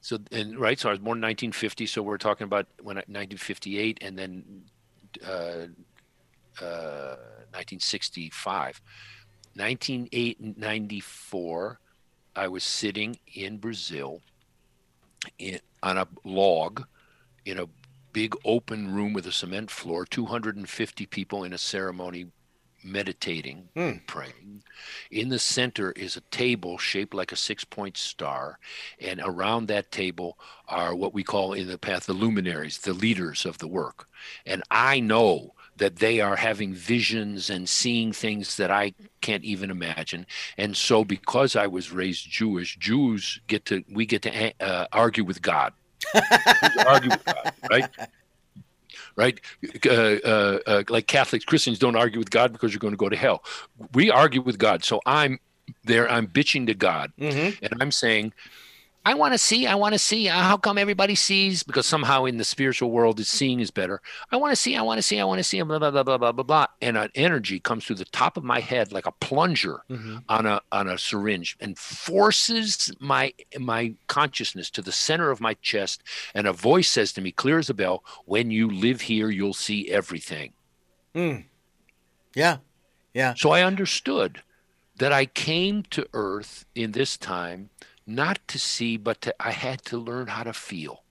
So 0.00 0.18
and 0.32 0.58
right, 0.58 0.80
so 0.80 0.88
I 0.88 0.92
was 0.92 0.98
born 0.98 1.18
in 1.18 1.22
1950. 1.22 1.86
So 1.86 2.02
we're 2.02 2.18
talking 2.18 2.44
about 2.44 2.66
when 2.80 2.96
1958, 2.96 3.98
and 4.02 4.18
then 4.18 4.64
uh, 5.24 5.68
uh, 6.60 7.16
1965, 7.52 8.80
1994. 9.54 11.78
I 12.34 12.48
was 12.48 12.64
sitting 12.64 13.18
in 13.34 13.58
Brazil, 13.58 14.22
in, 15.38 15.60
on 15.82 15.98
a 15.98 16.08
log, 16.24 16.86
in 17.44 17.58
a 17.58 17.68
big 18.12 18.34
open 18.44 18.94
room 18.94 19.12
with 19.12 19.26
a 19.26 19.32
cement 19.32 19.70
floor, 19.70 20.04
250 20.04 21.06
people 21.06 21.44
in 21.44 21.52
a 21.52 21.58
ceremony 21.58 22.26
meditating 22.84 23.68
mm. 23.76 23.90
and 23.90 24.06
praying. 24.06 24.62
In 25.10 25.28
the 25.28 25.38
center 25.38 25.92
is 25.92 26.16
a 26.16 26.22
table 26.22 26.78
shaped 26.78 27.14
like 27.14 27.32
a 27.32 27.36
six 27.36 27.64
point 27.64 27.96
star. 27.96 28.58
And 29.00 29.20
around 29.24 29.66
that 29.66 29.92
table 29.92 30.38
are 30.68 30.94
what 30.94 31.14
we 31.14 31.22
call 31.22 31.52
in 31.52 31.68
the 31.68 31.78
path 31.78 32.06
the 32.06 32.12
luminaries, 32.12 32.78
the 32.78 32.92
leaders 32.92 33.46
of 33.46 33.58
the 33.58 33.68
work. 33.68 34.08
And 34.46 34.62
I 34.70 35.00
know 35.00 35.54
that 35.76 35.96
they 35.96 36.20
are 36.20 36.36
having 36.36 36.74
visions 36.74 37.50
and 37.50 37.68
seeing 37.68 38.12
things 38.12 38.56
that 38.56 38.70
I 38.70 38.94
can't 39.20 39.44
even 39.44 39.70
imagine. 39.70 40.26
And 40.58 40.76
so, 40.76 41.04
because 41.04 41.56
I 41.56 41.66
was 41.66 41.92
raised 41.92 42.30
Jewish, 42.30 42.76
Jews 42.76 43.40
get 43.46 43.64
to 43.66 43.82
we 43.90 44.06
get 44.06 44.22
to 44.22 44.52
uh, 44.60 44.86
argue 44.92 45.24
with 45.24 45.42
God. 45.42 45.72
argue 46.86 47.10
with 47.10 47.24
God, 47.24 47.52
right? 47.70 47.88
right? 49.16 49.40
Uh, 49.86 49.90
uh, 49.90 50.58
uh, 50.66 50.82
like 50.88 51.06
Catholics, 51.06 51.44
Christians 51.44 51.78
don't 51.78 51.96
argue 51.96 52.18
with 52.18 52.30
God 52.30 52.52
because 52.52 52.72
you're 52.72 52.80
going 52.80 52.92
to 52.92 52.98
go 52.98 53.08
to 53.08 53.16
hell. 53.16 53.44
We 53.94 54.10
argue 54.10 54.42
with 54.42 54.58
God. 54.58 54.84
So 54.84 55.00
I'm 55.06 55.38
there, 55.84 56.10
I'm 56.10 56.26
bitching 56.26 56.66
to 56.66 56.74
God. 56.74 57.12
Mm-hmm. 57.18 57.64
And 57.64 57.82
I'm 57.82 57.92
saying, 57.92 58.32
I 59.04 59.14
want 59.14 59.34
to 59.34 59.38
see. 59.38 59.66
I 59.66 59.74
want 59.74 59.94
to 59.94 59.98
see. 59.98 60.28
Uh, 60.28 60.40
how 60.40 60.56
come 60.56 60.78
everybody 60.78 61.16
sees? 61.16 61.62
Because 61.62 61.86
somehow 61.86 62.24
in 62.24 62.36
the 62.36 62.44
spiritual 62.44 62.90
world, 62.90 63.18
is 63.18 63.28
seeing 63.28 63.58
is 63.58 63.70
better. 63.70 64.00
I 64.30 64.36
want 64.36 64.52
to 64.52 64.56
see. 64.56 64.76
I 64.76 64.82
want 64.82 64.98
to 64.98 65.02
see. 65.02 65.18
I 65.18 65.24
want 65.24 65.38
to 65.38 65.44
see. 65.44 65.60
Blah 65.60 65.78
blah 65.78 65.90
blah 65.90 66.02
blah 66.04 66.18
blah 66.18 66.32
blah 66.32 66.44
blah. 66.44 66.66
And 66.80 66.96
an 66.96 67.10
energy 67.14 67.58
comes 67.58 67.84
through 67.84 67.96
the 67.96 68.04
top 68.06 68.36
of 68.36 68.44
my 68.44 68.60
head 68.60 68.92
like 68.92 69.06
a 69.06 69.12
plunger 69.12 69.82
mm-hmm. 69.90 70.18
on 70.28 70.46
a 70.46 70.60
on 70.70 70.88
a 70.88 70.98
syringe 70.98 71.56
and 71.60 71.76
forces 71.76 72.92
my 73.00 73.34
my 73.58 73.94
consciousness 74.06 74.70
to 74.70 74.82
the 74.82 74.92
center 74.92 75.30
of 75.30 75.40
my 75.40 75.54
chest. 75.54 76.02
And 76.34 76.46
a 76.46 76.52
voice 76.52 76.88
says 76.88 77.12
to 77.14 77.20
me, 77.20 77.32
clear 77.32 77.58
as 77.58 77.68
a 77.68 77.74
bell, 77.74 78.04
"When 78.24 78.52
you 78.52 78.70
live 78.70 79.02
here, 79.02 79.30
you'll 79.30 79.52
see 79.54 79.90
everything." 79.90 80.52
Mm. 81.14 81.44
Yeah, 82.34 82.58
yeah. 83.12 83.34
So 83.36 83.50
I 83.50 83.62
understood 83.62 84.42
that 84.98 85.12
I 85.12 85.26
came 85.26 85.82
to 85.90 86.06
Earth 86.12 86.64
in 86.74 86.92
this 86.92 87.16
time 87.16 87.70
not 88.06 88.40
to 88.48 88.58
see, 88.58 88.96
but 88.96 89.20
to, 89.22 89.34
I 89.40 89.52
had 89.52 89.82
to 89.86 89.98
learn 89.98 90.26
how 90.26 90.42
to 90.42 90.52
feel. 90.52 91.04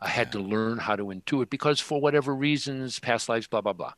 I 0.00 0.08
had 0.08 0.30
to 0.32 0.38
learn 0.38 0.78
how 0.78 0.96
to 0.96 1.04
intuit 1.06 1.50
because 1.50 1.80
for 1.80 2.00
whatever 2.00 2.34
reasons, 2.34 2.98
past 3.00 3.28
lives, 3.28 3.48
blah, 3.48 3.60
blah, 3.60 3.72
blah. 3.72 3.94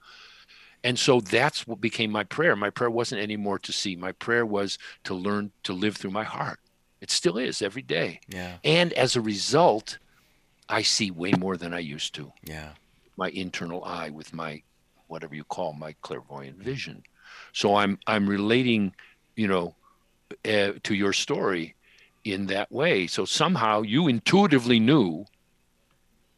And 0.83 0.99
so 0.99 1.21
that's 1.21 1.67
what 1.67 1.81
became 1.81 2.11
my 2.11 2.25
prayer. 2.25 2.57
My 2.57 2.71
prayer 2.71 2.91
wasn't 2.91 3.21
anymore 3.21 3.59
to 3.61 3.73
see. 3.73 3.97
My 3.97 4.13
prayer 4.13 4.47
was 4.47 4.79
to 5.05 5.15
learn 5.15 5.53
to 5.65 5.75
live 5.75 5.97
through 5.97 6.13
my 6.13 6.25
heart. 6.25 6.59
It 7.03 7.11
still 7.11 7.37
is 7.37 7.61
every 7.61 7.83
day. 7.83 8.21
Yeah. 8.29 8.57
And 8.65 8.93
as 8.95 9.15
a 9.15 9.21
result, 9.21 9.99
I 10.69 10.83
see 10.83 11.11
way 11.11 11.33
more 11.33 11.57
than 11.57 11.75
I 11.75 11.81
used 11.81 12.15
to. 12.15 12.33
Yeah. 12.45 12.71
My 13.17 13.29
internal 13.31 13.85
eye 13.85 14.11
with 14.11 14.33
my 14.33 14.63
whatever 15.09 15.35
you 15.35 15.45
call 15.45 15.75
my 15.75 15.95
clairvoyant 16.01 16.59
vision. 16.59 17.03
So 17.53 17.77
I'm 17.77 17.99
I'm 18.07 18.29
relating, 18.29 18.95
you 19.37 19.49
know, 19.49 19.75
uh, 20.49 20.73
to 20.83 20.95
your 20.95 21.13
story 21.13 21.75
in 22.33 22.47
that 22.47 22.71
way. 22.71 23.07
So 23.07 23.25
somehow 23.25 23.83
you 23.83 24.09
intuitively 24.09 24.81
knew 24.81 25.27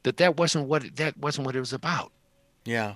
that 0.02 0.16
that 0.16 0.36
wasn't 0.36 0.68
what 0.68 0.84
it, 0.84 0.96
that 0.96 1.16
wasn't 1.18 1.46
what 1.46 1.56
it 1.56 1.60
was 1.60 1.72
about. 1.72 2.12
Yeah, 2.64 2.94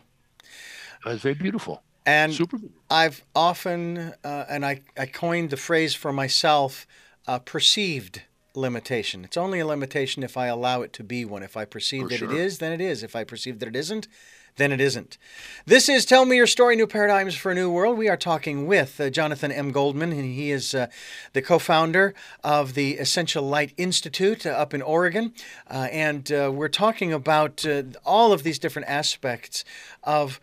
it 1.04 1.08
was 1.08 1.22
very 1.22 1.34
beautiful. 1.34 1.82
And 2.04 2.32
Super 2.32 2.58
I've 2.88 3.24
often, 3.34 4.14
uh, 4.22 4.44
and 4.48 4.64
I, 4.64 4.82
I 4.96 5.06
coined 5.06 5.50
the 5.50 5.56
phrase 5.56 5.94
for 5.94 6.12
myself, 6.12 6.86
uh, 7.26 7.40
perceived 7.40 8.22
limitation. 8.54 9.24
It's 9.24 9.36
only 9.36 9.58
a 9.58 9.66
limitation 9.66 10.22
if 10.22 10.36
I 10.36 10.46
allow 10.46 10.82
it 10.82 10.92
to 10.94 11.04
be 11.04 11.24
one. 11.24 11.42
If 11.42 11.56
I 11.56 11.64
perceive 11.64 12.02
for 12.02 12.08
that 12.08 12.18
sure. 12.18 12.30
it 12.30 12.36
is, 12.36 12.58
then 12.58 12.72
it 12.72 12.80
is. 12.80 13.02
If 13.02 13.16
I 13.16 13.24
perceive 13.24 13.58
that 13.58 13.68
it 13.68 13.76
isn't, 13.76 14.06
then 14.56 14.72
it 14.72 14.80
isn't. 14.80 15.18
This 15.66 15.88
is 15.88 16.04
Tell 16.04 16.24
Me 16.24 16.36
Your 16.36 16.46
Story 16.46 16.76
New 16.76 16.86
Paradigms 16.86 17.34
for 17.34 17.52
a 17.52 17.54
New 17.54 17.70
World. 17.70 17.98
We 17.98 18.08
are 18.08 18.16
talking 18.16 18.66
with 18.66 18.98
uh, 19.00 19.10
Jonathan 19.10 19.52
M. 19.52 19.70
Goldman, 19.70 20.12
and 20.12 20.24
he 20.24 20.50
is 20.50 20.74
uh, 20.74 20.86
the 21.34 21.42
co 21.42 21.58
founder 21.58 22.14
of 22.42 22.74
the 22.74 22.94
Essential 22.94 23.46
Light 23.46 23.74
Institute 23.76 24.46
uh, 24.46 24.50
up 24.50 24.72
in 24.72 24.80
Oregon. 24.80 25.34
Uh, 25.70 25.88
and 25.92 26.32
uh, 26.32 26.50
we're 26.52 26.68
talking 26.68 27.12
about 27.12 27.66
uh, 27.66 27.82
all 28.04 28.32
of 28.32 28.42
these 28.44 28.58
different 28.58 28.88
aspects 28.88 29.64
of 30.02 30.40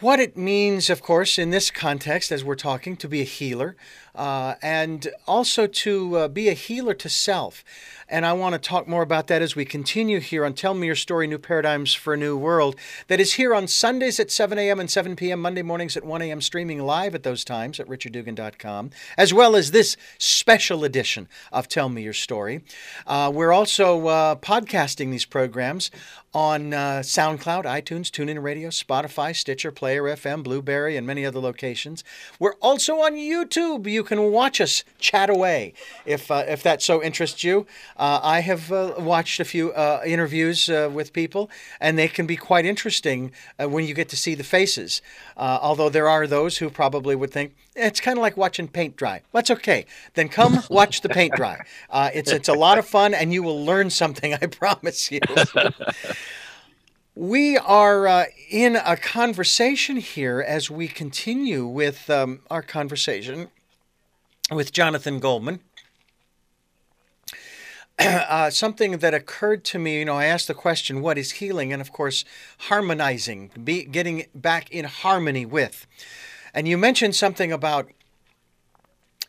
what 0.00 0.20
it 0.20 0.36
means, 0.36 0.90
of 0.90 1.02
course, 1.02 1.38
in 1.38 1.50
this 1.50 1.70
context, 1.70 2.30
as 2.30 2.44
we're 2.44 2.54
talking, 2.54 2.96
to 2.96 3.08
be 3.08 3.20
a 3.20 3.24
healer, 3.24 3.76
uh, 4.14 4.54
and 4.62 5.08
also 5.26 5.66
to 5.66 6.16
uh, 6.16 6.28
be 6.28 6.48
a 6.48 6.52
healer 6.52 6.94
to 6.94 7.08
self. 7.08 7.64
And 8.08 8.24
I 8.24 8.32
want 8.32 8.54
to 8.54 8.58
talk 8.58 8.88
more 8.88 9.02
about 9.02 9.26
that 9.26 9.42
as 9.42 9.54
we 9.54 9.64
continue 9.64 10.18
here 10.20 10.44
on 10.44 10.54
Tell 10.54 10.72
Me 10.72 10.86
Your 10.86 10.96
Story 10.96 11.26
New 11.26 11.38
Paradigms 11.38 11.94
for 11.94 12.14
a 12.14 12.16
New 12.16 12.36
World. 12.36 12.76
That 13.08 13.20
is 13.20 13.34
here 13.34 13.54
on 13.54 13.68
Sundays 13.68 14.18
at 14.18 14.30
7 14.30 14.58
a.m. 14.58 14.80
and 14.80 14.90
7 14.90 15.14
p.m., 15.14 15.40
Monday 15.40 15.62
mornings 15.62 15.96
at 15.96 16.04
1 16.04 16.22
a.m., 16.22 16.40
streaming 16.40 16.80
live 16.80 17.14
at 17.14 17.22
those 17.22 17.44
times 17.44 17.78
at 17.78 17.86
richarddugan.com, 17.86 18.90
as 19.16 19.34
well 19.34 19.56
as 19.56 19.72
this 19.72 19.96
special 20.16 20.84
edition 20.84 21.28
of 21.52 21.68
Tell 21.68 21.88
Me 21.88 22.02
Your 22.02 22.12
Story. 22.12 22.62
Uh, 23.06 23.30
we're 23.34 23.52
also 23.52 24.06
uh, 24.06 24.34
podcasting 24.36 25.10
these 25.10 25.26
programs 25.26 25.90
on 26.38 26.72
uh, 26.72 27.00
SoundCloud, 27.00 27.64
iTunes, 27.64 28.12
TuneIn 28.12 28.40
Radio, 28.40 28.68
Spotify, 28.68 29.34
Stitcher, 29.34 29.72
Player 29.72 30.04
FM, 30.04 30.44
Blubrry, 30.44 30.96
and 30.96 31.04
many 31.04 31.26
other 31.26 31.40
locations. 31.40 32.04
We're 32.38 32.54
also 32.60 33.00
on 33.00 33.14
YouTube. 33.14 33.90
You 33.90 34.04
can 34.04 34.30
watch 34.30 34.60
us 34.60 34.84
chat 35.00 35.30
away 35.30 35.74
if 36.06 36.30
uh, 36.30 36.44
if 36.46 36.62
that 36.62 36.80
so 36.80 37.02
interests 37.02 37.42
you. 37.42 37.66
Uh, 37.96 38.20
I 38.22 38.38
have 38.38 38.70
uh, 38.70 38.94
watched 38.98 39.40
a 39.40 39.44
few 39.44 39.72
uh, 39.72 40.00
interviews 40.06 40.70
uh, 40.70 40.88
with 40.92 41.12
people, 41.12 41.50
and 41.80 41.98
they 41.98 42.06
can 42.06 42.24
be 42.24 42.36
quite 42.36 42.64
interesting 42.64 43.32
when 43.58 43.84
you 43.84 43.92
get 43.92 44.08
to 44.10 44.16
see 44.16 44.36
the 44.36 44.44
faces. 44.44 45.02
although 45.36 45.90
there 45.90 46.08
are 46.08 46.28
those 46.28 46.58
who 46.58 46.70
probably 46.70 47.16
would 47.16 47.32
think 47.32 47.56
it's 47.78 48.00
kind 48.00 48.18
of 48.18 48.22
like 48.22 48.36
watching 48.36 48.68
paint 48.68 48.96
dry. 48.96 49.22
That's 49.32 49.50
okay. 49.50 49.86
Then 50.14 50.28
come 50.28 50.62
watch 50.70 51.00
the 51.00 51.08
paint 51.08 51.34
dry. 51.34 51.64
it's 51.92 52.30
it's 52.30 52.48
a 52.48 52.54
lot 52.54 52.78
of 52.78 52.86
fun, 52.86 53.14
and 53.14 53.32
you 53.32 53.42
will 53.42 53.64
learn 53.64 53.90
something. 53.90 54.34
I 54.34 54.38
promise 54.46 55.10
you. 55.10 55.20
We 57.18 57.58
are 57.58 58.06
uh, 58.06 58.24
in 58.48 58.76
a 58.76 58.96
conversation 58.96 59.96
here 59.96 60.40
as 60.40 60.70
we 60.70 60.86
continue 60.86 61.66
with 61.66 62.08
um, 62.08 62.42
our 62.48 62.62
conversation 62.62 63.48
with 64.52 64.70
Jonathan 64.70 65.18
Goldman. 65.18 65.58
Uh, 68.00 68.48
something 68.48 68.98
that 68.98 69.12
occurred 69.12 69.64
to 69.64 69.76
me, 69.76 69.98
you 69.98 70.04
know, 70.04 70.14
I 70.14 70.26
asked 70.26 70.46
the 70.46 70.54
question, 70.54 71.02
what 71.02 71.18
is 71.18 71.32
healing? 71.32 71.72
And 71.72 71.82
of 71.82 71.92
course, 71.92 72.24
harmonizing, 72.58 73.50
be, 73.64 73.82
getting 73.82 74.26
back 74.36 74.70
in 74.70 74.84
harmony 74.84 75.44
with. 75.44 75.84
And 76.58 76.66
you 76.66 76.76
mentioned 76.76 77.14
something 77.14 77.52
about 77.52 77.88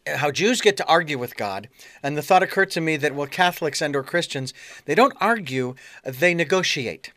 how 0.08 0.32
Jews 0.32 0.62
get 0.62 0.78
to 0.78 0.88
argue 0.88 1.20
with 1.20 1.38
God, 1.38 1.70
and 2.02 2.18
the 2.18 2.24
thought 2.24 2.42
occurred 2.42 2.72
to 2.72 2.82
me 2.82 2.98
that 2.98 3.14
well, 3.14 3.28
Catholics 3.28 3.84
and 3.84 3.96
or 3.96 4.02
Christians, 4.02 4.52
they 4.86 4.96
don't 4.96 5.14
argue, 5.22 5.76
they 6.04 6.34
negotiate. 6.34 7.12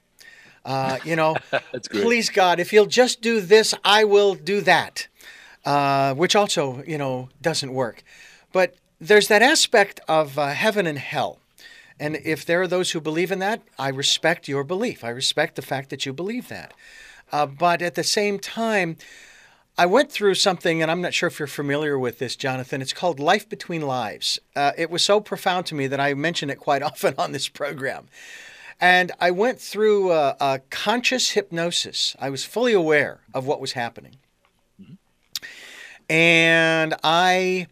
Uh, 0.66 0.98
you 1.02 1.16
know, 1.16 1.36
please 1.90 2.28
God, 2.28 2.60
if 2.60 2.74
you'll 2.74 2.84
just 2.84 3.22
do 3.22 3.40
this, 3.40 3.72
I 3.86 4.04
will 4.04 4.34
do 4.34 4.60
that, 4.60 5.08
uh, 5.64 6.12
which 6.12 6.36
also, 6.36 6.82
you 6.86 6.98
know, 6.98 7.30
doesn't 7.40 7.72
work. 7.72 8.02
But 8.52 8.74
there's 9.00 9.28
that 9.28 9.40
aspect 9.40 10.00
of 10.08 10.38
uh, 10.38 10.48
heaven 10.48 10.86
and 10.86 10.98
hell. 10.98 11.38
And 11.98 12.16
if 12.16 12.44
there 12.44 12.60
are 12.60 12.68
those 12.68 12.90
who 12.90 13.00
believe 13.00 13.32
in 13.32 13.38
that, 13.38 13.62
I 13.78 13.88
respect 13.88 14.46
your 14.46 14.62
belief. 14.62 15.04
I 15.04 15.08
respect 15.08 15.56
the 15.56 15.62
fact 15.62 15.88
that 15.88 16.04
you 16.04 16.12
believe 16.12 16.48
that. 16.48 16.74
Uh, 17.32 17.46
but 17.46 17.80
at 17.80 17.94
the 17.94 18.04
same 18.04 18.38
time, 18.38 18.98
I 19.82 19.86
went 19.86 20.12
through 20.12 20.36
something, 20.36 20.80
and 20.80 20.92
I'm 20.92 21.00
not 21.00 21.12
sure 21.12 21.26
if 21.26 21.40
you're 21.40 21.48
familiar 21.48 21.98
with 21.98 22.20
this, 22.20 22.36
Jonathan. 22.36 22.80
It's 22.80 22.92
called 22.92 23.18
Life 23.18 23.48
Between 23.48 23.82
Lives. 23.82 24.38
Uh, 24.54 24.70
it 24.78 24.90
was 24.90 25.04
so 25.04 25.20
profound 25.20 25.66
to 25.66 25.74
me 25.74 25.88
that 25.88 25.98
I 25.98 26.14
mention 26.14 26.50
it 26.50 26.60
quite 26.60 26.82
often 26.90 27.16
on 27.18 27.32
this 27.32 27.48
program. 27.48 28.06
And 28.80 29.10
I 29.18 29.32
went 29.32 29.60
through 29.60 30.12
a, 30.12 30.36
a 30.38 30.60
conscious 30.70 31.30
hypnosis. 31.30 32.14
I 32.20 32.30
was 32.30 32.44
fully 32.44 32.72
aware 32.72 33.22
of 33.34 33.44
what 33.44 33.60
was 33.60 33.72
happening. 33.72 34.18
Mm-hmm. 34.80 34.94
And 36.08 36.94
I, 37.02 37.66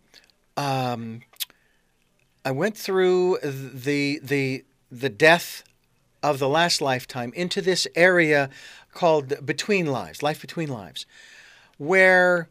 um, 0.57 1.21
I 2.45 2.51
went 2.51 2.77
through 2.77 3.39
the 3.41 4.19
the 4.21 4.65
the 4.91 5.11
death 5.11 5.63
of 6.25 6.41
the 6.41 6.49
last 6.49 6.81
lifetime 6.81 7.33
into 7.37 7.63
this 7.63 7.87
area 7.95 8.51
called 8.93 9.47
between 9.47 9.87
lives, 9.87 10.25
life 10.25 10.41
between 10.41 10.69
lives, 10.69 11.07
where 11.81 12.51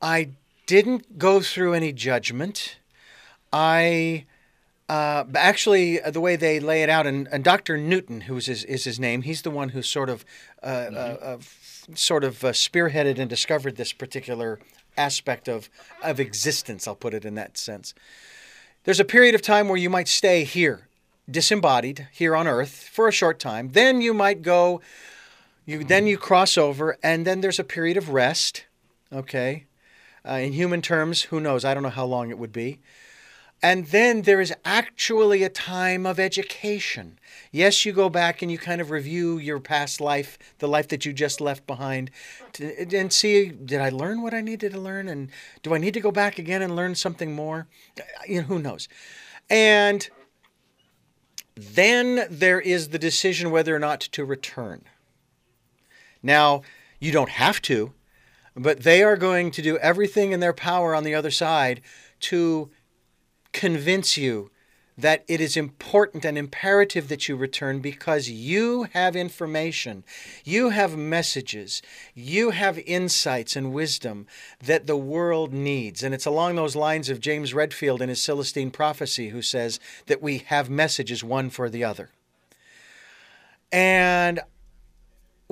I 0.00 0.28
didn't 0.66 1.18
go 1.18 1.40
through 1.40 1.74
any 1.74 1.92
judgment. 1.92 2.76
I 3.52 4.26
uh, 4.88 5.24
actually, 5.34 6.00
uh, 6.00 6.12
the 6.12 6.20
way 6.20 6.36
they 6.36 6.60
lay 6.60 6.84
it 6.84 6.88
out, 6.88 7.04
and, 7.04 7.26
and 7.32 7.42
Dr. 7.42 7.76
Newton, 7.76 8.22
who 8.22 8.36
is 8.36 8.46
his, 8.46 8.62
is 8.64 8.84
his 8.84 9.00
name, 9.00 9.22
he's 9.22 9.42
the 9.42 9.50
one 9.50 9.70
who 9.70 9.82
sort 9.82 10.08
of, 10.08 10.24
uh, 10.62 10.68
mm-hmm. 10.68 10.94
Uh, 10.94 10.98
uh, 10.98 11.38
sort 11.96 12.22
of 12.22 12.38
spearheaded 12.38 13.18
and 13.18 13.28
discovered 13.28 13.74
this 13.74 13.92
particular 13.92 14.60
aspect 14.96 15.48
of 15.48 15.68
of 16.04 16.20
existence. 16.20 16.86
I'll 16.86 16.94
put 16.94 17.14
it 17.14 17.24
in 17.24 17.34
that 17.34 17.58
sense. 17.58 17.94
There's 18.84 19.00
a 19.00 19.04
period 19.04 19.34
of 19.34 19.42
time 19.42 19.66
where 19.66 19.76
you 19.76 19.90
might 19.90 20.06
stay 20.06 20.44
here, 20.44 20.86
disembodied 21.28 22.06
here 22.12 22.36
on 22.36 22.46
Earth 22.46 22.88
for 22.92 23.08
a 23.08 23.12
short 23.12 23.40
time. 23.40 23.70
Then 23.72 24.00
you 24.00 24.14
might 24.14 24.42
go, 24.42 24.80
you 25.64 25.84
then 25.84 26.06
you 26.06 26.18
cross 26.18 26.58
over, 26.58 26.96
and 27.02 27.26
then 27.26 27.40
there's 27.40 27.58
a 27.58 27.64
period 27.64 27.96
of 27.96 28.10
rest. 28.10 28.66
Okay, 29.12 29.66
uh, 30.26 30.34
in 30.34 30.52
human 30.52 30.82
terms, 30.82 31.22
who 31.22 31.40
knows? 31.40 31.64
I 31.64 31.74
don't 31.74 31.82
know 31.82 31.90
how 31.90 32.06
long 32.06 32.30
it 32.30 32.38
would 32.38 32.52
be. 32.52 32.80
And 33.64 33.86
then 33.86 34.22
there 34.22 34.40
is 34.40 34.52
actually 34.64 35.44
a 35.44 35.48
time 35.48 36.04
of 36.04 36.18
education. 36.18 37.20
Yes, 37.52 37.86
you 37.86 37.92
go 37.92 38.08
back 38.08 38.42
and 38.42 38.50
you 38.50 38.58
kind 38.58 38.80
of 38.80 38.90
review 38.90 39.38
your 39.38 39.60
past 39.60 40.00
life, 40.00 40.36
the 40.58 40.66
life 40.66 40.88
that 40.88 41.06
you 41.06 41.12
just 41.12 41.40
left 41.40 41.64
behind, 41.64 42.10
to, 42.54 42.96
and 42.96 43.12
see 43.12 43.50
did 43.50 43.80
I 43.80 43.90
learn 43.90 44.20
what 44.20 44.34
I 44.34 44.40
needed 44.40 44.72
to 44.72 44.80
learn? 44.80 45.06
And 45.06 45.30
do 45.62 45.74
I 45.74 45.78
need 45.78 45.94
to 45.94 46.00
go 46.00 46.10
back 46.10 46.40
again 46.40 46.60
and 46.60 46.74
learn 46.74 46.96
something 46.96 47.36
more? 47.36 47.68
Uh, 47.96 48.02
you 48.26 48.40
know, 48.40 48.48
who 48.48 48.58
knows? 48.58 48.88
And 49.48 50.08
then 51.54 52.26
there 52.28 52.60
is 52.60 52.88
the 52.88 52.98
decision 52.98 53.52
whether 53.52 53.76
or 53.76 53.78
not 53.78 54.00
to 54.00 54.24
return. 54.24 54.86
Now, 56.22 56.62
you 57.00 57.12
don't 57.12 57.30
have 57.30 57.60
to, 57.62 57.92
but 58.54 58.82
they 58.82 59.02
are 59.02 59.16
going 59.16 59.50
to 59.52 59.62
do 59.62 59.78
everything 59.78 60.32
in 60.32 60.40
their 60.40 60.52
power 60.52 60.94
on 60.94 61.04
the 61.04 61.14
other 61.14 61.30
side 61.30 61.80
to 62.20 62.70
convince 63.52 64.16
you 64.16 64.50
that 64.96 65.24
it 65.26 65.40
is 65.40 65.56
important 65.56 66.24
and 66.24 66.36
imperative 66.36 67.08
that 67.08 67.28
you 67.28 67.34
return 67.34 67.80
because 67.80 68.28
you 68.28 68.84
have 68.92 69.16
information, 69.16 70.04
you 70.44 70.68
have 70.68 70.96
messages, 70.96 71.80
you 72.14 72.50
have 72.50 72.78
insights 72.80 73.56
and 73.56 73.72
wisdom 73.72 74.26
that 74.62 74.86
the 74.86 74.96
world 74.96 75.52
needs. 75.52 76.02
And 76.02 76.14
it's 76.14 76.26
along 76.26 76.56
those 76.56 76.76
lines 76.76 77.08
of 77.08 77.20
James 77.20 77.54
Redfield 77.54 78.02
in 78.02 78.10
his 78.10 78.22
Celestine 78.22 78.70
Prophecy, 78.70 79.30
who 79.30 79.42
says 79.42 79.80
that 80.06 80.22
we 80.22 80.38
have 80.46 80.68
messages 80.68 81.24
one 81.24 81.48
for 81.48 81.70
the 81.70 81.84
other. 81.84 82.10
And 83.72 84.40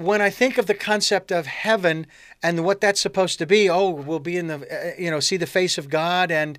when 0.01 0.23
I 0.23 0.31
think 0.31 0.59
of 0.59 0.67
the 0.67 0.75
concept 0.75 1.31
of 1.31 1.47
heaven 1.47 2.07
and 2.43 2.65
what 2.65 2.81
that's 2.81 3.01
supposed 3.01 3.39
to 3.39 3.47
be, 3.47 3.69
oh, 3.69 3.91
we'll 3.91 4.19
be 4.19 4.37
in 4.37 4.47
the, 4.47 4.57
uh, 4.57 5.01
you 5.01 5.11
know, 5.11 5.21
see 5.21 5.37
the 5.37 5.47
face 5.47 5.79
of 5.79 5.89
God 5.89 6.31
and 6.31 6.59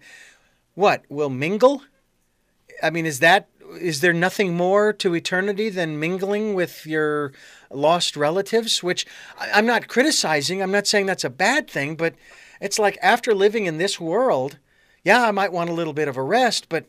what 0.73 1.03
We'll 1.09 1.29
mingle? 1.29 1.83
I 2.81 2.89
mean, 2.89 3.05
is 3.05 3.19
that 3.19 3.47
is 3.79 4.01
there 4.01 4.13
nothing 4.13 4.55
more 4.55 4.91
to 4.93 5.15
eternity 5.15 5.69
than 5.69 5.99
mingling 5.99 6.53
with 6.53 6.85
your 6.85 7.31
lost 7.69 8.17
relatives? 8.17 8.83
Which 8.83 9.05
I'm 9.39 9.65
not 9.65 9.87
criticizing. 9.87 10.61
I'm 10.61 10.71
not 10.71 10.87
saying 10.87 11.05
that's 11.05 11.23
a 11.23 11.29
bad 11.29 11.69
thing, 11.69 11.95
but 11.95 12.15
it's 12.59 12.79
like 12.79 12.97
after 13.01 13.33
living 13.33 13.65
in 13.65 13.77
this 13.77 13.99
world, 13.99 14.57
yeah, 15.03 15.25
I 15.25 15.31
might 15.31 15.53
want 15.53 15.69
a 15.69 15.73
little 15.73 15.93
bit 15.93 16.07
of 16.07 16.17
a 16.17 16.23
rest, 16.23 16.67
but 16.69 16.85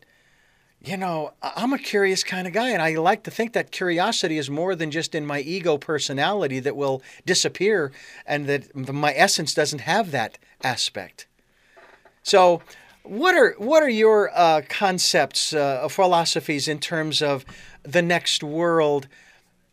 you 0.83 0.97
know, 0.97 1.31
I'm 1.41 1.71
a 1.71 1.79
curious 1.79 2.25
kind 2.25 2.45
of 2.45 2.51
guy, 2.51 2.71
and 2.71 2.81
I 2.81 2.95
like 2.95 3.23
to 3.23 3.31
think 3.31 3.53
that 3.53 3.71
curiosity 3.71 4.37
is 4.37 4.49
more 4.49 4.75
than 4.75 4.91
just 4.91 5.15
in 5.15 5.25
my 5.25 5.39
ego 5.39 5.77
personality 5.77 6.59
that 6.59 6.75
will 6.75 7.01
disappear 7.25 7.93
and 8.25 8.47
that 8.47 8.75
my 8.75 9.13
essence 9.13 9.53
doesn't 9.53 9.79
have 9.79 10.11
that 10.11 10.37
aspect. 10.61 11.25
So 12.21 12.61
what 13.03 13.33
are 13.33 13.55
what 13.57 13.81
are 13.81 13.89
your 13.89 14.29
uh, 14.33 14.61
concepts, 14.67 15.53
uh, 15.53 15.87
philosophies 15.87 16.67
in 16.67 16.79
terms 16.79 17.21
of 17.21 17.45
the 17.83 18.01
next 18.01 18.43
world? 18.43 19.07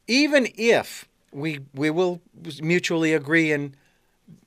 Even 0.06 0.46
if 0.56 1.08
we 1.32 1.58
we 1.74 1.90
will 1.90 2.20
mutually 2.62 3.14
agree 3.14 3.50
in 3.50 3.74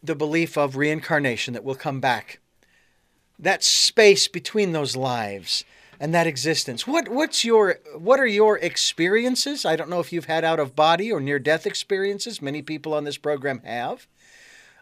the 0.02 0.16
belief 0.16 0.58
of 0.58 0.78
reincarnation 0.78 1.54
that 1.56 1.66
we'll 1.66 1.76
come 1.76 2.00
back, 2.00 2.40
that 3.38 3.66
space 3.66 4.30
between 4.30 4.72
those 4.72 4.96
lives 4.96 5.66
and 6.04 6.14
that 6.14 6.28
existence. 6.28 6.86
What 6.86 7.08
what's 7.08 7.46
your 7.46 7.80
what 7.98 8.20
are 8.20 8.28
your 8.28 8.58
experiences? 8.58 9.64
I 9.64 9.78
don't 9.78 9.90
know 9.90 10.02
if 10.02 10.12
you've 10.12 10.26
had 10.26 10.44
out 10.44 10.60
of 10.60 10.76
body 10.76 11.10
or 11.10 11.22
near 11.22 11.40
death 11.40 11.66
experiences. 11.66 12.42
Many 12.42 12.62
people 12.62 12.94
on 12.94 13.06
this 13.06 13.18
program 13.18 13.62
have, 13.64 14.06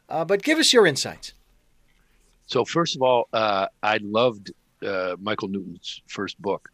uh, 0.09 0.25
but 0.25 0.41
give 0.41 0.57
us 0.57 0.73
your 0.73 0.87
insights. 0.87 1.33
So 2.47 2.65
first 2.65 2.95
of 2.95 3.03
all, 3.03 3.29
uh, 3.33 3.67
I 3.83 3.99
loved 4.01 4.51
uh, 4.83 5.15
Michael 5.21 5.49
Newton's 5.49 6.01
first 6.07 6.41
book. 6.41 6.71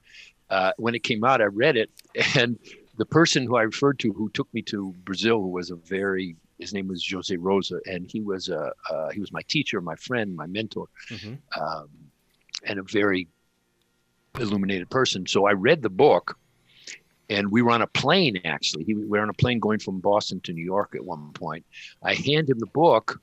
Uh, 0.50 0.72
when 0.78 0.96
it 0.96 1.04
came 1.04 1.26
out, 1.26 1.42
I 1.42 1.48
read 1.48 1.76
it, 1.76 1.90
and 2.38 2.58
the 2.98 3.06
person 3.06 3.46
who 3.46 3.58
I 3.58 3.64
referred 3.64 4.00
to, 4.00 4.14
who 4.14 4.30
took 4.30 4.48
me 4.54 4.62
to 4.62 4.96
Brazil, 5.04 5.42
who 5.42 5.50
was 5.50 5.72
a 5.72 5.76
very 5.76 6.38
his 6.58 6.74
name 6.74 6.88
was 6.88 7.06
Jose 7.06 7.36
Rosa, 7.36 7.82
and 7.86 8.10
he 8.10 8.22
was 8.22 8.48
a 8.48 8.72
uh, 8.90 9.10
he 9.10 9.20
was 9.20 9.34
my 9.34 9.42
teacher, 9.50 9.82
my 9.82 9.98
friend, 9.98 10.38
my 10.38 10.48
mentor, 10.48 10.88
Mm-hmm. 11.10 11.34
um, 11.62 11.90
and 12.64 12.80
a 12.80 12.84
very 12.84 13.28
illuminated 14.40 14.90
person. 14.90 15.26
So 15.28 15.46
I 15.46 15.54
read 15.54 15.82
the 15.82 15.90
book, 15.90 16.38
and 17.30 17.52
we 17.52 17.62
were 17.62 17.72
on 17.72 17.82
a 17.82 17.88
plane. 17.88 18.40
Actually, 18.46 18.84
he, 18.86 18.94
we 18.94 19.06
were 19.06 19.20
on 19.20 19.30
a 19.30 19.34
plane 19.34 19.60
going 19.60 19.80
from 19.80 20.00
Boston 20.00 20.40
to 20.42 20.54
New 20.54 20.64
York 20.64 20.96
at 20.96 21.04
one 21.04 21.32
point. 21.34 21.66
I 22.04 22.14
hand 22.14 22.50
him 22.50 22.60
the 22.60 22.68
book, 22.68 23.22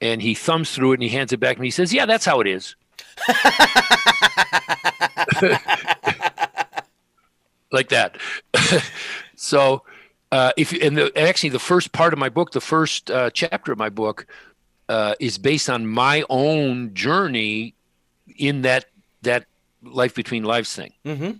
and 0.00 0.20
he 0.22 0.34
thumbs 0.34 0.72
through 0.72 0.92
it 0.92 0.94
and 0.94 1.02
he 1.02 1.08
hands 1.08 1.32
it 1.32 1.40
back 1.40 1.56
and. 1.56 1.64
He 1.64 1.70
says, 1.70 1.92
"Yeah, 1.92 2.06
that's 2.06 2.24
how 2.24 2.40
it 2.40 2.46
is." 2.46 2.76
like 7.72 7.88
that. 7.88 8.18
so, 9.36 9.82
uh, 10.32 10.52
if 10.56 10.72
and 10.72 10.96
the, 10.96 11.12
actually 11.18 11.50
the 11.50 11.58
first 11.58 11.92
part 11.92 12.12
of 12.12 12.18
my 12.18 12.28
book, 12.28 12.52
the 12.52 12.60
first 12.60 13.10
uh, 13.10 13.30
chapter 13.30 13.72
of 13.72 13.78
my 13.78 13.88
book, 13.88 14.26
uh, 14.88 15.14
is 15.20 15.38
based 15.38 15.70
on 15.70 15.86
my 15.86 16.24
own 16.28 16.94
journey 16.94 17.74
in 18.36 18.62
that 18.62 18.86
that 19.22 19.46
life 19.86 20.14
between 20.14 20.44
lives 20.44 20.74
thing, 20.74 20.92
Mm-hmm. 21.04 21.30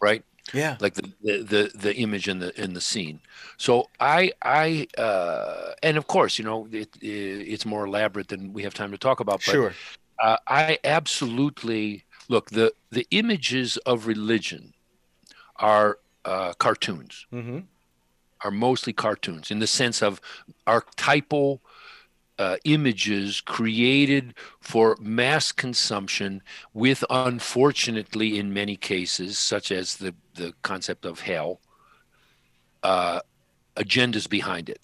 right? 0.00 0.24
Yeah. 0.52 0.78
Like 0.80 0.94
the 0.94 1.12
the 1.22 1.42
the, 1.42 1.70
the 1.74 1.96
image 1.96 2.28
and 2.28 2.42
the 2.42 2.50
in 2.62 2.74
the 2.74 2.80
scene. 2.80 3.20
So 3.58 3.88
I 4.00 4.32
I 4.42 4.88
uh, 4.98 5.72
and 5.82 5.96
of 5.96 6.06
course 6.06 6.38
you 6.38 6.44
know 6.44 6.68
it, 6.72 6.96
it's 7.00 7.66
more 7.66 7.86
elaborate 7.86 8.28
than 8.28 8.52
we 8.52 8.62
have 8.64 8.74
time 8.74 8.90
to 8.92 8.98
talk 8.98 9.20
about. 9.20 9.44
But 9.44 9.60
Sure. 9.60 9.76
uh, 10.22 10.36
I 10.46 10.78
absolutely 10.84 12.04
look 12.28 12.50
the 12.50 12.72
the 12.90 13.06
images 13.10 13.76
of 13.78 14.06
religion 14.06 14.74
are 15.56 15.98
uh, 16.24 16.52
cartoons 16.58 17.26
Mm-hmm. 17.32 17.58
are 18.44 18.50
mostly 18.50 18.92
cartoons 18.92 19.50
in 19.50 19.58
the 19.60 19.66
sense 19.66 20.02
of 20.02 20.20
archetypal 20.66 21.62
uh, 22.38 22.56
images 22.64 23.40
created 23.40 24.34
for 24.60 24.96
mass 25.00 25.52
consumption 25.52 26.42
with 26.74 27.04
unfortunately 27.10 28.30
in 28.38 28.46
many 28.46 28.76
cases 28.76 29.38
such 29.38 29.70
as 29.70 29.96
the 29.96 30.14
the 30.34 30.52
concept 30.62 31.04
of 31.04 31.20
hell 31.20 31.60
uh, 32.82 33.20
agendas 33.76 34.28
behind 34.28 34.68
it. 34.68 34.80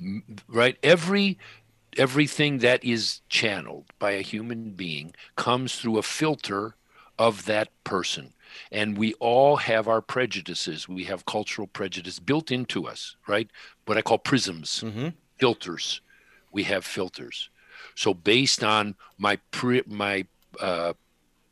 M- 0.00 0.24
right? 0.48 0.76
Every 0.82 1.38
everything 1.96 2.58
that 2.58 2.84
is 2.84 3.20
channeled 3.28 3.86
by 3.98 4.12
a 4.12 4.22
human 4.22 4.64
being 4.64 5.06
comes 5.36 5.68
through 5.70 5.98
a 5.98 6.02
filter 6.02 6.76
of 7.18 7.44
that 7.46 7.68
person. 7.84 8.32
And 8.70 8.96
we 8.96 9.14
all 9.14 9.56
have 9.56 9.88
our 9.88 10.00
prejudices. 10.00 10.88
We 10.88 11.04
have 11.04 11.24
cultural 11.24 11.66
prejudice 11.66 12.18
built 12.18 12.50
into 12.50 12.86
us 12.86 13.16
right? 13.28 13.50
What 13.86 13.98
i 13.98 14.02
call 14.02 14.18
prisms 14.18 14.84
Mm-hmm. 14.84 15.08
filters 15.38 16.00
we 16.52 16.64
have 16.64 16.84
filters. 16.84 17.50
So 17.94 18.14
based 18.14 18.62
on 18.62 18.94
my 19.18 19.36
pre 19.50 19.82
my 19.86 20.26
uh, 20.60 20.94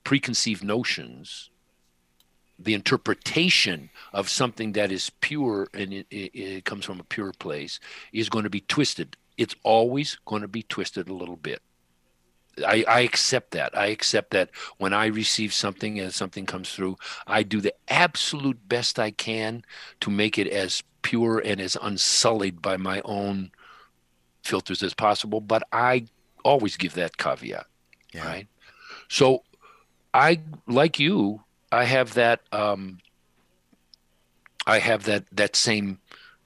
preconceived 0.05 0.64
notions 0.64 1.51
the 2.59 2.74
interpretation 2.74 3.90
of 4.12 4.28
something 4.28 4.72
that 4.72 4.90
is 4.90 5.11
pure 5.20 5.68
and 5.72 5.92
it, 5.92 6.07
it, 6.11 6.38
it 6.38 6.64
comes 6.64 6.84
from 6.84 6.99
a 6.99 7.05
pure 7.05 7.32
place 7.38 7.78
is 8.12 8.28
going 8.28 8.42
to 8.42 8.51
be 8.51 8.62
twisted. 8.62 9.16
It's 9.36 9.55
always 9.62 10.18
going 10.26 10.42
to 10.42 10.49
be 10.49 10.64
twisted 10.64 11.09
a 11.09 11.14
little 11.14 11.36
bit. 11.36 11.62
I, 12.66 12.84
I 12.88 13.01
accept 13.01 13.53
that. 13.53 13.78
I 13.78 13.86
accept 13.86 14.32
that 14.32 14.51
when 14.78 14.92
I 14.92 15.07
receive 15.07 15.53
something 15.53 16.01
and 16.01 16.12
something 16.12 16.44
comes 16.44 16.72
through, 16.72 16.96
I 17.28 17.44
do 17.44 17.61
the 17.61 17.74
absolute 17.86 18.68
best 18.68 18.99
I 18.99 19.12
can 19.12 19.62
to 20.01 20.11
make 20.11 20.38
it 20.38 20.49
as 20.49 20.82
pure 21.03 21.38
and 21.38 21.61
as 21.61 21.76
unsullied 21.80 22.61
by 22.61 22.76
my 22.76 23.01
own 23.05 23.53
filters 24.49 24.82
as 24.82 24.94
possible. 24.94 25.40
But 25.40 25.62
I 25.72 26.07
always 26.44 26.76
give 26.76 26.94
that 26.94 27.18
caveat, 27.18 27.66
Yeah. 28.14 28.26
right? 28.26 28.49
So 29.09 29.44
I, 30.14 30.40
like 30.66 30.99
you, 30.99 31.42
I 31.70 31.84
have 31.84 32.14
that. 32.14 32.40
Um, 32.53 32.99
I 34.66 34.78
have 34.80 35.05
that 35.05 35.24
that 35.32 35.57
same 35.57 35.99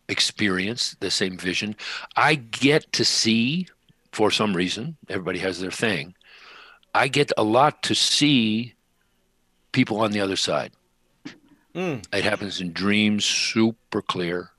experience, 0.09 0.97
the 1.01 1.11
same 1.11 1.37
vision. 1.37 1.75
I 2.17 2.37
get 2.37 2.93
to 2.93 3.05
see 3.05 3.67
for 4.13 4.31
some 4.31 4.55
reason, 4.55 4.97
everybody 5.09 5.39
has 5.41 5.59
their 5.59 5.71
thing. 5.73 6.15
I 6.95 7.09
get 7.09 7.33
a 7.37 7.43
lot 7.43 7.83
to 7.85 7.95
see 7.95 8.75
people 9.73 10.01
on 10.01 10.13
the 10.13 10.21
other 10.21 10.37
side. 10.37 10.73
Mm. 11.75 12.05
It 12.13 12.23
happens 12.25 12.61
in 12.61 12.73
dreams, 12.73 13.25
super 13.25 14.03
clear. 14.03 14.51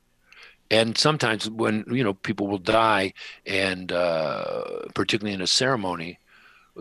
And 0.71 0.97
sometimes 0.97 1.49
when, 1.49 1.85
you 1.91 2.03
know, 2.03 2.13
people 2.13 2.47
will 2.47 2.57
die, 2.57 3.13
and 3.45 3.91
uh, 3.91 4.63
particularly 4.95 5.35
in 5.35 5.41
a 5.41 5.47
ceremony, 5.47 6.19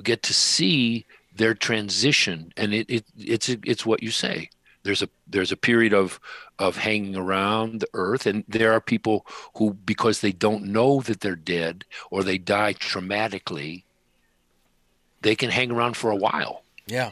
get 0.02 0.22
to 0.24 0.34
see 0.34 1.04
their 1.36 1.54
transition. 1.54 2.52
And 2.56 2.72
it, 2.72 2.88
it 2.88 3.04
it's 3.18 3.48
it's 3.48 3.84
what 3.84 4.02
you 4.02 4.10
say. 4.10 4.48
There's 4.84 5.02
a 5.02 5.08
there's 5.26 5.52
a 5.52 5.56
period 5.56 5.92
of 5.94 6.18
of 6.58 6.76
hanging 6.76 7.16
around 7.16 7.80
the 7.80 7.88
earth, 7.94 8.26
and 8.26 8.44
there 8.48 8.72
are 8.72 8.80
people 8.80 9.26
who, 9.56 9.74
because 9.74 10.20
they 10.20 10.32
don't 10.32 10.64
know 10.64 11.00
that 11.02 11.20
they're 11.20 11.36
dead 11.36 11.84
or 12.10 12.22
they 12.22 12.38
die 12.38 12.74
traumatically, 12.74 13.84
they 15.20 15.34
can 15.36 15.50
hang 15.50 15.70
around 15.70 15.96
for 15.96 16.10
a 16.10 16.16
while 16.16 16.62
Yeah. 16.86 17.10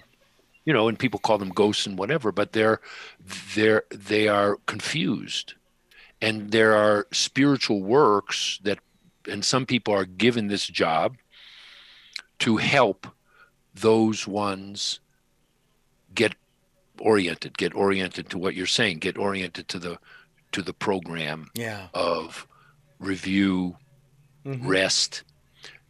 you 0.65 0.73
know, 0.73 0.89
and 0.89 0.99
people 0.99 1.21
call 1.21 1.39
them 1.39 1.51
ghosts 1.51 1.87
and 1.87 1.99
whatever, 1.99 2.33
but 2.33 2.53
they're 2.53 2.81
they're 3.55 3.85
they 3.91 4.29
are 4.29 4.57
confused. 4.67 5.55
And 6.23 6.51
there 6.51 6.75
are 6.75 7.07
spiritual 7.13 7.83
works 7.83 8.59
that 8.63 8.79
and 9.29 9.45
some 9.45 9.67
people 9.67 9.95
are 9.95 10.05
given 10.07 10.47
this 10.49 10.67
job 10.67 11.17
to 12.41 12.57
help 12.57 13.07
those 13.75 14.27
ones 14.27 14.99
get 16.15 16.35
oriented, 16.99 17.57
get 17.59 17.75
oriented 17.75 18.31
to 18.31 18.39
what 18.39 18.55
you're 18.55 18.67
saying, 18.67 18.99
get 18.99 19.17
oriented 19.19 19.69
to 19.69 19.79
the 19.79 19.99
to 20.53 20.63
the 20.63 20.73
program 20.73 21.49
Yeah. 21.55 21.89
of 21.95 22.47
review, 22.99 23.77
Mhm. 24.45 24.67
rest. 24.67 25.23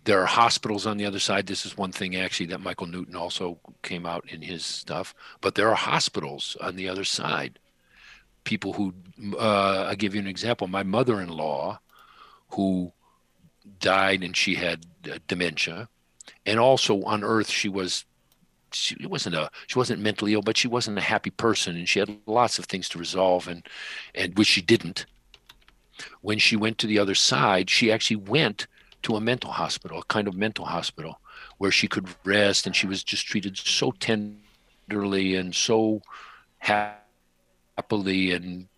There 0.04 0.20
are 0.20 0.26
hospitals 0.26 0.86
on 0.86 0.96
the 0.98 1.06
other 1.06 1.18
side. 1.20 1.46
This 1.46 1.64
is 1.64 1.76
one 1.78 1.92
thing 1.92 2.14
actually 2.16 2.46
that 2.46 2.60
Michael 2.60 2.86
Newton 2.86 3.16
also 3.16 3.58
came 3.82 4.04
out 4.04 4.28
in 4.28 4.42
his 4.42 4.64
stuff. 4.66 5.14
But 5.40 5.54
there 5.54 5.68
are 5.70 5.74
hospitals 5.76 6.56
on 6.60 6.76
the 6.76 6.88
other 6.88 7.04
side. 7.04 7.58
People 8.44 8.74
who, 8.74 8.94
uh, 9.38 9.86
I'll 9.88 9.96
give 9.96 10.14
you 10.14 10.20
an 10.20 10.26
example. 10.26 10.66
My 10.66 10.82
mother 10.82 11.20
in 11.20 11.28
law, 11.28 11.80
who 12.50 12.92
died 13.78 14.22
and 14.22 14.36
she 14.36 14.54
had 14.54 14.86
uh, 15.10 15.18
dementia, 15.26 15.88
and 16.46 16.58
also 16.58 17.02
on 17.04 17.24
earth, 17.24 17.50
she 17.50 17.68
was. 17.68 18.04
She 18.72 19.04
wasn't 19.04 19.34
a 19.34 19.50
she 19.66 19.78
wasn't 19.80 20.00
mentally 20.00 20.32
ill, 20.32 20.42
but 20.42 20.56
she 20.56 20.68
wasn't 20.68 20.98
a 20.98 21.00
happy 21.00 21.30
person, 21.30 21.76
and 21.76 21.88
she 21.88 21.98
had 21.98 22.18
lots 22.26 22.56
of 22.58 22.66
things 22.66 22.88
to 22.90 22.98
resolve, 22.98 23.48
and 23.48 23.66
and 24.14 24.38
which 24.38 24.46
she 24.46 24.62
didn't. 24.62 25.06
When 26.20 26.38
she 26.38 26.54
went 26.56 26.78
to 26.78 26.86
the 26.86 26.98
other 27.00 27.16
side, 27.16 27.68
she 27.68 27.90
actually 27.90 28.16
went 28.16 28.68
to 29.02 29.16
a 29.16 29.20
mental 29.20 29.50
hospital, 29.50 29.98
a 29.98 30.04
kind 30.04 30.28
of 30.28 30.34
mental 30.34 30.66
hospital, 30.66 31.20
where 31.58 31.72
she 31.72 31.88
could 31.88 32.08
rest, 32.24 32.66
and 32.66 32.76
she 32.76 32.86
was 32.86 33.02
just 33.02 33.26
treated 33.26 33.56
so 33.56 33.92
tenderly 33.92 35.34
and 35.34 35.52
so 35.52 36.00
happily, 36.58 38.32
and 38.32 38.68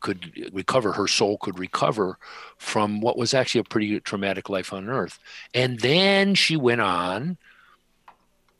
could 0.00 0.50
recover. 0.52 0.92
Her 0.92 1.08
soul 1.08 1.38
could 1.38 1.58
recover 1.58 2.18
from 2.58 3.00
what 3.00 3.16
was 3.16 3.34
actually 3.34 3.60
a 3.60 3.64
pretty 3.64 4.00
traumatic 4.00 4.48
life 4.48 4.72
on 4.72 4.88
Earth. 4.88 5.18
And 5.54 5.80
then 5.80 6.34
she 6.34 6.56
went 6.56 6.80
on 6.80 7.36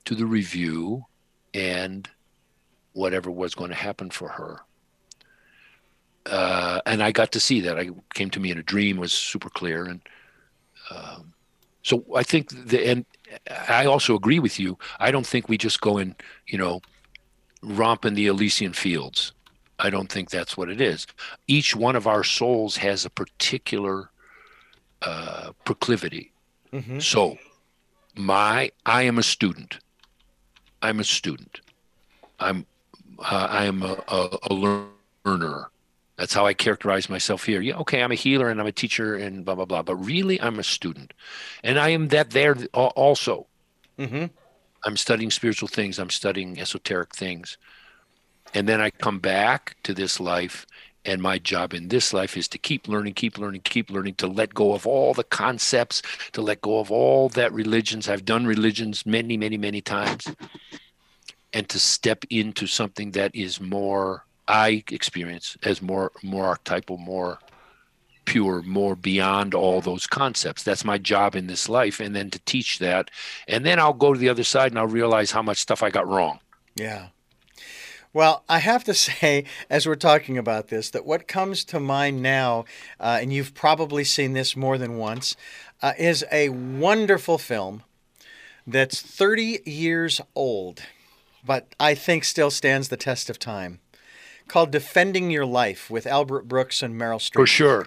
to 0.05 0.15
the 0.15 0.27
review 0.27 1.07
and 1.55 2.09
whatever 2.93 3.31
was 3.31 3.55
going 3.55 3.71
to 3.71 3.77
happen 3.77 4.11
for 4.11 4.29
her. 4.29 4.61
Uh, 6.27 6.81
and 6.87 7.03
I 7.03 7.13
got 7.13 7.33
to 7.33 7.41
see 7.41 7.61
that. 7.63 7.79
I 7.79 7.91
came 8.15 8.31
to 8.31 8.41
me 8.41 8.51
in 8.51 8.59
a 8.59 8.63
dream, 8.63 8.97
was 8.97 9.13
super 9.13 9.51
clear, 9.51 9.85
and 9.85 10.01
um, 10.91 11.33
so 11.83 12.05
I 12.15 12.23
think 12.23 12.51
the 12.51 12.87
and 12.87 13.05
I 13.69 13.87
also 13.87 14.15
agree 14.15 14.39
with 14.39 14.61
you. 14.61 14.79
I 15.01 15.11
don't 15.11 15.27
think 15.27 15.49
we 15.49 15.59
just 15.59 15.81
go 15.81 15.99
and 15.99 16.15
you 16.47 16.59
know 16.59 16.81
romp 17.61 18.05
in 18.05 18.15
the 18.15 18.29
Elysian 18.29 18.73
fields. 18.73 19.33
I 19.83 19.91
don't 19.91 20.11
think 20.11 20.31
that's 20.31 20.57
what 20.57 20.71
it 20.71 20.81
is. 20.81 21.07
Each 21.49 21.75
one 21.75 21.97
of 21.97 22.07
our 22.07 22.23
souls 22.23 22.77
has 22.77 23.05
a 23.05 23.11
particular 23.11 24.11
uh, 25.03 25.51
proclivity. 25.65 26.31
Mm-hmm. 26.73 27.01
So, 27.01 27.37
my 28.17 28.71
I 28.87 29.03
am 29.03 29.19
a 29.19 29.23
student. 29.25 29.79
I'm 30.81 31.01
a 31.01 31.05
student. 31.05 31.61
I'm 32.39 32.65
uh, 33.19 33.49
I 33.51 33.65
am 33.65 33.83
a, 33.83 34.03
a, 34.09 34.39
a 34.51 34.55
learner. 34.55 35.71
That's 36.17 36.35
how 36.35 36.47
I 36.47 36.55
characterize 36.55 37.09
myself 37.09 37.45
here. 37.45 37.61
Yeah, 37.61 37.79
okay, 37.79 38.03
I'm 38.03 38.13
a 38.13 38.17
healer 38.17 38.49
and 38.49 38.61
I'm 38.61 38.67
a 38.67 38.73
teacher 38.73 39.17
and 39.17 39.45
blah 39.45 39.57
blah 39.57 39.65
blah. 39.65 39.83
But 39.83 39.97
really, 39.97 40.41
I'm 40.41 40.61
a 40.61 40.65
student, 40.65 41.13
and 41.65 41.79
I 41.79 41.89
am 41.89 42.09
that 42.09 42.31
there 42.31 42.57
also. 42.73 43.47
Mm-hmm. 43.99 44.27
I'm 44.85 44.97
studying 44.97 45.31
spiritual 45.31 45.69
things. 45.69 45.99
I'm 45.99 46.11
studying 46.11 46.61
esoteric 46.61 47.15
things, 47.15 47.59
and 48.55 48.69
then 48.69 48.81
I 48.81 48.91
come 48.91 49.19
back 49.19 49.77
to 49.85 49.95
this 49.95 50.21
life, 50.21 50.67
And 51.05 51.21
my 51.21 51.39
job 51.39 51.75
in 51.75 51.89
this 51.89 52.13
life 52.13 52.37
is 52.37 52.47
to 52.49 52.59
keep 52.59 52.87
learning, 52.87 53.15
keep 53.15 53.37
learning, 53.37 53.63
keep 53.65 53.91
learning, 53.91 54.15
to 54.15 54.29
let 54.29 54.55
go 54.55 54.73
of 54.73 54.87
all 54.87 55.15
the 55.15 55.25
concepts, 55.25 56.01
to 56.33 56.41
let 56.43 56.61
go 56.61 56.79
of 56.79 56.93
all 56.93 57.29
that 57.31 57.53
religions. 57.53 58.09
I've 58.09 58.25
done 58.25 58.47
religions 58.47 59.05
many, 59.05 59.37
many, 59.37 59.57
many 59.57 59.81
times. 59.81 60.29
And 61.53 61.69
to 61.69 61.79
step 61.79 62.25
into 62.31 62.67
something 62.67 63.11
that 63.13 63.35
is 63.35 63.61
more, 63.61 64.25
I 64.47 64.85
experience 64.91 65.57
as 65.65 65.83
more, 65.83 66.13
more 66.23 66.47
archetypal, 66.47 66.99
more 66.99 67.41
pure, 68.25 68.63
more 68.63 68.95
beyond 68.95 69.55
all 69.55 69.81
those 69.81 70.07
concepts. 70.07 70.63
That's 70.63 70.85
my 70.85 70.99
job 70.99 71.35
in 71.35 71.49
this 71.49 71.69
life. 71.69 71.99
And 71.99 72.15
then 72.15 72.31
to 72.31 72.39
teach 72.45 72.79
that. 72.79 73.11
And 73.49 73.67
then 73.67 73.81
I'll 73.81 73.93
go 73.93 74.13
to 74.15 74.19
the 74.21 74.29
other 74.29 74.45
side 74.45 74.71
and 74.71 74.79
I'll 74.79 74.87
realize 74.87 75.33
how 75.33 75.43
much 75.43 75.59
stuff 75.59 75.83
I 75.83 75.91
got 75.91 76.07
wrong. 76.07 76.39
Yeah. 76.77 77.09
Well, 78.15 78.45
I 78.49 78.59
have 78.59 78.85
to 78.85 78.95
say, 79.09 79.45
as 79.71 79.87
we're 79.87 79.95
talking 79.95 80.37
about 80.39 80.69
this, 80.69 80.91
that 80.91 81.07
what 81.07 81.29
comes 81.29 81.65
to 81.67 81.81
mind 81.81 82.23
now, 82.23 82.65
uh, 83.01 83.19
and 83.21 83.33
you've 83.33 83.55
probably 83.55 84.05
seen 84.05 84.33
this 84.33 84.57
more 84.57 84.79
than 84.79 84.97
once, 84.97 85.37
uh, 85.81 85.93
is 85.99 86.25
a 86.31 86.51
wonderful 86.51 87.39
film 87.39 87.83
that's 88.67 89.01
30 89.01 89.61
years 89.65 90.21
old, 90.35 90.83
but 91.45 91.75
I 91.81 91.95
think 91.95 92.25
still 92.25 92.51
stands 92.51 92.89
the 92.89 92.97
test 92.97 93.29
of 93.29 93.39
time, 93.39 93.81
called 94.47 94.71
Defending 94.71 95.31
Your 95.31 95.47
Life 95.47 95.91
with 95.91 96.07
Albert 96.07 96.47
Brooks 96.47 96.83
and 96.83 96.95
Meryl 96.95 97.19
Streep. 97.19 97.35
For 97.35 97.47
sure. 97.47 97.87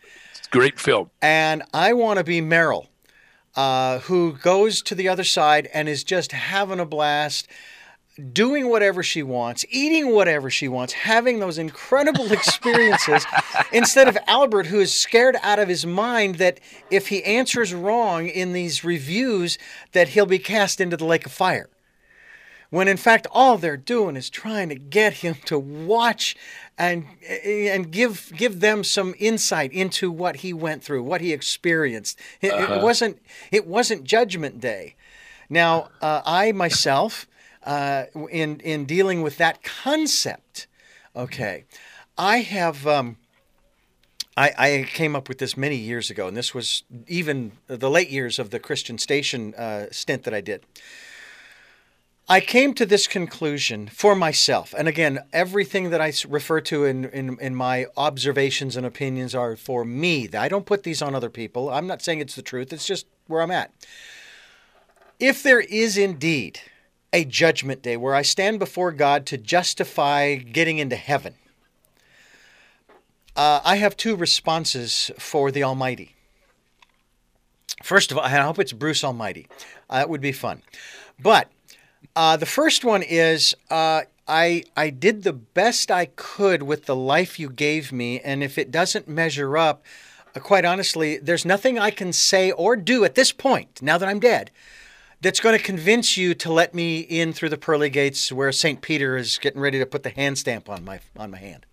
Great 0.51 0.79
film. 0.79 1.09
And 1.21 1.63
I 1.73 1.93
want 1.93 2.17
to 2.17 2.23
be 2.23 2.41
Meryl, 2.41 2.87
uh, 3.55 3.99
who 3.99 4.33
goes 4.33 4.81
to 4.83 4.95
the 4.95 5.07
other 5.07 5.23
side 5.23 5.69
and 5.73 5.87
is 5.87 6.03
just 6.03 6.33
having 6.33 6.79
a 6.79 6.85
blast 6.85 7.47
doing 8.31 8.69
whatever 8.69 9.03
she 9.03 9.23
wants, 9.23 9.65
eating 9.69 10.13
whatever 10.13 10.49
she 10.49 10.67
wants, 10.67 10.93
having 10.93 11.39
those 11.39 11.57
incredible 11.57 12.31
experiences, 12.31 13.25
instead 13.71 14.07
of 14.07 14.17
Albert, 14.27 14.67
who 14.67 14.79
is 14.79 14.93
scared 14.93 15.35
out 15.41 15.59
of 15.59 15.67
his 15.67 15.85
mind 15.85 16.35
that 16.35 16.59
if 16.89 17.09
he 17.09 17.23
answers 17.23 17.73
wrong 17.73 18.27
in 18.27 18.53
these 18.53 18.83
reviews, 18.83 19.57
that 19.91 20.09
he'll 20.09 20.25
be 20.25 20.39
cast 20.39 20.79
into 20.79 20.97
the 20.97 21.05
lake 21.05 21.25
of 21.25 21.31
fire. 21.31 21.69
When 22.69 22.87
in 22.87 22.97
fact, 22.97 23.27
all 23.31 23.57
they're 23.57 23.77
doing 23.77 24.15
is 24.15 24.29
trying 24.29 24.69
to 24.69 24.75
get 24.75 25.13
him 25.13 25.35
to 25.45 25.59
watch 25.59 26.35
and 26.77 27.05
and 27.45 27.91
give 27.91 28.31
give 28.35 28.59
them 28.59 28.83
some 28.83 29.13
insight 29.19 29.71
into 29.71 30.11
what 30.11 30.37
he 30.37 30.51
went 30.51 30.83
through, 30.83 31.03
what 31.03 31.21
he 31.21 31.31
experienced. 31.31 32.19
It, 32.41 32.51
uh-huh. 32.51 32.73
it 32.73 32.81
wasn't 32.81 33.21
it 33.51 33.67
wasn't 33.67 34.03
Judgment 34.03 34.59
Day. 34.59 34.95
Now, 35.49 35.89
uh, 36.01 36.21
I 36.25 36.51
myself 36.53 37.27
uh, 37.65 38.05
in 38.29 38.59
in 38.61 38.85
dealing 38.85 39.21
with 39.21 39.37
that 39.37 39.63
concept. 39.63 40.67
Okay, 41.15 41.65
I 42.17 42.37
have. 42.37 42.87
Um, 42.87 43.17
I, 44.37 44.51
I, 44.57 44.85
came 44.89 45.15
up 45.15 45.29
with 45.29 45.37
this 45.37 45.55
many 45.55 45.77
years 45.77 46.09
ago, 46.09 46.27
and 46.27 46.35
this 46.35 46.53
was 46.53 46.83
even 47.07 47.53
the 47.67 47.89
late 47.89 48.09
years 48.09 48.37
of 48.37 48.49
the 48.49 48.59
Christian 48.59 48.97
Station 48.97 49.55
uh, 49.55 49.85
stint 49.91 50.23
that 50.23 50.33
I 50.33 50.41
did. 50.41 50.65
I 52.27 52.39
came 52.39 52.73
to 52.73 52.85
this 52.85 53.07
conclusion 53.07 53.87
for 53.87 54.15
myself. 54.15 54.73
And 54.77 54.87
again, 54.87 55.19
everything 55.31 55.91
that 55.91 56.01
I 56.01 56.11
refer 56.27 56.59
to 56.61 56.83
in, 56.83 57.05
in, 57.05 57.37
in, 57.39 57.55
my 57.55 57.85
observations 57.95 58.75
and 58.75 58.85
opinions 58.85 59.35
are 59.35 59.55
for 59.55 59.85
me. 59.85 60.27
I 60.33 60.49
don't 60.49 60.65
put 60.65 60.83
these 60.83 61.03
on 61.03 61.13
other 61.13 61.29
people. 61.29 61.69
I'm 61.69 61.85
not 61.85 62.01
saying 62.01 62.19
it's 62.19 62.35
the 62.35 62.41
truth, 62.41 62.73
it's 62.73 62.87
just 62.87 63.05
where 63.27 63.41
I'm 63.41 63.51
at. 63.51 63.71
If 65.19 65.43
there 65.43 65.61
is 65.61 65.97
indeed 65.97 66.59
a 67.15 67.23
judgment 67.23 67.81
day 67.81 67.95
where 67.95 68.13
I 68.13 68.23
stand 68.23 68.59
before 68.59 68.91
God 68.91 69.25
to 69.27 69.37
justify 69.37 70.35
getting 70.35 70.79
into 70.79 70.97
heaven. 70.97 71.35
Uh, 73.37 73.61
I 73.63 73.77
have 73.77 73.95
two 73.95 74.17
responses 74.17 75.11
for 75.17 75.49
the 75.49 75.63
Almighty. 75.63 76.13
First 77.83 78.11
of 78.11 78.17
all, 78.17 78.25
I 78.25 78.29
hope 78.29 78.59
it's 78.59 78.73
Bruce 78.73 79.01
Almighty. 79.01 79.47
Uh, 79.89 79.99
that 79.99 80.09
would 80.09 80.19
be 80.19 80.33
fun. 80.33 80.61
But 81.17 81.49
uh, 82.17 82.35
the 82.35 82.45
first 82.45 82.83
one 82.83 83.01
is 83.01 83.55
uh, 83.69 84.01
I 84.27 84.65
I 84.75 84.89
did 84.89 85.23
the 85.23 85.33
best 85.33 85.89
I 85.89 86.07
could 86.17 86.63
with 86.63 86.85
the 86.85 86.97
life 86.97 87.39
you 87.39 87.49
gave 87.49 87.93
me, 87.93 88.19
and 88.19 88.43
if 88.43 88.57
it 88.57 88.71
doesn't 88.71 89.07
measure 89.07 89.57
up, 89.57 89.85
uh, 90.35 90.41
quite 90.41 90.65
honestly, 90.65 91.17
there's 91.17 91.45
nothing 91.45 91.79
I 91.79 91.91
can 91.91 92.11
say 92.11 92.51
or 92.51 92.75
do 92.75 93.05
at 93.05 93.15
this 93.15 93.31
point. 93.31 93.81
Now 93.81 93.97
that 93.97 94.09
I'm 94.09 94.19
dead, 94.19 94.51
that's 95.25 95.39
going 95.39 95.57
to 95.57 95.63
convince 95.63 96.17
you 96.17 96.35
to 96.35 96.53
let 96.53 96.75
me 96.75 96.99
in 96.99 97.33
through 97.33 97.49
the 97.49 97.57
pearly 97.57 97.89
gates 97.89 98.31
where 98.31 98.51
St. 98.51 98.79
Peter 98.79 99.17
is 99.17 99.39
getting 99.39 99.59
ready 99.59 99.79
to 99.79 99.85
put 99.87 100.03
the 100.03 100.11
hand 100.11 100.37
stamp 100.37 100.69
on 100.69 100.85
my 100.85 100.99
on 101.17 101.31
my 101.31 101.39
hand. 101.39 101.65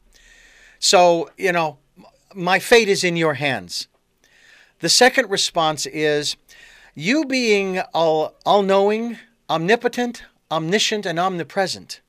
So, 0.78 1.28
you 1.36 1.52
know, 1.52 1.76
my 2.34 2.58
fate 2.58 2.88
is 2.88 3.04
in 3.04 3.14
your 3.14 3.34
hands. 3.34 3.88
The 4.80 4.88
second 4.88 5.28
response 5.28 5.84
is 5.84 6.34
you 6.94 7.26
being 7.26 7.80
all 7.92 8.34
all-knowing, 8.46 9.18
omnipotent, 9.50 10.22
omniscient 10.50 11.04
and 11.04 11.18
omnipresent. 11.20 12.00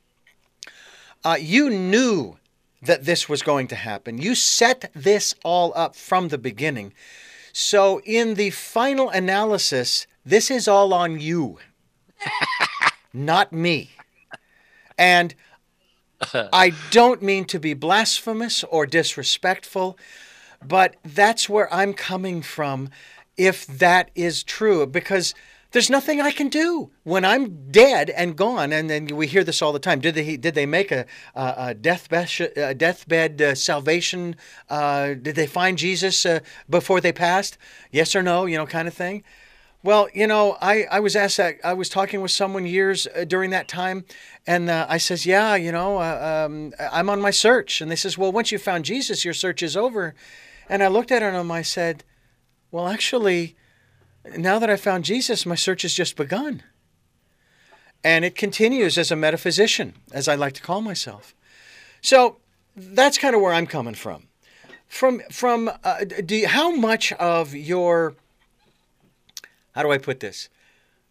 Uh, 1.25 1.35
you 1.37 1.69
knew 1.69 2.37
that 2.81 3.03
this 3.03 3.27
was 3.27 3.41
going 3.41 3.67
to 3.67 3.75
happen. 3.75 4.17
You 4.17 4.33
set 4.33 4.89
this 4.95 5.35
all 5.43 5.73
up 5.75 5.97
from 5.97 6.29
the 6.29 6.37
beginning. 6.37 6.93
So, 7.51 7.99
in 8.05 8.35
the 8.35 8.51
final 8.51 9.09
analysis, 9.09 10.07
this 10.25 10.49
is 10.49 10.67
all 10.67 10.93
on 10.93 11.19
you, 11.19 11.59
not 13.13 13.51
me. 13.51 13.91
And 14.97 15.35
I 16.33 16.73
don't 16.91 17.21
mean 17.21 17.45
to 17.45 17.59
be 17.59 17.73
blasphemous 17.73 18.63
or 18.63 18.85
disrespectful, 18.85 19.97
but 20.65 20.95
that's 21.03 21.49
where 21.49 21.71
I'm 21.73 21.93
coming 21.93 22.41
from 22.41 22.89
if 23.35 23.65
that 23.65 24.11
is 24.15 24.43
true, 24.43 24.85
because 24.85 25.33
there's 25.71 25.89
nothing 25.89 26.21
I 26.21 26.31
can 26.31 26.49
do 26.49 26.91
when 27.03 27.25
I'm 27.25 27.71
dead 27.71 28.11
and 28.11 28.35
gone. 28.35 28.71
And 28.71 28.89
then 28.89 29.07
we 29.07 29.25
hear 29.25 29.43
this 29.43 29.59
all 29.59 29.73
the 29.73 29.79
time. 29.79 29.99
Did 29.99 30.13
they 30.13 30.37
did 30.37 30.53
they 30.53 30.67
make 30.67 30.91
a, 30.91 31.07
a 31.35 31.73
deathbed 31.73 32.29
a 32.55 32.75
deathbed 32.75 33.41
uh, 33.41 33.55
salvation? 33.55 34.35
Uh, 34.69 35.15
did 35.15 35.35
they 35.35 35.47
find 35.47 35.77
Jesus 35.77 36.25
uh, 36.27 36.41
before 36.69 37.01
they 37.01 37.11
passed? 37.11 37.57
Yes 37.91 38.15
or 38.15 38.21
no? 38.21 38.45
You 38.45 38.57
know, 38.57 38.67
kind 38.67 38.87
of 38.87 38.93
thing. 38.93 39.23
Well, 39.83 40.07
you 40.13 40.27
know, 40.27 40.57
I, 40.61 40.85
I 40.89 41.01
was 41.01 41.13
asked 41.13 41.35
that. 41.37 41.57
I 41.61 41.73
was 41.73 41.89
talking 41.89 42.21
with 42.21 42.31
someone 42.31 42.65
years 42.65 43.05
uh, 43.05 43.25
during 43.25 43.49
that 43.49 43.67
time, 43.67 44.05
and 44.47 44.69
uh, 44.69 44.85
I 44.87 44.97
says, 44.97 45.25
"Yeah, 45.25 45.55
you 45.55 45.73
know, 45.73 45.97
uh, 45.97 46.45
um, 46.47 46.73
I'm 46.79 47.09
on 47.09 47.19
my 47.19 47.31
search." 47.31 47.81
And 47.81 47.91
they 47.91 47.97
says, 47.97 48.17
"Well, 48.17 48.31
once 48.31 48.49
you 48.49 48.57
found 48.57 48.85
Jesus, 48.85 49.25
your 49.25 49.33
search 49.33 49.61
is 49.61 49.75
over." 49.75 50.15
And 50.69 50.81
I 50.81 50.87
looked 50.87 51.11
at 51.11 51.19
them. 51.19 51.51
I 51.51 51.63
said, 51.63 52.05
"Well, 52.71 52.87
actually, 52.87 53.57
now 54.37 54.57
that 54.57 54.69
I 54.69 54.77
found 54.77 55.03
Jesus, 55.03 55.45
my 55.45 55.55
search 55.55 55.81
has 55.81 55.93
just 55.93 56.15
begun." 56.15 56.63
And 58.05 58.23
it 58.23 58.35
continues 58.35 58.97
as 58.97 59.11
a 59.11 59.17
metaphysician, 59.17 59.95
as 60.13 60.29
I 60.29 60.35
like 60.35 60.53
to 60.53 60.61
call 60.61 60.79
myself. 60.81 61.35
So 62.01 62.37
that's 62.75 63.17
kind 63.17 63.35
of 63.35 63.41
where 63.41 63.53
I'm 63.53 63.67
coming 63.67 63.95
from. 63.95 64.29
From 64.87 65.21
from 65.29 65.69
uh, 65.83 66.05
do 66.25 66.37
you, 66.37 66.47
how 66.47 66.73
much 66.73 67.11
of 67.13 67.53
your 67.53 68.15
how 69.73 69.83
do 69.83 69.91
I 69.91 69.97
put 69.97 70.19
this? 70.19 70.49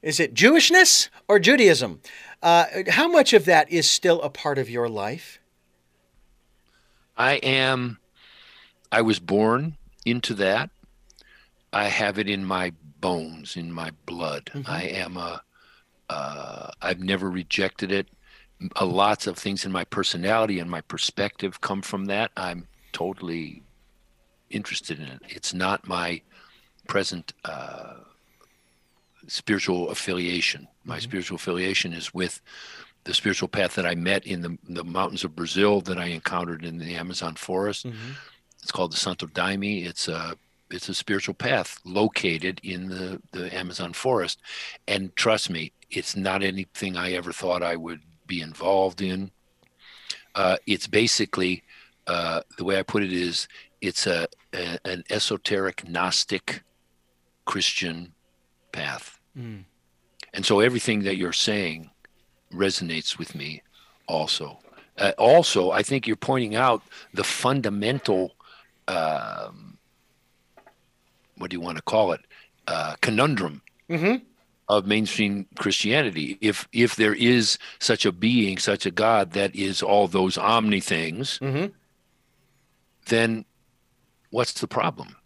Is 0.02 0.18
it 0.18 0.34
Jewishness 0.34 1.08
or 1.28 1.38
Judaism? 1.38 2.00
Uh, 2.42 2.66
how 2.88 3.08
much 3.08 3.32
of 3.32 3.44
that 3.44 3.70
is 3.70 3.88
still 3.88 4.20
a 4.22 4.30
part 4.30 4.58
of 4.58 4.68
your 4.68 4.88
life? 4.88 5.38
I 7.16 7.34
am, 7.34 7.98
I 8.90 9.02
was 9.02 9.20
born 9.20 9.76
into 10.04 10.34
that. 10.34 10.70
I 11.72 11.84
have 11.84 12.18
it 12.18 12.28
in 12.28 12.44
my 12.44 12.72
bones, 13.00 13.56
in 13.56 13.72
my 13.72 13.92
blood. 14.06 14.50
Mm-hmm. 14.52 14.70
I 14.70 14.82
am 14.82 15.16
a, 15.16 15.42
uh, 16.08 16.70
I've 16.82 17.00
never 17.00 17.30
rejected 17.30 17.92
it. 17.92 18.08
A 18.76 18.84
lots 18.84 19.26
of 19.26 19.36
things 19.38 19.64
in 19.64 19.72
my 19.72 19.84
personality 19.84 20.58
and 20.58 20.70
my 20.70 20.80
perspective 20.82 21.60
come 21.60 21.82
from 21.82 22.06
that. 22.06 22.30
I'm 22.36 22.66
totally 22.92 23.62
interested 24.50 24.98
in 24.98 25.06
it. 25.06 25.20
It's 25.28 25.54
not 25.54 25.88
my 25.88 26.22
present 26.86 27.32
uh, 27.44 27.94
spiritual 29.26 29.90
affiliation. 29.90 30.68
My 30.84 30.96
mm-hmm. 30.96 31.02
spiritual 31.02 31.36
affiliation 31.36 31.92
is 31.92 32.12
with 32.12 32.40
the 33.04 33.14
spiritual 33.14 33.48
path 33.48 33.74
that 33.74 33.86
I 33.86 33.94
met 33.94 34.26
in 34.26 34.42
the, 34.42 34.58
the 34.68 34.84
mountains 34.84 35.24
of 35.24 35.34
Brazil 35.34 35.80
that 35.82 35.98
I 35.98 36.06
encountered 36.06 36.64
in 36.64 36.78
the 36.78 36.94
Amazon 36.94 37.34
forest. 37.34 37.86
Mm-hmm. 37.86 38.12
It's 38.62 38.70
called 38.70 38.92
the 38.92 38.96
Santo 38.96 39.26
Daime. 39.26 39.84
It's 39.84 40.08
a 40.08 40.36
it's 40.70 40.88
a 40.88 40.94
spiritual 40.94 41.34
path 41.34 41.78
located 41.84 42.58
in 42.62 42.88
the, 42.88 43.20
the 43.32 43.54
Amazon 43.54 43.92
forest. 43.92 44.40
And 44.88 45.14
trust 45.16 45.50
me, 45.50 45.72
it's 45.90 46.16
not 46.16 46.42
anything 46.42 46.96
I 46.96 47.12
ever 47.12 47.30
thought 47.30 47.62
I 47.62 47.76
would 47.76 48.00
be 48.26 48.40
involved 48.40 49.02
in. 49.02 49.30
Uh, 50.34 50.56
it's 50.66 50.86
basically 50.86 51.62
uh, 52.06 52.40
the 52.56 52.64
way 52.64 52.78
I 52.78 52.82
put 52.84 53.02
it 53.02 53.12
is 53.12 53.48
it's 53.82 54.06
a, 54.06 54.28
a 54.54 54.78
an 54.86 55.04
esoteric 55.10 55.86
Gnostic 55.86 56.62
Christian 57.44 58.14
path. 58.72 59.18
Mm. 59.38 59.64
And 60.34 60.46
so 60.46 60.60
everything 60.60 61.02
that 61.04 61.16
you're 61.16 61.32
saying 61.32 61.90
resonates 62.52 63.18
with 63.18 63.34
me 63.34 63.62
also. 64.06 64.58
uh, 64.98 65.12
also, 65.18 65.70
I 65.70 65.82
think 65.82 66.06
you're 66.06 66.16
pointing 66.16 66.54
out 66.54 66.82
the 67.14 67.24
fundamental, 67.24 68.32
um, 68.88 69.78
what 71.38 71.50
do 71.50 71.56
you 71.56 71.60
want 71.60 71.76
to 71.76 71.82
call 71.82 72.12
it, 72.12 72.20
uh, 72.68 72.94
conundrum 73.00 73.62
Mm-hmm. 73.90 74.24
of 74.68 74.86
mainstream 74.86 75.46
Christianity. 75.58 76.38
If 76.40 76.66
if 76.72 76.96
there 76.96 77.14
is 77.14 77.58
such 77.78 78.06
a 78.06 78.12
being, 78.12 78.56
such 78.58 78.86
a 78.86 78.90
God 78.90 79.32
that 79.32 79.54
is 79.54 79.82
all 79.82 80.08
those 80.08 80.38
omni 80.38 80.80
things, 80.80 81.38
Mm-hmm. 81.40 81.66
then 83.06 83.44
what's 84.30 84.54
the 84.60 84.68
problem? 84.68 85.16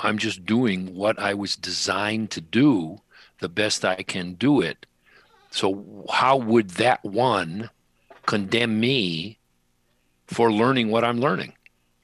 I'm 0.00 0.18
just 0.18 0.44
doing 0.46 0.94
what 0.94 1.18
I 1.18 1.34
was 1.34 1.56
designed 1.56 2.30
to 2.32 2.40
do 2.40 3.00
the 3.40 3.48
best 3.48 3.84
I 3.84 4.02
can 4.02 4.34
do 4.34 4.60
it. 4.60 4.86
So 5.50 6.06
how 6.10 6.36
would 6.36 6.70
that 6.70 7.04
one 7.04 7.70
condemn 8.26 8.78
me 8.80 9.38
for 10.26 10.52
learning 10.52 10.90
what 10.90 11.04
I'm 11.04 11.20
learning? 11.20 11.54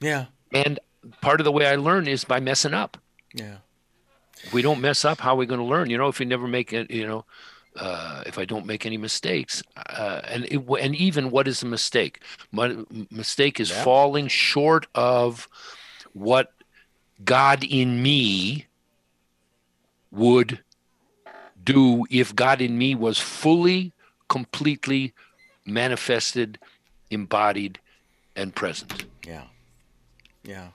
Yeah. 0.01 0.27
And 0.53 0.79
part 1.21 1.41
of 1.41 1.45
the 1.45 1.53
way 1.53 1.67
I 1.67 1.77
learn 1.77 2.09
is 2.09 2.25
by 2.25 2.41
messing 2.41 2.75
up. 2.75 2.99
Yeah. 3.33 3.59
If 4.43 4.53
we 4.53 4.63
don't 4.63 4.81
mess 4.81 5.05
up, 5.05 5.21
how 5.21 5.35
are 5.35 5.37
we 5.37 5.47
going 5.47 5.61
to 5.61 5.67
learn? 5.67 5.91
You 5.91 5.99
know, 5.99 6.09
if 6.09 6.19
we 6.19 6.27
never 6.27 6.47
make 6.47 6.73
it, 6.73 6.91
you 6.91 7.07
know, 7.07 7.25
uh, 7.77 8.23
if 8.27 8.39
I 8.39 8.45
don't 8.45 8.67
make 8.67 8.87
any 8.87 8.97
mistakes, 8.97 9.63
uh, 9.77 10.21
and 10.25 10.45
it, 10.47 10.59
and 10.81 10.95
even 10.97 11.31
what 11.31 11.47
is 11.47 11.63
a 11.63 11.67
mistake? 11.67 12.23
My 12.51 12.77
mistake 13.11 13.61
is 13.61 13.71
Yeah. 13.71 13.85
falling 13.85 14.29
short 14.29 14.87
of 14.95 15.49
what 16.13 16.53
God 17.25 17.65
in 17.65 18.03
me 18.03 18.67
would 20.11 20.61
do 21.63 22.07
if 22.11 22.35
God 22.35 22.61
in 22.61 22.79
me 22.79 22.95
was 22.95 23.19
fully, 23.19 23.93
completely 24.29 25.13
manifested, 25.67 26.59
embodied, 27.11 27.79
and 28.35 28.55
present. 28.55 29.05
Yeah. 29.27 29.45
Yeah. 30.43 30.69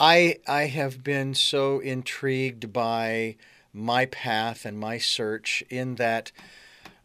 I 0.00 0.38
I 0.46 0.62
have 0.66 1.02
been 1.02 1.34
so 1.34 1.80
intrigued 1.80 2.72
by 2.72 3.36
my 3.72 4.06
path 4.06 4.64
and 4.64 4.78
my 4.78 4.98
search 4.98 5.62
in 5.68 5.96
that 5.96 6.32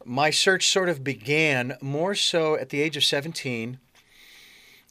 my 0.05 0.29
search 0.29 0.67
sort 0.67 0.89
of 0.89 1.03
began 1.03 1.77
more 1.81 2.15
so 2.15 2.55
at 2.55 2.69
the 2.69 2.81
age 2.81 2.97
of 2.97 3.03
17 3.03 3.79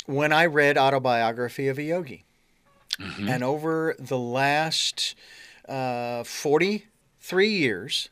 when 0.07 0.33
I 0.33 0.47
read 0.47 0.79
Autobiography 0.79 1.69
of 1.69 1.79
a 1.79 1.83
Yogi. 1.83 2.25
Mhm. 2.99 3.29
And 3.29 3.43
over 3.45 3.97
the 3.99 4.19
last 4.19 5.15
uh, 5.69 6.25
43 6.25 7.49
years, 7.49 8.09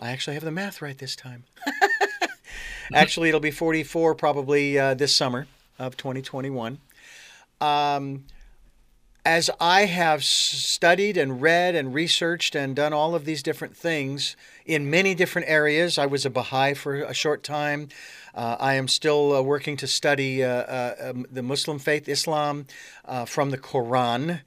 I 0.00 0.10
actually 0.10 0.34
have 0.34 0.44
the 0.44 0.50
math 0.50 0.80
right 0.82 0.96
this 0.96 1.16
time. 1.16 1.44
actually, 2.94 3.28
it'll 3.28 3.40
be 3.40 3.50
44 3.50 4.14
probably 4.14 4.78
uh, 4.78 4.94
this 4.94 5.14
summer 5.14 5.46
of 5.78 5.96
2021. 5.96 6.78
Um, 7.60 8.24
as 9.28 9.50
I 9.60 9.84
have 9.84 10.24
studied 10.24 11.18
and 11.18 11.42
read 11.42 11.74
and 11.74 11.92
researched 11.92 12.54
and 12.54 12.74
done 12.74 12.94
all 12.94 13.14
of 13.14 13.26
these 13.26 13.42
different 13.42 13.76
things 13.76 14.36
in 14.64 14.88
many 14.88 15.14
different 15.14 15.50
areas, 15.50 15.98
I 15.98 16.06
was 16.06 16.24
a 16.24 16.30
Baha'i 16.30 16.72
for 16.72 16.94
a 16.94 17.12
short 17.12 17.42
time. 17.42 17.90
Uh, 18.34 18.56
I 18.58 18.72
am 18.72 18.88
still 18.88 19.34
uh, 19.34 19.42
working 19.42 19.76
to 19.76 19.86
study 19.86 20.42
uh, 20.42 20.48
uh, 20.48 20.94
um, 21.10 21.26
the 21.30 21.42
Muslim 21.42 21.78
faith, 21.78 22.08
Islam, 22.08 22.68
uh, 23.04 23.26
from 23.26 23.50
the 23.50 23.58
Quran. 23.58 24.40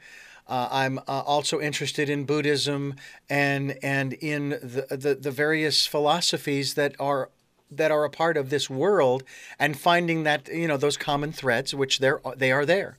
Uh, 0.47 0.67
I'm 0.71 0.99
also 1.07 1.61
interested 1.61 2.09
in 2.09 2.23
Buddhism 2.23 2.95
and 3.29 3.77
and 3.83 4.13
in 4.13 4.49
the, 4.49 4.87
the 4.89 5.13
the 5.13 5.31
various 5.31 5.85
philosophies 5.85 6.73
that 6.73 6.95
are 6.99 7.29
that 7.69 7.91
are 7.91 8.03
a 8.03 8.09
part 8.09 8.35
of 8.35 8.49
this 8.49 8.67
world, 8.67 9.21
and 9.59 9.79
finding 9.79 10.23
that 10.23 10.47
you 10.47 10.67
know 10.67 10.77
those 10.77 10.97
common 10.97 11.31
threads, 11.31 11.75
which 11.75 11.99
they're 11.99 12.19
they 12.35 12.51
are 12.51 12.65
there. 12.65 12.97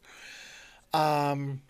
Um, 0.94 1.60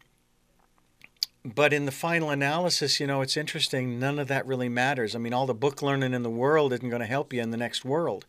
but 1.44 1.72
in 1.72 1.86
the 1.86 1.92
final 1.92 2.30
analysis, 2.30 3.00
you 3.00 3.06
know, 3.06 3.20
it's 3.20 3.36
interesting. 3.36 3.98
None 3.98 4.18
of 4.18 4.28
that 4.28 4.46
really 4.46 4.68
matters. 4.68 5.14
I 5.14 5.18
mean, 5.18 5.34
all 5.34 5.46
the 5.46 5.54
book 5.54 5.82
learning 5.82 6.14
in 6.14 6.22
the 6.22 6.30
world 6.30 6.72
isn't 6.72 6.88
going 6.88 7.00
to 7.00 7.06
help 7.06 7.32
you 7.32 7.42
in 7.42 7.50
the 7.50 7.56
next 7.56 7.84
world, 7.84 8.26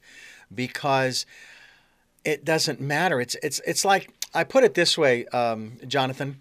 because 0.53 1.26
it 2.26 2.43
doesn't 2.43 2.82
matter. 2.82 3.22
It's 3.22 3.36
it's 3.43 3.61
it's 3.66 3.86
like 3.86 4.09
I 4.34 4.43
put 4.43 4.64
it 4.64 4.74
this 4.74 4.97
way, 4.97 5.26
um, 5.28 5.74
Jonathan. 5.88 6.39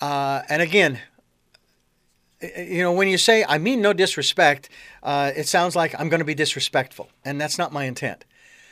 Uh, 0.00 0.42
and 0.48 0.62
again, 0.62 1.00
you 2.40 2.82
know, 2.82 2.92
when 2.92 3.08
you 3.08 3.18
say 3.18 3.44
I 3.48 3.58
mean 3.58 3.80
no 3.80 3.92
disrespect, 3.92 4.68
uh, 5.02 5.32
it 5.34 5.48
sounds 5.48 5.74
like 5.74 5.98
I'm 5.98 6.08
going 6.08 6.20
to 6.20 6.24
be 6.24 6.34
disrespectful, 6.34 7.08
and 7.24 7.40
that's 7.40 7.58
not 7.58 7.72
my 7.72 7.84
intent. 7.84 8.24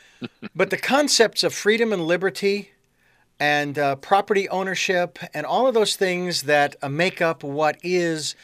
but 0.55 0.69
the 0.69 0.77
concepts 0.77 1.43
of 1.43 1.53
freedom 1.53 1.91
and 1.91 2.05
liberty 2.05 2.71
and 3.39 3.77
uh, 3.77 3.95
property 3.97 4.47
ownership 4.49 5.19
and 5.33 5.45
all 5.45 5.67
of 5.67 5.73
those 5.73 5.95
things 5.95 6.43
that 6.43 6.75
uh, 6.81 6.89
make 6.89 7.21
up 7.21 7.43
what 7.43 7.77
is 7.83 8.35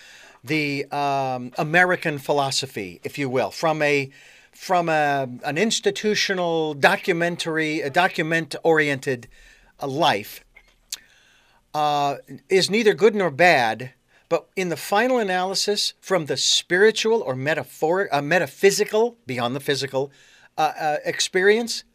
the 0.43 0.85
um, 0.91 1.51
American 1.57 2.17
philosophy, 2.17 2.99
if 3.03 3.17
you 3.17 3.29
will, 3.29 3.51
from 3.51 3.81
a 3.81 4.09
from 4.51 4.89
a, 4.89 5.29
an 5.45 5.57
institutional 5.57 6.73
documentary, 6.73 7.79
a 7.79 7.89
document 7.89 8.55
oriented 8.61 9.29
uh, 9.81 9.87
life, 9.87 10.43
uh, 11.73 12.17
is 12.49 12.69
neither 12.69 12.93
good 12.93 13.15
nor 13.15 13.31
bad. 13.31 13.93
But 14.27 14.49
in 14.57 14.67
the 14.67 14.75
final 14.75 15.17
analysis, 15.17 15.93
from 16.01 16.25
the 16.25 16.35
spiritual 16.35 17.21
or 17.21 17.35
metaphoric, 17.35 18.09
uh, 18.11 18.21
metaphysical, 18.21 19.17
beyond 19.25 19.55
the 19.55 19.61
physical 19.61 20.11
uh, 20.57 20.97
experience, 21.05 21.85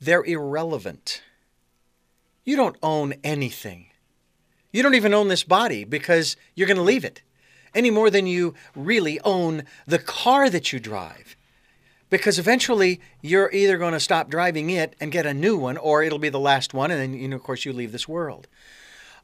they're 0.00 0.24
irrelevant. 0.24 1.22
You 2.46 2.54
don't 2.54 2.76
own 2.80 3.14
anything. 3.24 3.88
You 4.72 4.82
don't 4.84 4.94
even 4.94 5.12
own 5.12 5.26
this 5.26 5.42
body 5.42 5.82
because 5.82 6.36
you're 6.54 6.68
going 6.68 6.76
to 6.76 6.82
leave 6.82 7.04
it 7.04 7.20
any 7.74 7.90
more 7.90 8.08
than 8.08 8.26
you 8.26 8.54
really 8.76 9.20
own 9.20 9.64
the 9.84 9.98
car 9.98 10.48
that 10.48 10.72
you 10.72 10.78
drive. 10.78 11.36
Because 12.08 12.38
eventually 12.38 13.00
you're 13.20 13.50
either 13.52 13.78
going 13.78 13.94
to 13.94 14.00
stop 14.00 14.30
driving 14.30 14.70
it 14.70 14.94
and 15.00 15.10
get 15.10 15.26
a 15.26 15.34
new 15.34 15.56
one, 15.56 15.76
or 15.76 16.04
it'll 16.04 16.20
be 16.20 16.28
the 16.28 16.38
last 16.38 16.72
one, 16.72 16.92
and 16.92 17.00
then, 17.00 17.20
you 17.20 17.26
know, 17.26 17.34
of 17.34 17.42
course, 17.42 17.64
you 17.64 17.72
leave 17.72 17.90
this 17.90 18.06
world. 18.06 18.46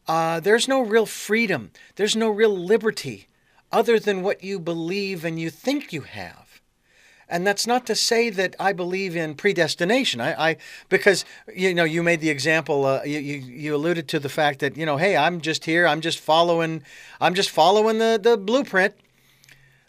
Uh, 0.08 0.40
there's 0.40 0.66
no 0.66 0.80
real 0.80 1.06
freedom. 1.06 1.70
There's 1.94 2.16
no 2.16 2.28
real 2.28 2.58
liberty 2.58 3.28
other 3.70 4.00
than 4.00 4.22
what 4.22 4.42
you 4.42 4.58
believe 4.58 5.24
and 5.24 5.38
you 5.38 5.48
think 5.48 5.92
you 5.92 6.00
have. 6.00 6.41
And 7.32 7.46
that's 7.46 7.66
not 7.66 7.86
to 7.86 7.94
say 7.94 8.28
that 8.28 8.54
I 8.60 8.74
believe 8.74 9.16
in 9.16 9.34
predestination. 9.34 10.20
I, 10.20 10.50
I 10.50 10.56
because 10.90 11.24
you 11.52 11.72
know 11.72 11.82
you 11.82 12.02
made 12.02 12.20
the 12.20 12.28
example. 12.28 12.84
Uh, 12.84 13.02
you, 13.04 13.18
you 13.18 13.36
you 13.38 13.74
alluded 13.74 14.06
to 14.08 14.20
the 14.20 14.28
fact 14.28 14.58
that 14.58 14.76
you 14.76 14.84
know, 14.84 14.98
hey, 14.98 15.16
I'm 15.16 15.40
just 15.40 15.64
here. 15.64 15.86
I'm 15.86 16.02
just 16.02 16.18
following. 16.20 16.82
I'm 17.22 17.34
just 17.34 17.48
following 17.48 17.96
the 17.96 18.20
the 18.22 18.36
blueprint. 18.36 18.94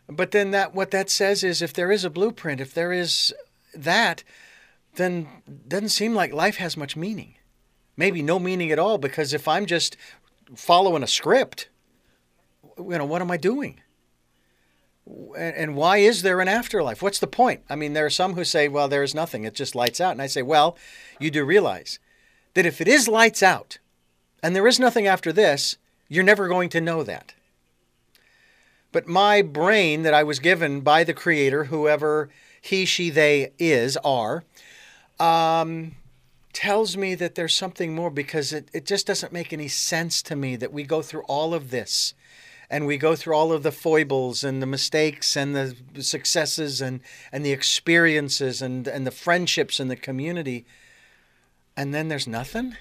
But 0.08 0.32
then 0.32 0.52
that 0.52 0.74
what 0.74 0.92
that 0.92 1.10
says 1.10 1.44
is 1.44 1.62
if 1.62 1.74
there 1.74 1.92
is 1.92 2.06
a 2.06 2.10
blueprint, 2.10 2.62
if 2.62 2.74
there 2.74 2.94
is 2.94 3.34
that, 3.76 4.24
then 4.96 5.28
doesn't 5.68 5.90
seem 5.90 6.16
like 6.16 6.32
life 6.32 6.56
has 6.56 6.78
much 6.78 6.96
meaning. 6.96 7.36
Maybe 7.98 8.22
no 8.22 8.40
meaning 8.40 8.72
at 8.72 8.80
all 8.80 8.98
because 8.98 9.34
if 9.34 9.50
I'm 9.50 9.66
just 9.66 9.98
following 10.56 11.04
a 11.04 11.08
script, 11.08 11.68
you 12.78 12.98
know, 12.98 13.06
what 13.06 13.22
am 13.22 13.32
I 13.32 13.38
doing? 13.38 13.82
And, 15.38 15.76
why 15.76 15.98
is 15.98 16.22
there 16.22 16.40
an 16.40 16.48
afterlife? 16.48 17.02
What's 17.02 17.20
the 17.20 17.28
point? 17.28 17.62
I 17.70 17.76
mean, 17.76 17.94
there 17.94 18.06
are 18.06 18.10
some 18.10 18.36
who 18.36 18.46
say, 18.46 18.70
well, 18.70 18.88
there 18.88 19.04
is 19.04 19.14
nothing. 19.14 19.44
It 19.44 19.54
just 19.54 19.76
lights 19.76 20.00
out. 20.00 20.12
And 20.12 20.22
I 20.22 20.28
say, 20.28 20.42
well, 20.42 20.78
you 21.20 21.30
do 21.30 21.44
realize 21.44 22.00
that 22.54 22.66
if 22.66 22.80
it 22.80 22.88
is 22.88 23.08
lights 23.08 23.44
out 23.44 23.80
and 24.42 24.56
there 24.56 24.68
is 24.68 24.80
nothing 24.80 25.06
after 25.06 25.34
this, 25.34 25.78
you're 26.08 26.24
never 26.24 26.48
going 26.48 26.70
to 26.70 26.82
know 26.82 27.04
that. 27.04 27.34
But 28.94 29.08
my 29.08 29.42
brain 29.42 30.04
that 30.04 30.14
I 30.14 30.24
was 30.24 30.40
given 30.40 30.82
by 30.82 31.04
the 31.04 31.14
Creator, 31.14 31.66
whoever 31.66 32.30
he, 32.62 32.86
she, 32.86 33.10
they 33.10 33.52
is, 33.60 33.98
are, 33.98 34.44
um, 35.20 35.96
tells 36.54 36.96
me 36.96 37.16
that 37.16 37.36
there's 37.36 37.56
something 37.56 37.94
more 37.94 38.12
because 38.12 38.54
it, 38.54 38.70
it 38.72 38.86
just 38.86 39.08
doesn't 39.08 39.34
make 39.34 39.52
any 39.52 39.68
sense 39.68 40.22
to 40.22 40.36
me 40.36 40.56
that 40.56 40.72
we 40.72 40.84
go 40.84 41.02
through 41.02 41.24
all 41.24 41.54
of 41.54 41.72
this 41.72 42.14
and 42.70 42.86
we 42.86 42.98
go 42.98 43.16
through 43.16 43.36
all 43.36 43.52
of 43.52 43.64
the 43.64 43.72
foibles 43.72 44.44
and 44.44 44.62
the 44.62 44.66
mistakes 44.66 45.36
and 45.36 45.56
the 45.56 45.76
successes 46.02 46.82
and, 46.82 47.02
and 47.32 47.46
the 47.46 47.52
experiences 47.52 48.62
and, 48.62 48.88
and 48.88 49.06
the 49.06 49.12
friendships 49.12 49.80
and 49.80 49.90
the 49.90 49.96
community 49.96 50.66
and 51.76 51.94
then 51.94 52.08
there's 52.08 52.28
nothing? 52.28 52.76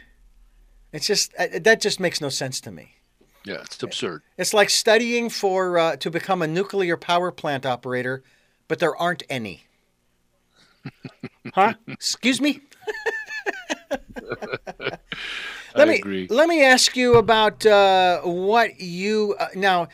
It's 0.92 1.06
just 1.06 1.32
uh, 1.38 1.46
that 1.60 1.80
just 1.80 2.00
makes 2.00 2.20
no 2.20 2.28
sense 2.28 2.60
to 2.62 2.70
me. 2.70 2.96
Yeah, 3.44 3.62
it's 3.62 3.82
absurd. 3.82 4.22
it's 4.38 4.54
like 4.54 4.70
studying 4.70 5.28
for 5.28 5.76
uh, 5.78 5.96
to 5.96 6.10
become 6.10 6.42
a 6.42 6.46
nuclear 6.46 6.96
power 6.96 7.32
plant 7.32 7.66
operator 7.66 8.22
but 8.68 8.78
there 8.78 8.96
aren't 8.96 9.24
any. 9.28 9.64
Huh? 11.54 11.74
Excuse 11.88 12.40
me 12.40 12.60
I 15.74 15.78
let 15.78 15.88
me 15.88 15.96
agree. 15.96 16.26
let 16.28 16.48
me 16.48 16.62
ask 16.62 16.96
you 16.96 17.16
about 17.16 17.64
uh, 17.64 18.20
what 18.22 18.80
you 18.80 19.34
uh, 19.38 19.48
now. 19.54 19.88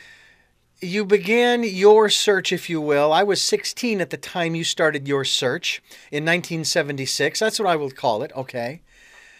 you 0.81 1.05
began 1.05 1.63
your 1.63 2.09
search, 2.09 2.51
if 2.53 2.69
you 2.69 2.79
will. 2.79 3.11
I 3.11 3.23
was 3.23 3.41
16 3.41 3.99
at 3.99 4.09
the 4.09 4.17
time 4.17 4.55
you 4.55 4.63
started 4.63 5.07
your 5.07 5.25
search 5.25 5.81
in 6.11 6.23
1976. 6.23 7.39
That's 7.39 7.59
what 7.59 7.67
I 7.67 7.75
will 7.75 7.91
call 7.91 8.23
it, 8.23 8.31
okay? 8.35 8.81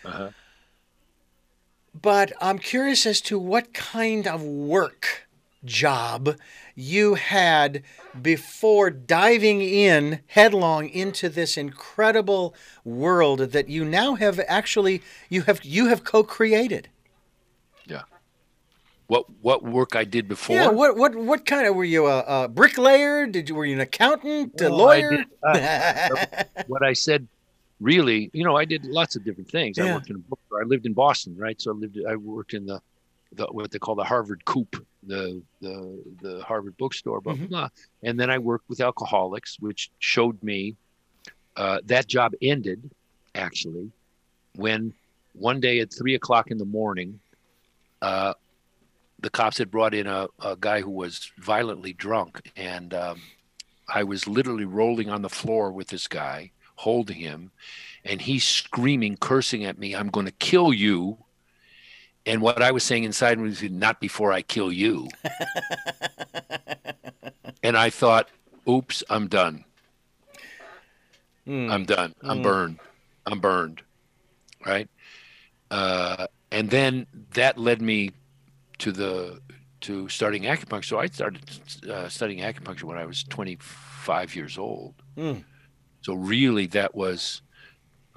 Uh-huh. 0.04 0.32
But 2.00 2.34
I'm 2.42 2.60
curious 2.60 3.06
as 3.06 3.22
to 3.22 3.40
what 3.40 3.74
kind 3.74 4.28
of 4.28 4.44
work 4.44 5.29
job 5.66 6.36
you 6.76 7.16
had 7.16 7.84
before 8.22 8.90
diving 8.90 9.62
in 9.62 10.22
headlong 10.28 10.88
into 10.90 11.28
this 11.30 11.58
incredible 11.58 12.56
world 12.86 13.40
that 13.40 13.70
you 13.70 13.84
now 13.84 14.16
have 14.16 14.40
actually 14.48 15.02
you 15.30 15.42
have 15.44 15.64
you 15.64 15.88
have 15.88 16.04
co-created. 16.04 16.90
Yeah. 17.86 18.04
What 19.08 19.26
what 19.42 19.64
work 19.64 19.96
I 19.96 20.04
did 20.04 20.28
before? 20.28 20.56
Yeah. 20.56 20.68
What 20.70 20.96
what 20.96 21.16
what 21.16 21.46
kind 21.46 21.68
of 21.68 21.76
were 21.76 21.84
you 21.84 22.08
a, 22.08 22.20
a 22.44 22.48
bricklayer? 22.48 23.26
Did 23.28 23.50
you 23.50 23.56
were 23.56 23.66
you 23.66 23.74
an 23.76 23.82
accountant, 23.82 24.62
a 24.62 24.70
Well, 24.70 24.90
I 24.90 25.00
lawyer? 25.02 25.18
did- 25.18 25.26
uh, 25.44 26.44
what 26.68 26.84
I 26.84 26.94
said 26.94 27.28
really, 27.82 28.30
you 28.34 28.44
know, 28.44 28.56
I 28.56 28.66
did 28.66 28.86
lots 28.86 29.16
of 29.16 29.24
different 29.24 29.50
things. 29.50 29.80
I 29.80 29.92
worked 29.94 30.10
in. 30.10 30.24
I 30.54 30.64
lived 30.64 30.86
in 30.86 30.94
Boston, 30.94 31.36
right? 31.38 31.60
So 31.62 31.72
I 31.72 31.74
lived 31.76 31.98
I 32.08 32.16
worked 32.16 32.54
in 32.54 32.66
the, 32.66 32.82
the 33.34 33.48
what 33.48 33.72
they 33.72 33.80
call 33.80 33.96
the 33.96 34.04
Harvard 34.04 34.44
Coop, 34.46 34.86
the 35.04 35.42
the 35.62 36.04
the 36.22 36.44
Harvard 36.44 36.76
bookstore, 36.78 37.22
blah 37.22 37.34
blah 37.34 37.46
Mhm. 37.46 37.50
blah. 37.50 37.70
And 38.04 38.20
then 38.20 38.30
I 38.30 38.38
worked 38.38 38.70
with 38.70 38.82
alcoholics, 38.82 39.58
which 39.60 39.92
showed 40.00 40.42
me 40.44 40.76
uh, 41.56 41.80
that 41.86 42.08
job 42.08 42.34
ended 42.42 42.90
actually 43.36 43.92
when 44.56 44.94
one 45.34 45.60
day 45.60 45.80
at 45.80 45.94
three 45.94 46.16
o'clock 46.16 46.52
in 46.52 46.58
the 46.58 46.66
morning, 46.66 47.20
uh, 48.02 48.34
the 49.20 49.30
cops 49.30 49.58
had 49.58 49.70
brought 49.70 49.94
in 49.94 50.08
a, 50.08 50.28
a 50.44 50.56
guy 50.60 50.82
who 50.82 50.92
was 50.92 51.32
violently 51.38 51.94
drunk, 51.94 52.52
and 52.56 52.94
um, 52.94 53.22
I 53.94 54.04
was 54.04 54.28
literally 54.28 54.66
rolling 54.66 55.10
on 55.10 55.22
the 55.22 55.30
floor 55.30 55.72
with 55.72 55.88
this 55.88 56.08
guy, 56.08 56.52
holding 56.76 57.18
him, 57.18 57.52
and 58.06 58.22
he's 58.22 58.46
screaming, 58.46 59.18
cursing 59.18 59.66
at 59.66 59.78
me, 59.78 59.94
I'm 59.94 60.10
going 60.10 60.26
to 60.26 60.32
kill 60.32 60.74
you. 60.74 61.18
And 62.26 62.42
what 62.42 62.62
I 62.62 62.72
was 62.72 62.84
saying 62.84 63.04
inside 63.04 63.40
was, 63.40 63.64
not 63.64 64.00
before 64.00 64.32
I 64.32 64.42
kill 64.42 64.72
you. 64.72 65.08
and 67.64 67.78
I 67.78 67.90
thought, 67.90 68.30
oops, 68.68 69.04
I'm 69.10 69.28
done. 69.28 69.66
Hmm. 71.46 71.70
I'm 71.72 71.86
done. 71.86 72.14
I'm 72.22 72.40
Mm. 72.40 72.44
burned. 72.44 72.80
I'm 73.26 73.40
burned. 73.40 73.82
Right. 74.66 74.90
Uh, 75.72 76.28
and 76.52 76.70
then 76.70 77.08
that 77.34 77.58
led 77.58 77.82
me 77.82 78.12
to 78.80 78.92
the 78.92 79.42
to 79.82 80.10
starting 80.10 80.44
acupuncture. 80.44 80.86
So 80.86 81.00
I 81.00 81.08
started 81.08 81.42
uh, 81.90 82.10
studying 82.10 82.44
acupuncture 82.44 82.84
when 82.84 82.98
I 82.98 83.06
was 83.06 83.24
25 83.24 84.36
years 84.36 84.58
old. 84.58 84.96
Mm. 85.18 85.46
So 86.02 86.16
really, 86.16 86.66
that 86.68 86.94
was 86.94 87.42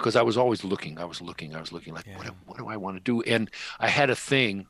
because 0.03 0.16
I 0.16 0.22
was 0.22 0.36
always 0.36 0.64
looking. 0.64 0.98
I 0.98 1.05
was 1.05 1.20
looking. 1.22 1.55
I 1.55 1.61
was 1.61 1.70
looking 1.70 1.94
like, 1.94 2.07
what, 2.09 2.24
Yeah. 2.24 2.30
do- 2.30 2.36
what 2.46 2.59
do 2.59 2.66
I 2.66 2.76
want 2.76 2.96
to 2.96 3.00
do? 3.03 3.22
And 3.22 3.48
I 3.78 3.86
had 3.88 4.11
a 4.11 4.16
thing. 4.16 4.66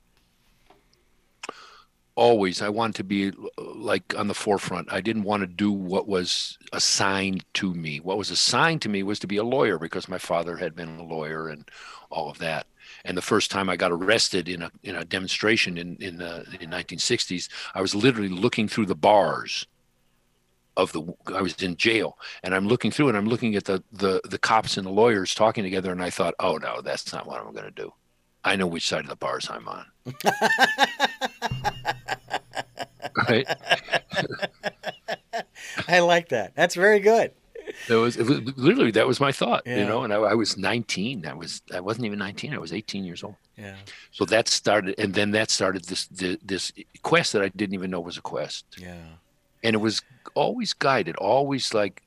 Always, 2.15 2.61
I 2.61 2.69
wanted 2.69 2.97
to 2.97 3.05
be 3.05 3.33
like 3.57 4.15
on 4.19 4.29
the 4.29 4.35
forefront. 4.35 4.93
I 4.93 5.01
didn't 5.01 5.23
want 5.23 5.41
to 5.41 5.47
do 5.47 5.73
what 5.73 6.07
was 6.07 6.59
assigned 6.75 7.43
to 7.55 7.73
me. 7.73 8.01
What 8.01 8.19
was 8.19 8.31
assigned 8.31 8.83
to 8.83 8.91
me 8.91 9.03
was 9.03 9.19
to 9.21 9.27
be 9.27 9.39
a 9.39 9.43
lawyer 9.45 9.79
because 9.79 10.11
my 10.11 10.19
father 10.19 10.59
had 10.59 10.77
been 10.77 10.99
a 10.99 11.03
lawyer 11.03 11.49
and 11.49 11.67
all 12.11 12.29
of 12.29 12.37
that. 12.39 12.67
And 13.07 13.17
the 13.17 13.23
first 13.23 13.51
time 13.51 13.71
I 13.71 13.77
got 13.77 13.91
arrested 13.93 14.47
in 14.47 14.61
a 14.61 14.71
in 14.83 14.95
a 14.95 15.07
demonstration 15.07 15.79
in 15.79 15.97
in 15.97 16.19
the 16.19 16.45
in 16.61 16.69
1960s, 16.69 17.49
I 17.75 17.81
was 17.81 17.95
literally 17.95 18.29
looking 18.29 18.69
through 18.69 18.87
the 18.87 18.95
bars 18.95 19.67
of 20.77 20.93
the 20.93 21.03
I 21.35 21.43
was 21.43 21.55
in 21.63 21.77
jail 21.77 22.19
and 22.43 22.55
I'm 22.55 22.67
looking 22.69 22.91
through 22.91 23.09
and 23.09 23.17
I'm 23.17 23.27
looking 23.29 23.55
at 23.57 23.65
the 23.65 23.83
the 23.93 24.21
the 24.25 24.39
cops 24.39 24.77
and 24.77 24.87
the 24.87 24.91
lawyers 24.91 25.35
talking 25.35 25.65
together 25.65 25.93
and 25.93 26.03
I 26.03 26.11
thought, 26.11 26.35
"Oh 26.41 26.57
no, 26.57 26.81
that's 26.81 27.13
not 27.13 27.27
what 27.27 27.41
I'm 27.41 27.53
going 27.53 27.65
to 27.67 27.71
do. 27.71 27.93
I 28.45 28.57
know 28.57 28.67
which 28.67 28.89
side 28.89 29.05
of 29.05 29.11
the 29.11 29.17
bars 29.17 29.49
I'm 29.51 29.69
on." 29.69 29.87
right? 33.29 33.47
I 35.89 36.01
like 36.01 36.29
that. 36.31 36.55
That's 36.55 36.75
very 36.75 37.01
good. 37.01 37.33
That 37.89 37.95
was, 37.95 38.17
it 38.17 38.27
was 38.27 38.41
literally 38.57 38.91
that 38.93 39.07
was 39.07 39.21
my 39.21 39.33
thought, 39.33 39.63
Yeah. 39.67 39.79
you 39.79 39.85
know. 39.85 40.03
And 40.03 40.13
I, 40.13 40.17
I 40.17 40.35
was 40.35 40.57
19. 40.57 41.27
I 41.27 41.35
was 41.35 41.63
I 41.73 41.81
wasn't 41.81 42.07
even 42.07 42.19
19. 42.19 42.55
I 42.55 42.59
was 42.59 42.73
18 42.73 43.05
years 43.05 43.23
old. 43.23 43.37
Yeah. 43.57 43.77
So 44.11 44.25
that 44.27 44.49
started, 44.49 44.99
and 44.99 45.15
then 45.15 45.31
that 45.33 45.51
started 45.51 45.85
this 45.85 46.07
this, 46.07 46.39
this 46.43 46.73
quest 47.03 47.33
that 47.35 47.43
I 47.43 47.49
didn't 47.51 47.75
even 47.75 47.91
know 47.91 48.01
was 48.01 48.17
a 48.19 48.23
quest. 48.23 48.65
Yeah. 48.79 48.97
and 49.63 49.75
it 49.75 49.79
was 49.79 50.03
always 50.35 50.73
guided, 50.73 51.17
always 51.17 51.75
like 51.75 52.03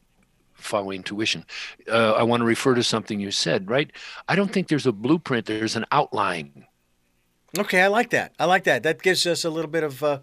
following 0.54 0.98
intuition. 0.98 1.46
Uh, 1.92 2.14
I 2.14 2.24
want 2.24 2.42
to 2.42 2.46
refer 2.46 2.76
to 2.76 2.84
something 2.84 3.20
you 3.20 3.32
said, 3.32 3.70
right? 3.70 3.92
I 4.28 4.36
don't 4.36 4.52
think 4.52 4.68
there's 4.68 4.88
a 4.88 4.92
blueprint. 4.92 5.46
There's 5.46 5.76
an 5.76 5.86
outline. 5.92 6.66
Okay, 7.58 7.82
I 7.82 7.88
like 7.88 8.10
that. 8.10 8.34
I 8.40 8.46
like 8.46 8.64
that. 8.66 8.84
That 8.84 9.02
gives 9.02 9.26
us 9.26 9.46
a 9.46 9.50
little 9.50 9.72
bit 9.72 9.84
of 9.84 10.04
uh, 10.04 10.20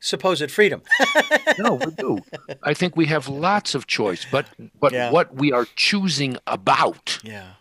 supposed 0.00 0.50
freedom. 0.50 0.82
No, 1.58 1.74
we 1.74 1.90
do. 1.92 2.18
I 2.62 2.74
think 2.74 2.96
we 2.96 3.06
have 3.06 3.28
lots 3.28 3.74
of 3.74 3.86
choice, 3.86 4.26
but 4.30 4.46
but 4.80 4.92
Yeah. 4.92 5.10
what 5.10 5.34
we 5.34 5.52
are 5.52 5.66
choosing 5.76 6.38
about 6.46 7.18
yeah. 7.22 7.54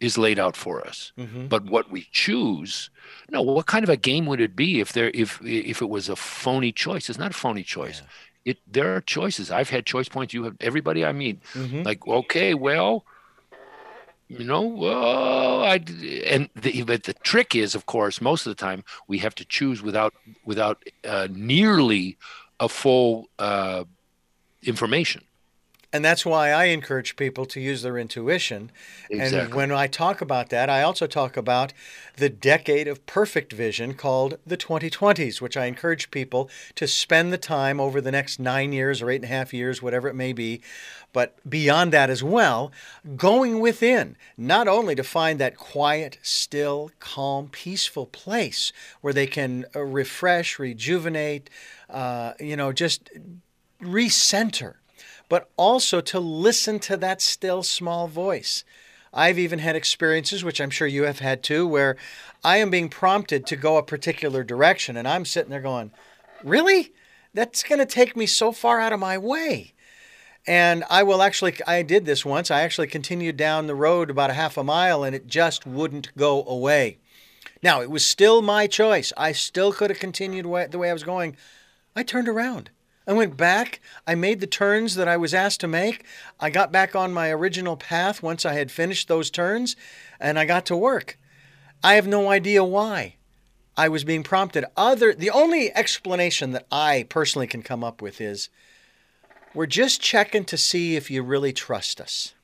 is 0.00 0.18
laid 0.18 0.38
out 0.38 0.56
for 0.56 0.84
us. 0.86 1.12
hmm 1.16 1.46
But 1.46 1.64
what 1.66 1.90
we 1.90 2.08
choose, 2.10 2.90
no, 3.30 3.42
what 3.42 3.66
kind 3.66 3.84
of 3.84 3.88
a 3.90 3.96
game 3.96 4.26
would 4.26 4.40
it 4.40 4.56
be 4.56 4.80
if 4.80 4.92
there 4.92 5.10
if 5.14 5.40
if 5.44 5.80
it 5.80 5.88
was 5.88 6.08
a 6.08 6.16
phony 6.16 6.72
choice? 6.72 7.08
It's 7.08 7.18
not 7.18 7.30
a 7.30 7.34
phony 7.34 7.62
choice. 7.62 8.02
It 8.50 8.58
there 8.76 8.90
are 8.96 9.02
choices. 9.16 9.50
I've 9.58 9.70
had 9.70 9.84
choice 9.94 10.08
points. 10.08 10.34
You 10.34 10.44
have 10.48 10.56
everybody 10.60 11.00
I 11.10 11.12
meet. 11.24 11.36
hmm 11.52 11.82
like 11.88 12.00
okay 12.20 12.50
well 12.68 13.04
you 14.28 14.44
know 14.44 14.60
well 14.84 15.64
i 15.64 15.76
and 16.34 16.50
the, 16.54 16.82
but 16.82 17.04
the 17.04 17.14
trick 17.30 17.50
is 17.64 17.74
of 17.74 17.82
course 17.86 18.20
most 18.20 18.46
of 18.46 18.50
the 18.54 18.60
time 18.68 18.80
we 19.06 19.16
have 19.24 19.34
to 19.34 19.44
choose 19.56 19.78
without 19.82 20.12
without 20.44 20.76
uh, 21.04 21.28
nearly 21.32 22.04
a 22.60 22.68
full 22.68 23.12
uh, 23.38 23.84
information 24.62 25.22
And 25.90 26.04
that's 26.04 26.26
why 26.26 26.50
I 26.50 26.64
encourage 26.66 27.16
people 27.16 27.46
to 27.46 27.60
use 27.60 27.80
their 27.80 27.96
intuition. 27.96 28.70
And 29.10 29.54
when 29.54 29.72
I 29.72 29.86
talk 29.86 30.20
about 30.20 30.50
that, 30.50 30.68
I 30.68 30.82
also 30.82 31.06
talk 31.06 31.34
about 31.34 31.72
the 32.16 32.28
decade 32.28 32.86
of 32.86 33.06
perfect 33.06 33.54
vision 33.54 33.94
called 33.94 34.38
the 34.46 34.58
2020s, 34.58 35.40
which 35.40 35.56
I 35.56 35.64
encourage 35.64 36.10
people 36.10 36.50
to 36.74 36.86
spend 36.86 37.32
the 37.32 37.38
time 37.38 37.80
over 37.80 38.02
the 38.02 38.12
next 38.12 38.38
nine 38.38 38.72
years 38.72 39.00
or 39.00 39.10
eight 39.10 39.22
and 39.22 39.24
a 39.24 39.28
half 39.28 39.54
years, 39.54 39.80
whatever 39.80 40.08
it 40.08 40.14
may 40.14 40.34
be, 40.34 40.60
but 41.14 41.38
beyond 41.48 41.92
that 41.94 42.10
as 42.10 42.22
well, 42.22 42.70
going 43.16 43.58
within, 43.60 44.16
not 44.36 44.68
only 44.68 44.94
to 44.94 45.02
find 45.02 45.38
that 45.40 45.56
quiet, 45.56 46.18
still, 46.22 46.90
calm, 47.00 47.48
peaceful 47.48 48.04
place 48.04 48.74
where 49.00 49.14
they 49.14 49.26
can 49.26 49.64
uh, 49.74 49.80
refresh, 49.80 50.58
rejuvenate, 50.58 51.48
uh, 51.88 52.34
you 52.38 52.56
know, 52.56 52.72
just 52.72 53.10
recenter 53.80 54.74
but 55.28 55.50
also 55.56 56.00
to 56.00 56.20
listen 56.20 56.78
to 56.80 56.96
that 56.96 57.20
still 57.20 57.62
small 57.62 58.08
voice. 58.08 58.64
I've 59.12 59.38
even 59.38 59.58
had 59.58 59.76
experiences, 59.76 60.44
which 60.44 60.60
I'm 60.60 60.70
sure 60.70 60.86
you 60.86 61.04
have 61.04 61.18
had 61.18 61.42
too, 61.42 61.66
where 61.66 61.96
I 62.44 62.58
am 62.58 62.70
being 62.70 62.88
prompted 62.88 63.46
to 63.46 63.56
go 63.56 63.76
a 63.76 63.82
particular 63.82 64.44
direction 64.44 64.96
and 64.96 65.08
I'm 65.08 65.24
sitting 65.24 65.50
there 65.50 65.60
going, 65.60 65.92
Really? 66.44 66.92
That's 67.34 67.62
going 67.62 67.78
to 67.78 67.86
take 67.86 68.16
me 68.16 68.26
so 68.26 68.52
far 68.52 68.80
out 68.80 68.92
of 68.92 69.00
my 69.00 69.18
way. 69.18 69.74
And 70.46 70.84
I 70.88 71.02
will 71.02 71.20
actually, 71.20 71.54
I 71.66 71.82
did 71.82 72.06
this 72.06 72.24
once. 72.24 72.50
I 72.50 72.62
actually 72.62 72.86
continued 72.86 73.36
down 73.36 73.66
the 73.66 73.74
road 73.74 74.08
about 74.08 74.30
a 74.30 74.34
half 74.34 74.56
a 74.56 74.64
mile 74.64 75.04
and 75.04 75.14
it 75.14 75.26
just 75.26 75.66
wouldn't 75.66 76.16
go 76.16 76.44
away. 76.44 76.98
Now, 77.62 77.82
it 77.82 77.90
was 77.90 78.06
still 78.06 78.40
my 78.40 78.66
choice. 78.66 79.12
I 79.16 79.32
still 79.32 79.72
could 79.72 79.90
have 79.90 79.98
continued 79.98 80.44
the 80.44 80.78
way 80.78 80.90
I 80.90 80.92
was 80.92 81.02
going. 81.02 81.36
I 81.94 82.02
turned 82.02 82.28
around. 82.28 82.70
I 83.08 83.14
went 83.14 83.38
back. 83.38 83.80
I 84.06 84.14
made 84.14 84.40
the 84.40 84.46
turns 84.46 84.94
that 84.96 85.08
I 85.08 85.16
was 85.16 85.32
asked 85.32 85.60
to 85.60 85.66
make. 85.66 86.04
I 86.38 86.50
got 86.50 86.70
back 86.70 86.94
on 86.94 87.14
my 87.14 87.30
original 87.30 87.74
path 87.74 88.22
once 88.22 88.44
I 88.44 88.52
had 88.52 88.70
finished 88.70 89.08
those 89.08 89.30
turns, 89.30 89.76
and 90.20 90.38
I 90.38 90.44
got 90.44 90.66
to 90.66 90.76
work. 90.76 91.18
I 91.82 91.94
have 91.94 92.06
no 92.06 92.28
idea 92.28 92.62
why 92.62 93.16
I 93.78 93.88
was 93.88 94.04
being 94.04 94.22
prompted. 94.22 94.66
Other, 94.76 95.14
the 95.14 95.30
only 95.30 95.74
explanation 95.74 96.52
that 96.52 96.66
I 96.70 97.06
personally 97.08 97.46
can 97.46 97.62
come 97.62 97.82
up 97.82 98.02
with 98.02 98.20
is 98.20 98.50
we're 99.54 99.64
just 99.64 100.02
checking 100.02 100.44
to 100.44 100.58
see 100.58 100.94
if 100.94 101.10
you 101.10 101.22
really 101.22 101.54
trust 101.54 102.02
us. 102.02 102.34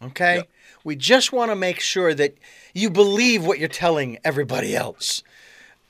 Okay? 0.00 0.36
Yep. 0.36 0.48
We 0.84 0.94
just 0.94 1.32
want 1.32 1.50
to 1.50 1.56
make 1.56 1.80
sure 1.80 2.14
that 2.14 2.36
you 2.72 2.88
believe 2.88 3.44
what 3.44 3.58
you're 3.58 3.68
telling 3.68 4.18
everybody 4.24 4.76
else. 4.76 5.24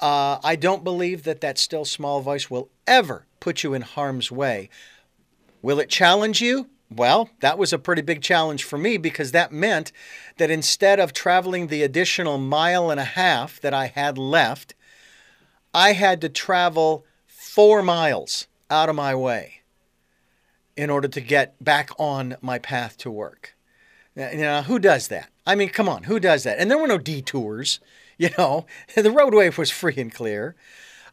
Uh, 0.01 0.39
I 0.43 0.57
don't 0.57 0.83
believe 0.83 1.25
that 1.25 1.43
that 1.43 1.59
still 1.59 1.85
small 1.85 2.23
voice 2.23 2.51
will 2.51 2.71
ever 2.87 3.27
put 3.43 3.65
you 3.65 3.75
in 3.75 3.83
harm's 3.83 4.31
way. 4.31 4.71
Will 5.63 5.81
it 5.81 5.89
challenge 5.89 6.41
you? 6.41 6.69
Well, 6.89 7.29
that 7.41 7.59
was 7.59 7.73
a 7.73 7.79
pretty 7.79 8.03
big 8.03 8.23
challenge 8.23 8.63
for 8.63 8.79
me 8.79 8.99
because 8.99 9.33
that 9.33 9.51
meant 9.51 9.91
that 10.37 10.49
instead 10.49 11.01
of 11.01 11.13
traveling 11.13 11.67
the 11.67 11.83
additional 11.83 12.39
mile 12.39 12.89
and 12.89 13.01
a 13.01 13.05
half 13.05 13.61
that 13.61 13.75
I 13.75 13.87
had 13.87 14.17
left, 14.17 14.75
I 15.75 15.93
had 15.93 16.21
to 16.21 16.29
travel 16.29 17.05
four 17.27 17.83
miles 17.83 18.47
out 18.71 18.89
of 18.89 18.95
my 18.95 19.13
way 19.13 19.63
in 20.77 20.89
order 20.89 21.09
to 21.09 21.21
get 21.21 21.57
back 21.63 21.91
on 21.99 22.37
my 22.41 22.61
path 22.61 22.97
to 22.99 23.11
work. 23.11 23.57
Now, 24.15 24.31
You 24.31 24.43
know, 24.43 24.63
who 24.63 24.79
does 24.79 25.09
that? 25.09 25.31
I 25.45 25.57
mean, 25.57 25.71
come 25.71 25.89
on, 25.89 26.05
who 26.05 26.21
does 26.21 26.45
that? 26.45 26.61
And 26.61 26.71
there 26.71 26.79
were 26.79 26.87
no 26.87 26.99
detours, 26.99 27.81
you 28.19 28.31
know, 28.39 28.67
the 28.95 29.11
roadway 29.11 29.51
was 29.51 29.73
free 29.73 29.97
and 29.97 30.15
clear. 30.15 30.55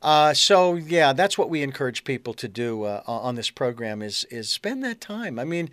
Uh, 0.02 0.34
so 0.34 0.76
yeah, 0.76 1.14
that's 1.14 1.38
what 1.38 1.50
we 1.50 1.62
encourage 1.62 2.04
people 2.04 2.34
to 2.34 2.48
do 2.48 2.84
uh, 2.84 3.04
on 3.06 3.36
this 3.36 3.50
program 3.50 4.02
is 4.02 4.26
is 4.26 4.50
spend 4.50 4.84
that 4.84 5.02
time. 5.02 5.38
I 5.38 5.44
mean, 5.44 5.70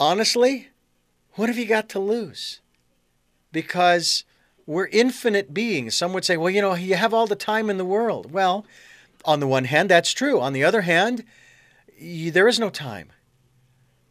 honestly, 0.00 0.68
what 1.34 1.48
have 1.48 1.58
you 1.58 1.66
got 1.66 1.88
to 1.90 1.98
lose? 1.98 2.60
Because 3.52 4.24
we're 4.66 4.86
infinite 4.88 5.52
beings. 5.52 5.94
Some 5.94 6.12
would 6.14 6.24
say, 6.24 6.36
well, 6.36 6.50
you 6.50 6.62
know, 6.62 6.74
you 6.74 6.94
have 6.94 7.12
all 7.12 7.26
the 7.26 7.36
time 7.36 7.68
in 7.68 7.76
the 7.76 7.84
world. 7.84 8.32
Well, 8.32 8.64
on 9.24 9.40
the 9.40 9.46
one 9.46 9.64
hand, 9.64 9.90
that's 9.90 10.12
true. 10.12 10.40
On 10.40 10.52
the 10.52 10.64
other 10.64 10.82
hand, 10.82 11.24
there 12.00 12.48
is 12.48 12.58
no 12.58 12.70
time. 12.70 13.12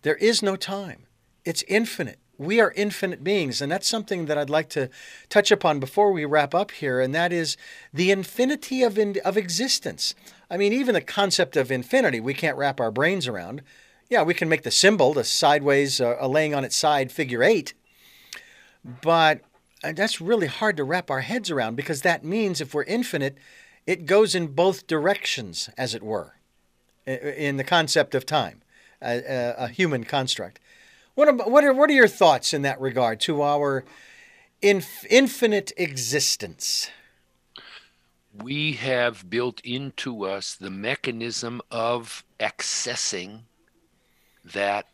There 0.03 0.15
is 0.15 0.41
no 0.41 0.55
time. 0.55 1.05
It's 1.43 1.63
infinite. 1.67 2.19
We 2.41 2.59
are 2.59 2.73
infinite 2.75 3.23
beings, 3.23 3.61
and 3.61 3.71
that's 3.71 3.87
something 3.87 4.25
that 4.25 4.35
I'd 4.35 4.49
like 4.49 4.67
to 4.69 4.89
touch 5.29 5.51
upon 5.51 5.79
before 5.79 6.11
we 6.11 6.25
wrap 6.25 6.55
up 6.55 6.71
here, 6.71 6.99
and 6.99 7.13
that 7.13 7.31
is 7.31 7.55
the 7.93 8.09
infinity 8.09 8.81
of, 8.81 8.97
in, 8.97 9.17
of 9.23 9.37
existence. 9.37 10.15
I 10.49 10.57
mean, 10.57 10.73
even 10.73 10.95
the 10.95 11.01
concept 11.01 11.55
of 11.55 11.71
infinity, 11.71 12.19
we 12.19 12.33
can't 12.33 12.57
wrap 12.57 12.79
our 12.79 12.89
brains 12.89 13.27
around. 13.27 13.61
Yeah, 14.09 14.23
we 14.23 14.33
can 14.33 14.49
make 14.49 14.63
the 14.63 14.71
symbol, 14.71 15.13
the 15.13 15.23
sideways, 15.23 16.01
uh, 16.01 16.27
laying 16.27 16.55
on 16.55 16.65
its 16.65 16.75
side 16.75 17.11
figure 17.11 17.43
eight, 17.43 17.75
but 19.03 19.41
uh, 19.83 19.91
that's 19.91 20.19
really 20.19 20.47
hard 20.47 20.77
to 20.77 20.83
wrap 20.83 21.11
our 21.11 21.21
heads 21.21 21.51
around 21.51 21.75
because 21.75 22.01
that 22.01 22.25
means 22.25 22.59
if 22.59 22.73
we're 22.73 22.83
infinite, 22.85 23.37
it 23.85 24.07
goes 24.07 24.33
in 24.33 24.47
both 24.47 24.87
directions, 24.87 25.69
as 25.77 25.93
it 25.93 26.01
were, 26.01 26.37
in 27.05 27.57
the 27.57 27.63
concept 27.63 28.15
of 28.15 28.25
time, 28.25 28.63
a, 28.99 29.53
a 29.59 29.67
human 29.67 30.05
construct. 30.05 30.59
What, 31.21 31.29
ab- 31.29 31.51
what, 31.51 31.63
are, 31.63 31.71
what 31.71 31.87
are 31.87 31.93
your 31.93 32.07
thoughts 32.07 32.51
in 32.51 32.63
that 32.63 32.81
regard 32.81 33.19
to 33.21 33.43
our 33.43 33.85
inf- 34.59 35.05
infinite 35.07 35.71
existence? 35.77 36.89
we 38.33 38.73
have 38.73 39.29
built 39.29 39.61
into 39.63 40.25
us 40.25 40.55
the 40.55 40.71
mechanism 40.71 41.61
of 41.69 42.23
accessing 42.39 43.41
that 44.43 44.87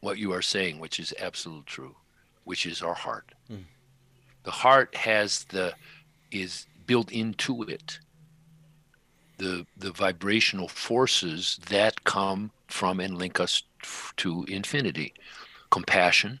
what 0.00 0.16
you 0.16 0.32
are 0.32 0.40
saying 0.40 0.78
which 0.78 0.98
is 0.98 1.12
absolute 1.18 1.66
true 1.66 1.96
which 2.44 2.64
is 2.64 2.80
our 2.80 2.94
heart. 2.94 3.32
Hmm. 3.46 3.66
The 4.44 4.52
heart 4.52 4.94
has 4.94 5.44
the 5.50 5.74
is 6.30 6.66
built 6.86 7.12
into 7.12 7.62
it 7.64 7.98
the 9.40 9.66
the 9.76 9.92
vibrational 9.92 10.68
forces 10.68 11.58
that 11.68 12.04
come 12.04 12.50
from 12.68 13.00
and 13.00 13.18
link 13.18 13.40
us 13.40 13.62
to 14.16 14.44
infinity. 14.48 15.14
Compassion 15.70 16.40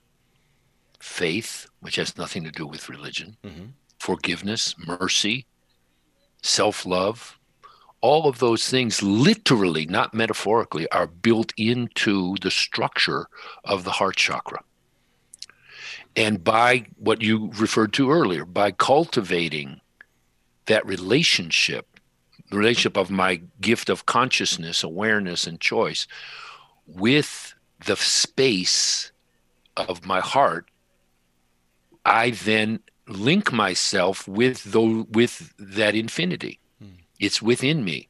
faith 1.00 1.66
which 1.80 1.96
has 1.96 2.18
nothing 2.18 2.44
to 2.44 2.50
do 2.50 2.66
with 2.66 2.88
religion. 2.88 3.36
Mm-hmm. 3.42 3.66
Forgiveness 3.98 4.74
mercy 4.86 5.46
self 6.42 6.86
love, 6.86 7.38
all 8.00 8.28
of 8.28 8.38
those 8.38 8.68
things, 8.68 9.02
literally, 9.02 9.86
not 9.86 10.14
metaphorically, 10.14 10.88
are 10.90 11.06
built 11.06 11.52
into 11.56 12.34
the 12.40 12.50
structure 12.50 13.26
of 13.64 13.84
the 13.84 13.90
heart 13.90 14.16
chakra. 14.16 14.62
And 16.16 16.42
by 16.42 16.86
what 16.96 17.22
you 17.22 17.50
referred 17.56 17.92
to 17.94 18.10
earlier, 18.10 18.44
by 18.44 18.72
cultivating 18.72 19.80
that 20.66 20.86
relationship, 20.86 21.86
relationship 22.56 22.96
of 22.96 23.10
my 23.10 23.40
gift 23.60 23.88
of 23.88 24.06
consciousness, 24.06 24.82
awareness, 24.82 25.46
and 25.46 25.60
choice 25.60 26.06
with 26.86 27.54
the 27.86 27.96
space 27.96 29.12
of 29.76 30.04
my 30.06 30.20
heart, 30.20 30.70
I 32.04 32.30
then 32.30 32.80
link 33.06 33.52
myself 33.52 34.26
with 34.26 34.72
the, 34.72 35.06
with 35.10 35.52
that 35.58 35.94
infinity. 35.94 36.60
Hmm. 36.80 36.88
It's 37.18 37.42
within 37.42 37.84
me. 37.84 38.08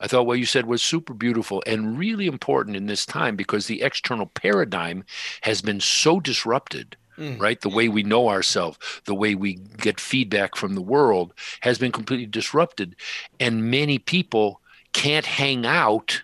I 0.00 0.08
thought 0.08 0.26
what 0.26 0.40
you 0.40 0.46
said 0.46 0.66
was 0.66 0.82
super 0.82 1.14
beautiful 1.14 1.62
and 1.64 1.96
really 1.96 2.26
important 2.26 2.76
in 2.76 2.86
this 2.86 3.06
time 3.06 3.36
because 3.36 3.66
the 3.66 3.82
external 3.82 4.26
paradigm 4.26 5.04
has 5.42 5.62
been 5.62 5.78
so 5.78 6.18
disrupted, 6.18 6.96
Mm. 7.18 7.40
right? 7.40 7.60
The 7.60 7.68
way 7.68 7.88
we 7.88 8.02
know 8.02 8.28
ourselves, 8.30 8.78
the 9.04 9.14
way 9.14 9.34
we 9.34 9.54
get 9.54 10.00
feedback 10.00 10.56
from 10.56 10.74
the 10.74 10.80
world 10.82 11.34
has 11.60 11.78
been 11.78 11.92
completely 11.92 12.26
disrupted. 12.26 12.96
And 13.38 13.70
many 13.70 13.98
people 13.98 14.60
can't 14.92 15.26
hang 15.26 15.66
out 15.66 16.22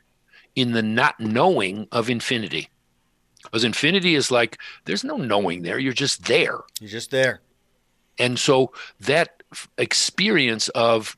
in 0.57 0.73
the 0.73 0.83
not 0.83 1.21
knowing 1.21 1.89
of 1.93 2.09
infinity. 2.09 2.69
Because 3.43 3.65
infinity 3.65 4.15
is 4.15 4.31
like, 4.31 4.59
there's 4.87 5.05
no 5.05 5.17
knowing 5.17 5.63
there, 5.63 5.79
you're 5.79 5.93
just 5.93 6.27
there 6.27 6.61
You're 6.81 6.91
just 6.91 7.11
there. 7.11 7.41
and 8.19 8.39
so 8.39 8.73
that 9.01 9.43
experience 9.77 10.69
of 10.71 11.17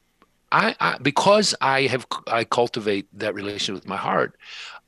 I, 0.53 0.75
I 0.81 0.99
because 1.01 1.55
I 1.61 1.83
have 1.83 2.07
I 2.27 2.45
cultivate 2.45 3.07
that 3.19 3.35
relationship 3.35 3.75
with 3.75 3.87
my 3.89 3.97
heart, 3.97 4.37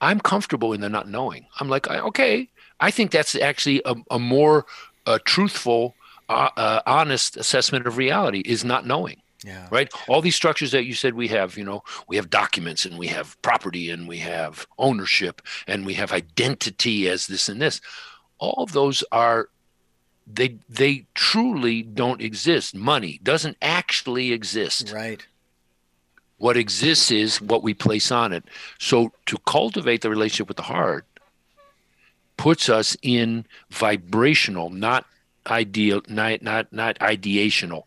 I'm 0.00 0.18
comfortable 0.20 0.72
in 0.72 0.80
the 0.80 0.88
not 0.88 1.08
knowing. 1.08 1.46
I'm 1.60 1.68
like, 1.68 1.88
I- 1.90 2.00
okay, 2.00 2.48
I 2.82 2.90
think 2.90 3.12
that's 3.12 3.36
actually 3.36 3.80
a, 3.84 3.94
a 4.10 4.18
more 4.18 4.66
uh, 5.06 5.20
truthful, 5.24 5.94
uh, 6.28 6.50
uh, 6.56 6.80
honest 6.84 7.36
assessment 7.36 7.86
of 7.86 7.96
reality 7.96 8.40
is 8.40 8.64
not 8.64 8.84
knowing. 8.86 9.22
Yeah. 9.44 9.68
Right. 9.70 9.90
All 10.08 10.20
these 10.20 10.36
structures 10.36 10.72
that 10.72 10.84
you 10.84 10.94
said 10.94 11.14
we 11.14 11.28
have, 11.28 11.56
you 11.56 11.64
know, 11.64 11.82
we 12.08 12.16
have 12.16 12.28
documents 12.28 12.84
and 12.84 12.98
we 12.98 13.08
have 13.08 13.40
property 13.42 13.90
and 13.90 14.06
we 14.06 14.18
have 14.18 14.66
ownership 14.78 15.42
and 15.66 15.86
we 15.86 15.94
have 15.94 16.12
identity 16.12 17.08
as 17.08 17.26
this 17.26 17.48
and 17.48 17.60
this. 17.60 17.80
All 18.38 18.62
of 18.62 18.72
those 18.72 19.02
are 19.10 19.48
they 20.26 20.58
they 20.68 21.06
truly 21.14 21.82
don't 21.82 22.20
exist. 22.20 22.74
Money 22.74 23.20
doesn't 23.22 23.56
actually 23.60 24.32
exist. 24.32 24.92
Right. 24.92 25.26
What 26.38 26.56
exists 26.56 27.10
is 27.10 27.40
what 27.40 27.62
we 27.62 27.74
place 27.74 28.12
on 28.12 28.32
it. 28.32 28.44
So 28.78 29.12
to 29.26 29.38
cultivate 29.46 30.02
the 30.02 30.10
relationship 30.10 30.48
with 30.48 30.56
the 30.56 30.64
heart 30.64 31.06
puts 32.36 32.68
us 32.68 32.96
in 33.02 33.46
vibrational, 33.70 34.70
not 34.70 35.06
ideal, 35.46 36.02
not 36.08 36.42
not 36.42 36.72
not 36.72 36.98
ideational, 36.98 37.84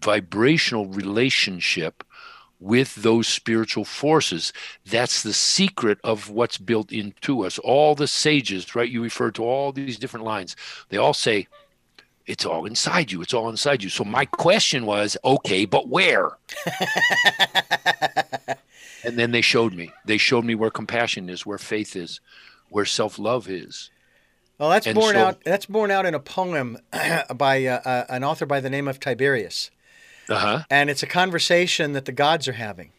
vibrational 0.00 0.86
relationship 0.86 2.02
with 2.58 2.94
those 2.96 3.28
spiritual 3.28 3.84
forces. 3.84 4.52
That's 4.86 5.22
the 5.22 5.32
secret 5.32 5.98
of 6.02 6.30
what's 6.30 6.58
built 6.58 6.92
into 6.92 7.44
us. 7.44 7.58
All 7.58 7.94
the 7.94 8.08
sages, 8.08 8.74
right? 8.74 8.90
You 8.90 9.02
refer 9.02 9.30
to 9.32 9.44
all 9.44 9.72
these 9.72 9.98
different 9.98 10.24
lines. 10.24 10.56
They 10.88 10.96
all 10.96 11.14
say, 11.14 11.48
it's 12.26 12.44
all 12.44 12.66
inside 12.66 13.12
you. 13.12 13.22
It's 13.22 13.34
all 13.34 13.48
inside 13.48 13.82
you. 13.82 13.88
So 13.88 14.04
my 14.04 14.24
question 14.24 14.84
was, 14.84 15.16
okay, 15.24 15.64
but 15.64 15.88
where? 15.88 16.30
and 19.04 19.16
then 19.16 19.30
they 19.30 19.42
showed 19.42 19.74
me. 19.74 19.92
They 20.04 20.18
showed 20.18 20.44
me 20.44 20.54
where 20.54 20.70
compassion 20.70 21.28
is, 21.28 21.46
where 21.46 21.58
faith 21.58 21.94
is, 21.94 22.20
where 22.68 22.84
self-love 22.84 23.48
is. 23.48 23.90
Well, 24.58 24.70
that's 24.70 24.86
And 24.86 24.94
born 24.94 25.14
so- 25.14 25.24
out. 25.24 25.44
That's 25.44 25.66
born 25.66 25.90
out 25.90 26.06
in 26.06 26.14
a 26.14 26.20
poem 26.20 26.78
by 27.36 27.64
uh, 27.66 27.80
uh, 27.84 28.04
an 28.08 28.24
author 28.24 28.46
by 28.46 28.60
the 28.60 28.70
name 28.70 28.88
of 28.88 28.98
Tiberius, 29.00 29.70
Uh-huh. 30.28 30.62
and 30.70 30.88
it's 30.90 31.02
a 31.02 31.06
conversation 31.06 31.92
that 31.92 32.06
the 32.06 32.12
gods 32.12 32.48
are 32.48 32.54
having, 32.54 32.92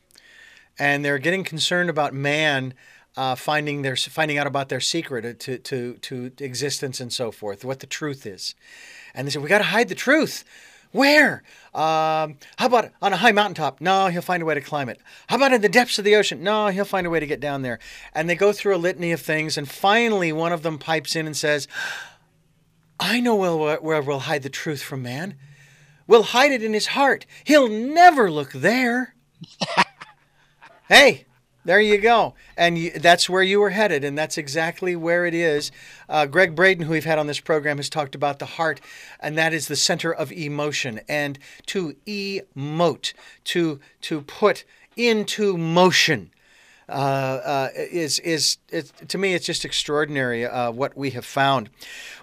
and 0.77 1.03
they're 1.03 1.17
getting 1.17 1.43
concerned 1.43 1.89
about 1.89 2.13
man 2.13 2.73
uh, 3.15 3.33
finding 3.33 3.81
their 3.81 3.95
finding 3.95 4.37
out 4.37 4.45
about 4.45 4.69
their 4.69 4.79
secret 4.79 5.25
uh, 5.25 5.33
to 5.39 5.57
to 5.57 5.97
to 5.97 6.31
existence 6.39 6.99
and 6.99 7.11
so 7.11 7.31
forth, 7.31 7.65
what 7.65 7.79
the 7.79 7.87
truth 7.87 8.27
is, 8.27 8.53
and 9.15 9.25
they 9.25 9.31
said 9.31 9.41
we 9.41 9.49
got 9.49 9.57
to 9.57 9.63
hide 9.65 9.89
the 9.89 9.95
truth. 9.95 10.43
Where? 10.91 11.43
Um, 11.73 12.37
how 12.57 12.65
about 12.65 12.91
on 13.01 13.13
a 13.13 13.17
high 13.17 13.31
mountaintop? 13.31 13.81
No, 13.81 14.07
he'll 14.07 14.21
find 14.21 14.41
a 14.41 14.45
way 14.45 14.55
to 14.55 14.61
climb 14.61 14.89
it. 14.89 14.99
How 15.27 15.35
about 15.35 15.53
in 15.53 15.61
the 15.61 15.69
depths 15.69 15.99
of 15.99 16.05
the 16.05 16.15
ocean? 16.15 16.41
No, 16.41 16.67
he'll 16.67 16.85
find 16.85 17.05
a 17.05 17.09
way 17.09 17.19
to 17.19 17.27
get 17.27 17.39
down 17.39 17.61
there. 17.61 17.79
And 18.13 18.29
they 18.29 18.35
go 18.35 18.51
through 18.51 18.75
a 18.75 18.77
litany 18.77 19.11
of 19.11 19.21
things, 19.21 19.57
and 19.57 19.69
finally 19.69 20.31
one 20.31 20.53
of 20.53 20.63
them 20.63 20.79
pipes 20.79 21.15
in 21.15 21.25
and 21.25 21.37
says, 21.37 21.67
I 22.99 23.19
know 23.19 23.35
where, 23.35 23.77
where 23.77 24.01
we'll 24.01 24.21
hide 24.21 24.43
the 24.43 24.49
truth 24.49 24.81
from 24.81 25.03
man. 25.03 25.35
We'll 26.07 26.23
hide 26.23 26.51
it 26.51 26.63
in 26.63 26.73
his 26.73 26.87
heart. 26.87 27.25
He'll 27.43 27.67
never 27.67 28.31
look 28.31 28.53
there. 28.53 29.13
hey, 30.89 31.26
there 31.67 31.81
you 31.81 31.97
go. 31.97 32.33
And 32.55 32.77
you, 32.77 32.91
that's 32.91 33.29
where 33.29 33.43
you 33.43 33.59
were 33.59 33.71
headed, 33.71 34.05
and 34.05 34.17
that's 34.17 34.37
exactly 34.37 34.95
where 34.95 35.25
it 35.25 35.33
is. 35.33 35.69
Uh, 36.07 36.25
Gregg 36.25 36.55
Braden, 36.55 36.85
who 36.85 36.93
we've 36.93 37.03
had 37.03 37.19
on 37.19 37.27
this 37.27 37.41
program, 37.41 37.75
has 37.75 37.89
talked 37.89 38.15
about 38.15 38.39
the 38.39 38.45
heart, 38.45 38.79
and 39.19 39.37
that 39.37 39.53
is 39.53 39.67
the 39.67 39.75
center 39.75 40.09
of 40.09 40.31
emotion. 40.31 41.01
And 41.09 41.37
to 41.65 41.97
emote, 42.07 43.13
to 43.43 43.81
to 44.03 44.21
put 44.21 44.63
into 44.95 45.57
motion 45.57 46.31
uh, 46.89 46.91
uh, 46.91 47.69
is, 47.75 48.19
is, 48.19 48.57
is, 48.69 48.93
to 49.09 49.17
me, 49.17 49.33
it's 49.33 49.45
just 49.45 49.65
extraordinary 49.65 50.45
uh, 50.45 50.71
what 50.71 50.95
we 50.95 51.09
have 51.11 51.25
found. 51.25 51.69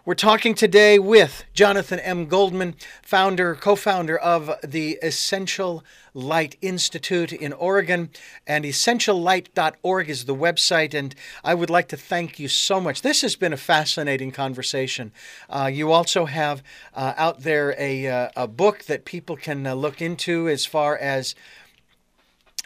We're 0.07 0.15
talking 0.15 0.55
today 0.55 0.99
with 0.99 1.45
Jonathan 1.53 1.99
M. 2.01 2.27
Goldman, 2.27 2.75
founder, 3.03 3.55
co 3.55 3.77
founder 3.77 4.17
of 4.17 4.51
the 4.63 4.99
Essential 5.03 5.85
Light 6.15 6.57
Institute 6.63 7.33
in 7.33 7.53
Oregon, 7.53 8.09
and 8.47 8.65
essentiallight.org 8.65 10.09
is 10.09 10.25
the 10.25 10.35
website. 10.35 10.95
And 10.95 11.15
I 11.43 11.55
would 11.55 11.71
like 11.71 11.89
to 11.89 11.97
thank 11.97 12.39
you 12.39 12.49
so 12.49 12.81
much. 12.81 13.03
This 13.03 13.21
has 13.21 13.37
been 13.37 13.53
a 13.53 13.59
fascinating 13.59 14.31
conversation. 14.31 15.13
Uh, 15.51 15.71
you 15.73 15.93
also 15.93 16.25
have 16.25 16.63
uh, 16.95 17.13
out 17.17 17.41
there 17.41 17.75
a, 17.79 18.31
a 18.35 18.49
book 18.49 18.85
that 18.85 19.05
people 19.05 19.37
can 19.37 19.65
look 19.75 20.01
into 20.01 20.49
as 20.49 20.65
far 20.65 20.97
as 20.97 21.35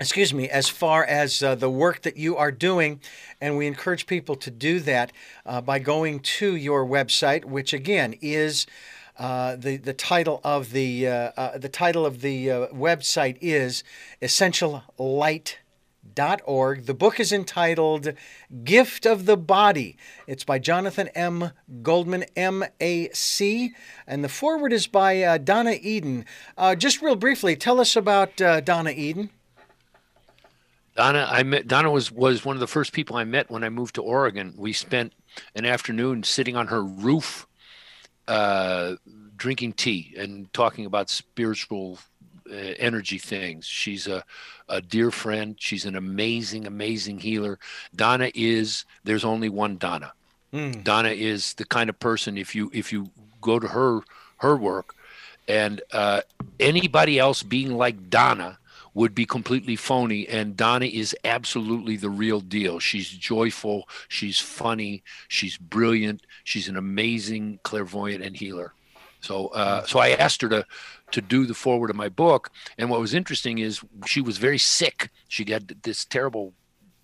excuse 0.00 0.32
me, 0.32 0.48
as 0.48 0.68
far 0.68 1.04
as 1.04 1.42
uh, 1.42 1.54
the 1.54 1.70
work 1.70 2.02
that 2.02 2.16
you 2.16 2.36
are 2.36 2.52
doing. 2.52 3.00
And 3.40 3.56
we 3.56 3.66
encourage 3.66 4.06
people 4.06 4.36
to 4.36 4.50
do 4.50 4.80
that 4.80 5.12
uh, 5.44 5.60
by 5.60 5.78
going 5.78 6.20
to 6.20 6.56
your 6.56 6.86
website, 6.86 7.44
which 7.44 7.72
again 7.72 8.14
is. 8.20 8.66
Uh, 9.16 9.56
the 9.56 9.78
the 9.78 9.92
title 9.92 10.40
of 10.44 10.70
the 10.70 11.08
uh, 11.08 11.32
uh, 11.36 11.58
the 11.58 11.68
title 11.68 12.06
of 12.06 12.20
the 12.20 12.48
uh, 12.48 12.68
website 12.68 13.36
is 13.40 13.82
essentiallight.org. 14.22 16.86
The 16.86 16.94
book 16.94 17.18
is 17.18 17.32
entitled 17.32 18.12
Gift 18.62 19.06
of 19.06 19.26
the 19.26 19.36
Body. 19.36 19.96
It's 20.28 20.44
by 20.44 20.60
Jonathan 20.60 21.08
M. 21.16 21.50
Goldman, 21.82 22.26
M 22.36 22.64
A 22.80 23.08
C, 23.12 23.74
and 24.06 24.22
the 24.22 24.28
foreword 24.28 24.72
is 24.72 24.86
by 24.86 25.36
Donna 25.38 25.74
Eden. 25.82 26.24
just 26.76 27.02
real 27.02 27.16
briefly, 27.16 27.56
tell 27.56 27.80
us 27.80 27.96
about 27.96 28.36
Donna 28.36 28.90
Eden. 28.90 29.30
Donna, 30.98 31.28
I 31.30 31.44
met 31.44 31.68
Donna 31.68 31.92
was 31.92 32.10
was 32.10 32.44
one 32.44 32.56
of 32.56 32.60
the 32.60 32.66
first 32.66 32.92
people 32.92 33.14
I 33.14 33.22
met 33.22 33.52
when 33.52 33.62
I 33.62 33.68
moved 33.68 33.94
to 33.94 34.02
Oregon. 34.02 34.52
We 34.56 34.72
spent 34.72 35.12
an 35.54 35.64
afternoon 35.64 36.24
sitting 36.24 36.56
on 36.56 36.66
her 36.66 36.82
roof, 36.82 37.46
uh, 38.26 38.96
drinking 39.36 39.74
tea 39.74 40.12
and 40.18 40.52
talking 40.52 40.86
about 40.86 41.08
spiritual 41.08 42.00
uh, 42.50 42.74
energy 42.80 43.18
things. 43.18 43.64
She's 43.64 44.08
a, 44.08 44.24
a 44.68 44.80
dear 44.80 45.12
friend. 45.12 45.54
She's 45.60 45.84
an 45.84 45.94
amazing, 45.94 46.66
amazing 46.66 47.20
healer. 47.20 47.60
Donna 47.94 48.32
is. 48.34 48.84
There's 49.04 49.24
only 49.24 49.48
one 49.48 49.76
Donna. 49.76 50.12
Mm. 50.52 50.82
Donna 50.82 51.10
is 51.10 51.54
the 51.54 51.64
kind 51.64 51.88
of 51.88 52.00
person. 52.00 52.36
If 52.36 52.56
you 52.56 52.72
if 52.74 52.92
you 52.92 53.08
go 53.40 53.60
to 53.60 53.68
her 53.68 54.00
her 54.38 54.56
work, 54.56 54.96
and 55.46 55.80
uh, 55.92 56.22
anybody 56.58 57.20
else 57.20 57.44
being 57.44 57.76
like 57.76 58.10
Donna 58.10 58.57
would 58.98 59.14
be 59.14 59.24
completely 59.24 59.76
phony. 59.76 60.28
And 60.28 60.56
Donna 60.56 60.86
is 60.86 61.14
absolutely 61.24 61.96
the 61.96 62.10
real 62.10 62.40
deal. 62.40 62.80
She's 62.80 63.08
joyful, 63.08 63.88
she's 64.08 64.40
funny, 64.40 65.04
she's 65.28 65.56
brilliant, 65.56 66.26
she's 66.42 66.68
an 66.68 66.76
amazing 66.76 67.60
clairvoyant 67.62 68.24
and 68.24 68.36
healer. 68.36 68.74
So, 69.20 69.48
uh, 69.48 69.84
so 69.84 70.00
I 70.00 70.10
asked 70.10 70.42
her 70.42 70.48
to 70.48 70.66
to 71.12 71.20
do 71.20 71.46
the 71.46 71.54
foreword 71.54 71.90
of 71.90 71.96
my 71.96 72.08
book. 72.08 72.50
And 72.76 72.90
what 72.90 73.00
was 73.00 73.14
interesting 73.14 73.58
is 73.58 73.80
she 74.04 74.20
was 74.20 74.36
very 74.36 74.58
sick. 74.58 75.10
She 75.28 75.44
had 75.48 75.68
this 75.84 76.04
terrible 76.04 76.52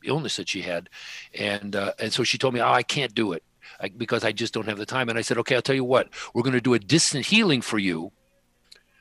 illness 0.03 0.37
that 0.37 0.49
she 0.49 0.63
had, 0.63 0.91
and 1.33 1.77
uh, 1.77 1.93
and 2.01 2.13
so 2.13 2.25
she 2.25 2.39
told 2.39 2.55
me, 2.55 2.61
"Oh, 2.61 2.73
I 2.73 2.83
can't 2.83 3.15
do 3.15 3.33
it." 3.33 3.45
I, 3.81 3.89
because 3.89 4.25
I 4.25 4.33
just 4.33 4.53
don't 4.53 4.69
have 4.69 4.79
the 4.79 4.87
time. 4.87 5.09
And 5.09 5.19
I 5.19 5.23
said, 5.23 5.39
okay, 5.39 5.55
I'll 5.57 5.63
tell 5.63 5.75
you 5.75 5.85
what, 5.85 6.09
we're 6.33 6.43
going 6.43 6.53
to 6.53 6.61
do 6.61 6.75
a 6.75 6.79
distant 6.79 7.27
healing 7.27 7.61
for 7.61 7.79
you 7.79 8.13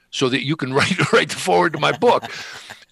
so 0.09 0.29
that 0.29 0.43
you 0.45 0.55
can 0.55 0.73
write 0.77 1.11
write 1.11 1.29
the 1.29 1.35
foreword 1.35 1.73
to 1.73 1.79
my 1.79 1.91
book 1.91 2.23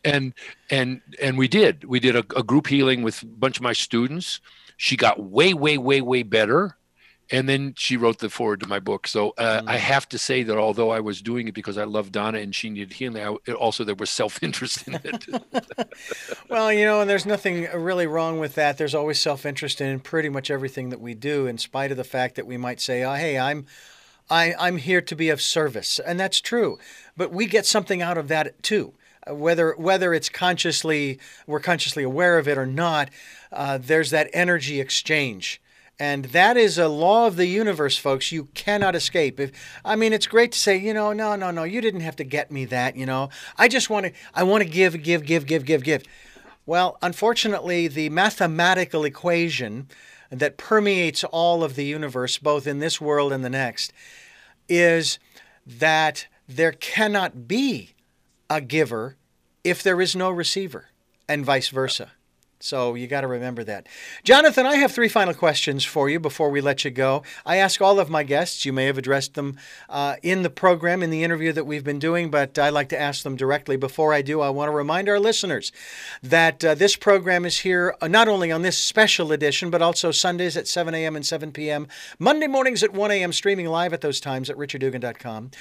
and 0.03 0.33
and 0.69 1.01
and 1.21 1.37
we 1.37 1.47
did. 1.47 1.83
We 1.85 1.99
did 1.99 2.15
a, 2.15 2.25
a, 2.35 2.43
group 2.43 2.67
healing 2.67 3.03
with 3.03 3.21
a 3.23 3.25
bunch 3.25 3.57
of 3.57 3.63
my 3.63 3.73
students. 3.73 4.39
She 4.77 4.97
got 4.97 5.21
way 5.21 5.53
way 5.53 5.77
way 5.77 6.01
way 6.01 6.23
better. 6.23 6.77
And 7.33 7.47
then 7.47 7.75
she 7.77 7.95
wrote 7.95 8.19
the 8.19 8.29
foreword 8.29 8.59
to 8.59 8.67
my 8.67 8.79
book. 8.79 9.07
So 9.07 9.33
uh, 9.37 9.61
mm. 9.61 9.69
i 9.69 9.77
have 9.77 10.09
to 10.09 10.17
say 10.17 10.43
that 10.43 10.57
although 10.57 10.89
i 10.89 10.99
was 10.99 11.21
doing 11.21 11.47
it 11.47 11.53
because 11.53 11.77
i 11.77 11.85
love 11.85 12.11
donna 12.11 12.39
and 12.39 12.53
she 12.53 12.69
needed 12.69 12.91
healing 12.91 13.39
I, 13.47 13.51
also 13.53 13.85
there 13.85 13.95
was 13.95 14.09
self-interest 14.09 14.87
in 14.87 14.95
it. 14.95 15.25
Well 16.49 16.73
you 16.73 16.83
know 16.83 17.01
and 17.01 17.09
there's 17.09 17.25
nothing 17.25 17.69
really 17.73 18.07
wrong 18.07 18.39
with 18.39 18.55
that. 18.55 18.77
There's 18.77 18.95
always 18.95 19.19
self-interest 19.19 19.79
in 19.79 20.01
pretty 20.01 20.27
much 20.27 20.51
everything 20.51 20.89
that 20.89 20.99
we 20.99 21.13
do 21.13 21.47
in 21.47 21.57
spite 21.57 21.91
of 21.91 21.97
the 21.97 22.03
fact 22.03 22.35
that 22.35 22.45
we 22.45 22.57
might 22.57 22.81
say 22.81 23.03
oh 23.03 23.13
hey 23.13 23.39
i'm 23.39 23.65
I, 24.29 24.55
I'm 24.57 24.77
here 24.77 25.01
to 25.01 25.15
be 25.15 25.27
of 25.27 25.41
service, 25.41 25.99
and 25.99 26.17
that's 26.17 26.39
true. 26.39 26.79
But 27.17 27.33
we 27.33 27.47
get 27.47 27.65
something 27.65 28.01
out 28.01 28.17
of 28.17 28.29
that 28.29 28.63
too 28.63 28.93
whether 29.27 29.73
whether 29.77 30.13
it's 30.13 30.29
consciously 30.29 31.19
we're 31.47 31.59
consciously 31.59 32.03
aware 32.03 32.37
of 32.37 32.47
it 32.47 32.57
or 32.57 32.65
not, 32.65 33.09
uh, 33.51 33.77
there's 33.77 34.09
that 34.09 34.29
energy 34.33 34.79
exchange. 34.79 35.61
And 35.99 36.25
that 36.25 36.57
is 36.57 36.79
a 36.79 36.87
law 36.87 37.27
of 37.27 37.35
the 37.35 37.45
universe, 37.45 37.95
folks. 37.95 38.31
You 38.31 38.45
cannot 38.55 38.95
escape. 38.95 39.39
If 39.39 39.51
I 39.85 39.95
mean, 39.95 40.13
it's 40.13 40.25
great 40.25 40.51
to 40.53 40.57
say, 40.57 40.75
you 40.77 40.95
know, 40.95 41.13
no, 41.13 41.35
no, 41.35 41.51
no, 41.51 41.63
you 41.63 41.79
didn't 41.79 42.01
have 42.01 42.15
to 42.15 42.23
get 42.23 42.49
me 42.49 42.65
that. 42.65 42.95
You 42.95 43.05
know, 43.05 43.29
I 43.57 43.67
just 43.67 43.89
want 43.89 44.07
to, 44.07 44.11
I 44.33 44.41
want 44.43 44.63
to 44.63 44.69
give, 44.69 45.03
give, 45.03 45.25
give, 45.25 45.45
give, 45.45 45.63
give, 45.63 45.83
give. 45.83 46.03
Well, 46.65 46.97
unfortunately, 47.01 47.87
the 47.87 48.09
mathematical 48.09 49.03
equation 49.03 49.89
that 50.31 50.57
permeates 50.57 51.23
all 51.25 51.63
of 51.63 51.75
the 51.75 51.85
universe, 51.85 52.37
both 52.37 52.65
in 52.65 52.79
this 52.79 52.99
world 52.99 53.31
and 53.31 53.43
the 53.43 53.49
next, 53.49 53.93
is 54.67 55.19
that 55.65 56.27
there 56.47 56.71
cannot 56.71 57.47
be 57.47 57.93
a 58.51 58.59
giver 58.59 59.15
if 59.63 59.81
there 59.81 60.01
is 60.01 60.13
no 60.13 60.29
receiver, 60.29 60.89
and 61.29 61.45
vice 61.45 61.69
versa. 61.69 62.11
So 62.63 62.95
you 62.95 63.07
got 63.07 63.21
to 63.21 63.27
remember 63.27 63.63
that. 63.63 63.87
Jonathan, 64.23 64.65
I 64.65 64.75
have 64.75 64.91
three 64.91 65.07
final 65.07 65.33
questions 65.33 65.83
for 65.83 66.09
you 66.09 66.19
before 66.19 66.49
we 66.49 66.61
let 66.61 66.85
you 66.85 66.91
go. 66.91 67.23
I 67.45 67.57
ask 67.57 67.81
all 67.81 67.99
of 67.99 68.09
my 68.09 68.23
guests, 68.23 68.65
you 68.65 68.73
may 68.73 68.85
have 68.85 68.97
addressed 68.97 69.33
them 69.33 69.57
uh, 69.89 70.15
in 70.21 70.43
the 70.43 70.49
program, 70.49 71.01
in 71.01 71.09
the 71.09 71.23
interview 71.23 71.51
that 71.53 71.65
we've 71.65 71.83
been 71.83 71.99
doing, 71.99 72.29
but 72.29 72.59
I 72.59 72.69
like 72.69 72.89
to 72.89 72.99
ask 72.99 73.23
them 73.23 73.35
directly. 73.35 73.77
Before 73.77 74.13
I 74.13 74.21
do, 74.21 74.41
I 74.41 74.49
want 74.49 74.69
to 74.69 74.75
remind 74.75 75.09
our 75.09 75.19
listeners 75.19 75.71
that 76.21 76.63
uh, 76.63 76.75
this 76.75 76.95
program 76.95 77.45
is 77.45 77.59
here 77.59 77.95
uh, 78.01 78.07
not 78.07 78.27
only 78.27 78.51
on 78.51 78.61
this 78.61 78.77
special 78.77 79.31
edition, 79.31 79.69
but 79.69 79.81
also 79.81 80.11
Sundays 80.11 80.55
at 80.55 80.67
7 80.67 80.93
a.m. 80.93 81.15
and 81.15 81.25
7 81.25 81.51
p.m., 81.51 81.87
Monday 82.19 82.47
mornings 82.47 82.83
at 82.83 82.93
1 82.93 83.11
a.m., 83.11 83.33
streaming 83.33 83.67
live 83.67 83.93
at 83.93 84.01
those 84.01 84.19
times 84.19 84.49
at 84.49 84.57
richarddugan.com, 84.57 85.51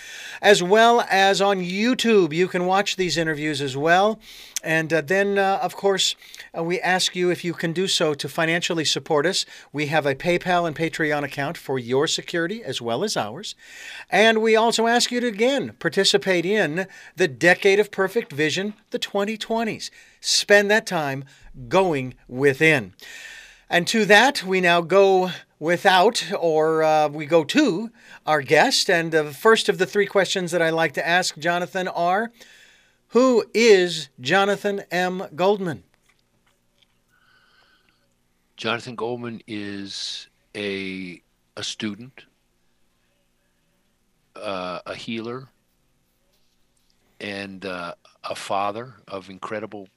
as 0.42 0.62
well 0.62 1.06
as 1.10 1.40
on 1.40 1.60
YouTube. 1.60 2.32
You 2.32 2.48
can 2.48 2.66
watch 2.66 2.96
these 2.96 3.16
interviews 3.16 3.60
as 3.60 3.76
well. 3.76 4.20
And 4.62 4.92
uh, 4.92 5.00
then, 5.00 5.38
uh, 5.38 5.58
of 5.62 5.74
course, 5.74 6.14
uh, 6.56 6.62
we 6.62 6.80
ask 6.80 7.16
you 7.16 7.30
if 7.30 7.44
you 7.44 7.54
can 7.54 7.72
do 7.72 7.86
so 7.88 8.12
to 8.14 8.28
financially 8.28 8.84
support 8.84 9.24
us. 9.24 9.46
We 9.72 9.86
have 9.86 10.04
a 10.04 10.14
PayPal 10.14 10.66
and 10.66 10.76
Patreon 10.76 11.22
account 11.24 11.56
for 11.56 11.78
your 11.78 12.06
security 12.06 12.62
as 12.62 12.82
well 12.82 13.02
as 13.02 13.16
ours. 13.16 13.54
And 14.10 14.42
we 14.42 14.56
also 14.56 14.86
ask 14.86 15.10
you 15.10 15.20
to 15.20 15.26
again 15.26 15.74
participate 15.78 16.44
in 16.44 16.86
the 17.16 17.28
Decade 17.28 17.80
of 17.80 17.90
Perfect 17.90 18.32
Vision, 18.32 18.74
the 18.90 18.98
2020s. 18.98 19.90
Spend 20.20 20.70
that 20.70 20.86
time 20.86 21.24
going 21.68 22.14
within. 22.28 22.94
And 23.70 23.86
to 23.88 24.04
that, 24.06 24.42
we 24.42 24.60
now 24.60 24.80
go 24.80 25.30
without, 25.60 26.24
or 26.36 26.82
uh, 26.82 27.08
we 27.08 27.24
go 27.24 27.44
to 27.44 27.90
our 28.26 28.42
guest. 28.42 28.90
And 28.90 29.12
the 29.12 29.32
first 29.32 29.68
of 29.68 29.78
the 29.78 29.86
three 29.86 30.06
questions 30.06 30.50
that 30.50 30.60
I 30.60 30.70
like 30.70 30.92
to 30.94 31.06
ask 31.06 31.38
Jonathan 31.38 31.86
are 31.86 32.32
who 33.10 33.44
is 33.52 34.08
Jonathan 34.20 34.82
M. 34.90 35.24
Goldman? 35.34 35.82
Jonathan 38.56 38.94
Goldman 38.94 39.42
is 39.46 40.28
a 40.54 41.22
a 41.56 41.64
student, 41.64 42.26
uh, 44.36 44.80
a 44.86 44.94
healer, 44.94 45.48
and 47.20 47.64
uh, 47.64 47.94
a 48.22 48.34
father 48.34 48.94
of 49.08 49.28
incredible, 49.28 49.88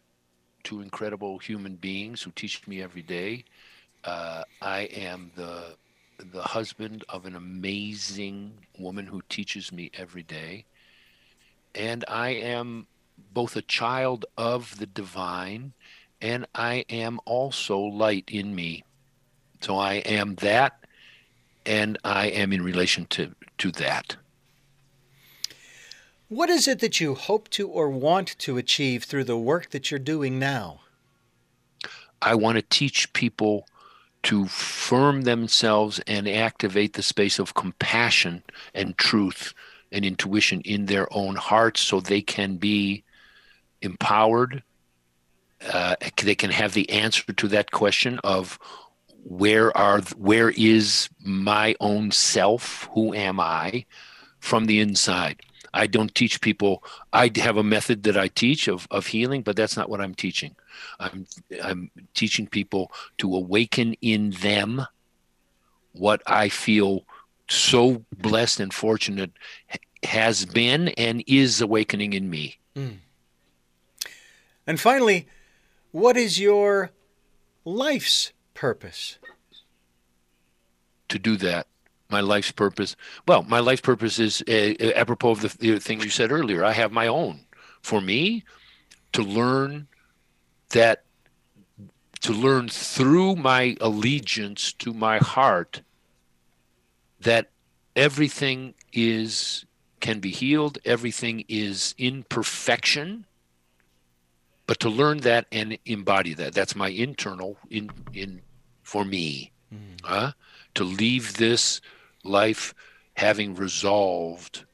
two 0.64 0.82
incredible 0.82 1.38
human 1.38 1.76
beings 1.76 2.24
who 2.24 2.32
teach 2.32 2.68
me 2.68 2.82
every 2.82 3.04
day. 3.04 3.46
Uh, 4.04 4.44
I 4.62 4.82
am 4.82 5.32
the 5.36 5.76
the 6.18 6.42
husband 6.42 7.04
of 7.10 7.26
an 7.26 7.36
amazing 7.36 8.54
woman 8.80 9.06
who 9.06 9.22
teaches 9.30 9.72
me 9.72 9.92
every 9.94 10.24
day, 10.24 10.66
and 11.76 12.04
I 12.08 12.30
am 12.30 12.88
both 13.32 13.56
a 13.56 13.62
child 13.62 14.26
of 14.38 14.78
the 14.80 14.86
divine 14.86 15.74
and 16.24 16.48
I 16.56 16.86
am 16.90 17.20
also 17.26 17.78
light 17.78 18.24
in 18.32 18.56
me. 18.56 18.86
So 19.60 19.78
I 19.78 19.96
am 19.96 20.36
that 20.36 20.80
and 21.66 21.98
I 22.04 22.28
am 22.28 22.54
in 22.54 22.62
relation 22.62 23.06
to, 23.08 23.36
to 23.58 23.72
that. 23.74 24.16
What 26.30 26.50
is 26.50 26.68
it 26.68 26.80
that 26.80 27.02
you 27.02 27.14
hope 27.14 27.50
to 27.50 27.68
or 27.68 27.90
want 27.90 28.40
to 28.40 28.58
achieve 28.58 29.04
through 29.04 29.26
the 29.26 29.38
work 29.38 29.72
that 29.72 29.92
you're 29.92 30.00
doing 30.00 30.40
now? 30.40 30.80
I 32.22 32.36
want 32.36 32.56
to 32.56 32.62
teach 32.62 33.12
people 33.12 33.68
to 34.24 34.48
firm 34.48 35.24
themselves 35.24 36.00
and 36.08 36.28
activate 36.28 36.94
the 36.94 37.04
space 37.04 37.38
of 37.38 37.54
compassion 37.54 38.44
and 38.74 38.98
truth 38.98 39.54
and 39.92 40.06
intuition 40.06 40.62
in 40.62 40.86
their 40.86 41.14
own 41.14 41.36
hearts 41.36 41.82
so 41.82 42.00
they 42.00 42.22
can 42.22 42.56
be 42.56 43.04
empowered 43.84 44.64
uh, 45.72 45.96
they 46.22 46.36
can 46.36 46.52
have 46.52 46.74
the 46.74 46.90
answer 46.90 47.32
to 47.34 47.48
that 47.48 47.72
question 47.72 48.20
of 48.24 48.60
where 49.24 49.76
are 49.78 50.02
where 50.18 50.50
is 50.50 51.10
my 51.24 51.76
own 51.80 52.12
self? 52.12 52.90
Who 52.94 53.14
am 53.14 53.40
i 53.40 53.86
from 54.40 54.66
the 54.66 54.80
inside? 54.80 55.42
I 55.74 55.88
don't 55.88 56.14
teach 56.14 56.40
people 56.42 56.84
i 57.14 57.32
have 57.38 57.58
a 57.58 57.64
method 57.64 58.04
that 58.04 58.16
i 58.16 58.28
teach 58.28 58.68
of, 58.68 58.88
of 58.92 59.08
healing 59.08 59.42
but 59.42 59.56
that's 59.56 59.76
not 59.76 59.90
what 59.90 60.02
i'm 60.02 60.14
teaching. 60.14 60.56
I'm 61.00 61.26
i'm 61.64 61.90
teaching 62.14 62.48
people 62.48 62.92
to 63.20 63.36
awaken 63.36 63.96
in 64.02 64.32
them 64.32 64.86
what 65.94 66.22
i 66.28 66.50
feel 66.50 67.06
so 67.50 68.04
blessed 68.18 68.60
and 68.60 68.74
fortunate 68.74 69.32
has 70.04 70.46
been 70.46 70.90
and 70.90 71.24
is 71.28 71.62
awakening 71.62 72.14
in 72.14 72.30
me. 72.30 72.58
Mm. 72.76 72.98
And 74.66 74.80
finally 74.80 75.28
what 75.92 76.18
is 76.18 76.40
your 76.40 76.90
life's 77.66 78.34
purpose? 78.56 79.20
To 81.10 81.20
do 81.20 81.38
that. 81.38 81.68
My 82.10 82.20
life's 82.20 82.52
purpose. 82.52 82.96
Well, 83.28 83.44
my 83.44 83.60
life's 83.60 83.82
purpose 83.82 84.18
is 84.18 84.44
uh, 84.48 84.74
apropos 84.96 85.32
of 85.32 85.42
the, 85.42 85.58
the 85.60 85.80
thing 85.80 86.02
you 86.02 86.10
said 86.10 86.32
earlier. 86.32 86.64
I 86.64 86.72
have 86.72 86.92
my 86.92 87.08
own. 87.08 87.42
For 87.82 88.02
me, 88.02 88.44
to 89.12 89.22
learn 89.22 89.88
that, 90.72 91.04
to 92.22 92.34
learn 92.34 92.70
through 92.70 93.36
my 93.36 93.78
allegiance 93.80 94.74
to 94.74 94.94
my 94.94 95.20
heart 95.20 95.82
that 97.20 97.50
everything 97.96 98.74
is 98.92 99.66
can 100.00 100.20
be 100.20 100.32
healed 100.32 100.78
everything 100.84 101.46
is 101.48 101.96
imperfection 101.98 103.26
but 104.68 104.80
to 104.80 104.90
learn 104.90 105.20
that 105.20 105.46
and 105.52 105.78
embody 105.86 106.34
that 106.34 106.54
that's 106.54 106.76
my 106.76 106.90
internal 106.90 107.58
in 107.70 107.90
in 108.14 108.42
for 108.82 109.04
me 109.06 109.52
mm. 109.74 109.80
uh, 110.04 110.32
to 110.76 110.84
leave 110.84 111.38
this 111.38 111.82
life 112.24 112.74
having 113.16 113.56
resolved 113.56 114.66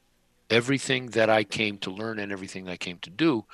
everything 0.48 1.06
that 1.08 1.28
i 1.28 1.44
came 1.44 1.78
to 1.78 1.90
learn 1.90 2.18
and 2.18 2.32
everything 2.32 2.68
i 2.68 2.76
came 2.76 2.98
to 2.98 3.10
do 3.10 3.44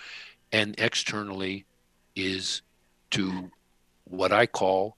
and 0.53 0.75
externally 0.79 1.65
is 2.15 2.63
to 3.11 3.51
what 4.05 4.33
i 4.33 4.47
call 4.47 4.97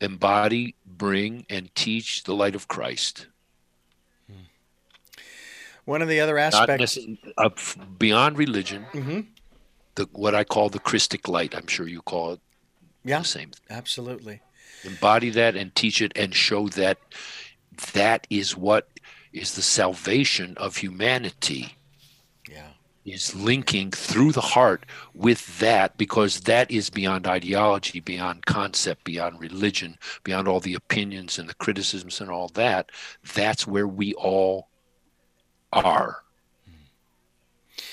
embody 0.00 0.74
bring 0.84 1.46
and 1.48 1.74
teach 1.74 2.24
the 2.24 2.34
light 2.34 2.54
of 2.54 2.68
christ 2.68 3.26
hmm. 4.28 4.42
one 5.84 6.02
of 6.02 6.08
the 6.08 6.20
other 6.20 6.36
aspects 6.36 6.98
of 7.38 7.76
beyond 7.98 8.36
religion 8.36 8.84
mm-hmm 8.92 9.20
the 9.96 10.08
what 10.12 10.34
I 10.34 10.44
call 10.44 10.68
the 10.68 10.78
Christic 10.78 11.28
light. 11.28 11.54
I'm 11.54 11.66
sure 11.66 11.88
you 11.88 12.02
call 12.02 12.34
it 12.34 12.40
yeah, 13.06 13.20
the 13.20 13.24
same. 13.24 13.52
Absolutely. 13.70 14.40
Embody 14.84 15.30
that 15.30 15.54
and 15.54 15.74
teach 15.74 16.02
it 16.02 16.12
and 16.16 16.34
show 16.34 16.68
that 16.70 16.98
that 17.92 18.26
is 18.30 18.56
what 18.56 18.88
is 19.32 19.54
the 19.54 19.62
salvation 19.62 20.54
of 20.56 20.76
humanity. 20.76 21.76
Yeah. 22.50 22.70
Is 23.04 23.36
linking 23.36 23.92
through 23.92 24.32
the 24.32 24.40
heart 24.40 24.84
with 25.14 25.60
that 25.60 25.96
because 25.96 26.40
that 26.40 26.68
is 26.68 26.90
beyond 26.90 27.28
ideology, 27.28 28.00
beyond 28.00 28.44
concept, 28.46 29.04
beyond 29.04 29.40
religion, 29.40 29.96
beyond 30.24 30.48
all 30.48 30.58
the 30.58 30.74
opinions 30.74 31.38
and 31.38 31.48
the 31.48 31.54
criticisms 31.54 32.20
and 32.20 32.28
all 32.28 32.48
that. 32.54 32.90
That's 33.34 33.64
where 33.64 33.86
we 33.86 34.14
all 34.14 34.68
are. 35.72 36.22
Hmm. 36.64 36.72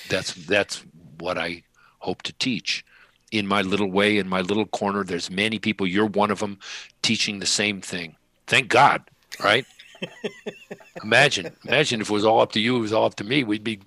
That's 0.10 0.34
that's 0.34 0.84
what 1.20 1.38
I 1.38 1.62
hope 2.04 2.22
to 2.24 2.34
teach. 2.34 2.86
In 3.32 3.48
my 3.48 3.64
little 3.64 3.90
way 3.90 4.20
in 4.20 4.30
my 4.30 4.42
little 4.42 4.66
corner 4.68 5.04
there's 5.04 5.32
many 5.32 5.58
people 5.58 5.88
you're 5.88 6.06
one 6.06 6.30
of 6.30 6.40
them 6.40 6.60
teaching 7.02 7.40
the 7.40 7.48
same 7.48 7.82
thing. 7.82 8.16
Thank 8.46 8.68
god 8.68 9.02
right? 9.42 9.66
Imagine 11.04 11.52
imagine 11.66 12.02
if 12.02 12.10
it 12.10 12.14
was 12.14 12.26
all 12.26 12.42
up 12.42 12.52
to 12.54 12.60
you 12.60 12.76
it 12.78 12.80
was 12.80 12.94
all 12.94 13.06
up 13.06 13.16
to 13.16 13.24
me 13.24 13.44
we'd 13.44 13.64
be 13.64 13.80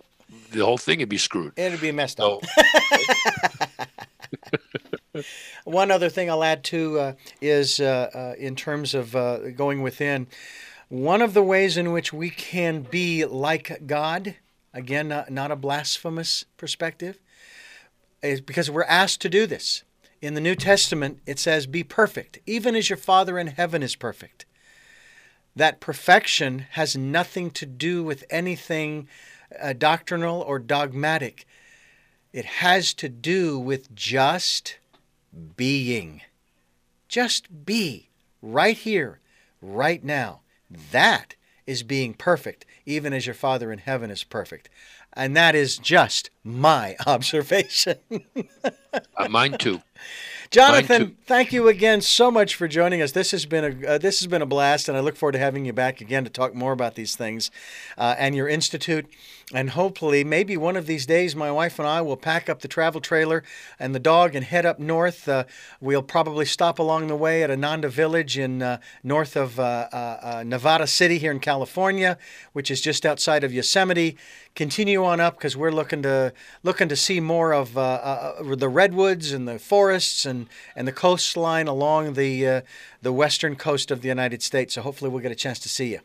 the 0.51 0.65
whole 0.65 0.79
thing 0.79 0.99
would 1.01 1.09
be 1.09 1.19
screwed. 1.19 1.53
It'd 1.57 1.81
be 1.81 1.93
messed 1.93 2.21
up. 2.21 2.43
One 5.65 5.91
other 5.91 6.09
thing 6.09 6.31
i'll 6.31 6.45
add 6.45 6.65
to 6.65 6.99
uh, 6.99 7.13
is 7.41 7.81
uh, 7.81 8.11
uh, 8.15 8.35
in 8.39 8.57
terms 8.57 8.95
of 8.95 9.15
uh, 9.15 9.51
going 9.51 9.83
within 9.83 10.27
one 10.89 11.23
of 11.23 11.35
the 11.35 11.43
ways 11.43 11.77
in 11.77 11.93
which 11.93 12.13
we 12.13 12.31
can 12.31 12.83
be 12.83 13.25
like 13.25 13.87
god 13.87 14.37
again 14.73 15.09
not, 15.09 15.31
not 15.31 15.51
a 15.51 15.57
blasphemous 15.57 16.45
perspective 16.57 17.19
is 18.31 18.41
because 18.41 18.71
we're 18.71 18.85
asked 18.85 19.21
to 19.23 19.29
do 19.29 19.47
this. 19.47 19.83
In 20.21 20.35
the 20.35 20.41
New 20.41 20.55
Testament, 20.55 21.21
it 21.27 21.39
says, 21.39 21.67
Be 21.67 21.85
perfect, 21.85 22.39
even 22.47 22.75
as 22.75 22.89
your 22.89 22.97
Father 22.97 23.39
in 23.39 23.49
heaven 23.49 23.83
is 23.83 23.97
perfect. 23.97 24.47
That 25.55 25.81
perfection 25.81 26.67
has 26.73 26.97
nothing 26.97 27.51
to 27.53 27.67
do 27.67 28.03
with 28.03 28.25
anything 28.31 29.09
uh, 29.61 29.73
doctrinal 29.73 30.41
or 30.41 30.59
dogmatic. 30.59 31.47
It 32.33 32.45
has 32.45 32.93
to 32.95 33.09
do 33.09 33.59
with 33.59 33.95
just 33.95 34.79
being. 35.57 36.23
Just 37.09 37.65
be 37.65 38.11
right 38.43 38.77
here, 38.77 39.21
right 39.63 40.03
now. 40.03 40.41
That 40.91 41.37
is 41.67 41.83
being 41.83 42.15
perfect, 42.15 42.65
even 42.85 43.13
as 43.13 43.27
your 43.27 43.35
Father 43.35 43.73
in 43.73 43.79
heaven 43.79 44.11
is 44.11 44.25
perfect. 44.25 44.69
And 45.17 45.37
that 45.37 45.55
is 45.55 45.79
just 45.79 46.31
my 46.45 46.97
observation. 47.07 47.97
uh, 49.17 49.29
mine 49.29 49.59
too. 49.59 49.81
Jonathan, 50.51 51.17
thank 51.27 51.53
you 51.53 51.69
again 51.69 52.01
so 52.01 52.31
much 52.31 52.55
for 52.55 52.69
joining 52.69 53.03
us. 53.03 53.13
This 53.13 53.33
has 53.33 53.47
been 53.47 53.83
a 53.85 53.89
uh, 53.95 53.99
this 53.99 54.21
has 54.21 54.27
been 54.29 54.43
a 54.43 54.47
blast, 54.47 54.89
and 54.89 54.97
I 54.97 55.01
look 55.01 55.17
forward 55.17 55.33
to 55.33 55.39
having 55.39 55.65
you 55.65 55.73
back 55.73 56.01
again 56.01 56.25
to 56.25 56.31
talk 56.31 56.55
more 56.55 56.73
about 56.73 56.95
these 56.95 57.17
things 57.17 57.51
uh, 57.99 58.15
and 58.19 58.35
your 58.35 58.49
institute. 58.49 59.07
And 59.55 59.71
hopefully, 59.71 60.25
maybe 60.25 60.57
one 60.57 60.77
of 60.77 60.87
these 60.87 61.07
days, 61.07 61.37
my 61.37 61.53
wife 61.53 61.79
and 61.79 61.87
I 61.87 62.01
will 62.01 62.17
pack 62.17 62.49
up 62.49 62.63
the 62.63 62.69
travel 62.69 63.01
trailer 63.01 63.45
and 63.79 63.95
the 63.95 64.01
dog 64.01 64.35
and 64.35 64.45
head 64.45 64.67
up 64.67 64.81
north. 64.81 65.29
Uh, 65.29 65.45
we'll 65.81 66.03
probably 66.03 66.45
stop 66.45 66.81
along 66.81 67.07
the 67.07 67.17
way 67.17 67.45
at 67.45 67.51
Ananda 67.51 67.89
Village 67.89 68.37
in 68.37 68.61
uh, 68.61 68.79
north 69.05 69.37
of 69.37 69.61
uh, 69.61 69.89
uh, 69.93 70.43
Nevada 70.45 70.89
City 70.89 71.19
here 71.19 71.31
in 71.31 71.39
California, 71.39 72.19
which 72.55 72.73
is 72.73 72.81
just 72.81 73.07
outside 73.07 73.45
of 73.45 73.53
Yosemite. 73.53 74.17
Continue 74.57 75.05
on 75.05 75.21
up 75.21 75.37
because 75.37 75.57
we're 75.57 75.71
looking 75.71 76.03
to 76.03 76.33
looking 76.63 76.89
to 76.89 76.97
see 76.97 77.21
more 77.21 77.53
of 77.53 77.75
the 77.75 78.69
redwoods 78.69 79.33
and 79.33 79.47
the 79.47 79.59
forests 79.59 80.25
and 80.25 80.37
and, 80.37 80.49
and 80.75 80.89
the 80.89 80.93
coastline 80.93 81.69
along 81.69 82.15
the 82.15 82.47
uh, 82.47 82.61
the 83.03 83.13
western 83.13 83.57
coast 83.57 83.91
of 83.91 84.03
the 84.03 84.09
United 84.09 84.43
States. 84.43 84.75
So 84.75 84.83
hopefully 84.83 85.11
we'll 85.11 85.23
get 85.23 85.33
a 85.33 85.37
chance 85.37 85.59
to 85.61 85.69
see 85.69 85.93
you. 85.93 86.01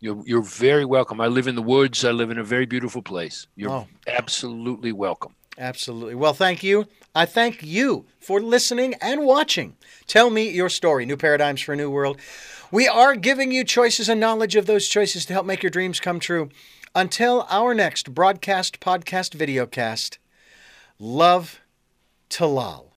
You're, 0.00 0.22
you're 0.26 0.42
very 0.42 0.84
welcome. 0.84 1.20
I 1.20 1.28
live 1.28 1.46
in 1.46 1.54
the 1.54 1.62
woods. 1.62 2.04
I 2.04 2.10
live 2.10 2.30
in 2.30 2.38
a 2.38 2.44
very 2.44 2.66
beautiful 2.66 3.00
place. 3.00 3.46
You're 3.56 3.70
oh. 3.70 3.86
absolutely 4.06 4.92
welcome. 4.92 5.34
Absolutely. 5.56 6.14
Well, 6.14 6.34
thank 6.34 6.62
you. 6.62 6.86
I 7.14 7.24
thank 7.26 7.62
you 7.62 8.04
for 8.18 8.40
listening 8.40 8.94
and 9.00 9.24
watching. 9.24 9.76
Tell 10.06 10.28
me 10.28 10.50
your 10.50 10.68
story. 10.68 11.06
New 11.06 11.16
Paradigms 11.16 11.62
for 11.62 11.72
a 11.72 11.76
New 11.76 11.90
World. 11.90 12.20
We 12.70 12.86
are 12.86 13.14
giving 13.14 13.50
you 13.50 13.64
choices 13.64 14.08
and 14.08 14.20
knowledge 14.20 14.56
of 14.56 14.66
those 14.66 14.88
choices 14.88 15.24
to 15.26 15.32
help 15.32 15.46
make 15.46 15.62
your 15.62 15.70
dreams 15.70 16.00
come 16.00 16.20
true. 16.20 16.50
Until 16.96 17.44
our 17.50 17.74
next 17.74 18.14
broadcast, 18.14 18.78
podcast, 18.78 19.34
videocast, 19.36 20.18
love 21.00 21.60
Talal. 22.30 22.90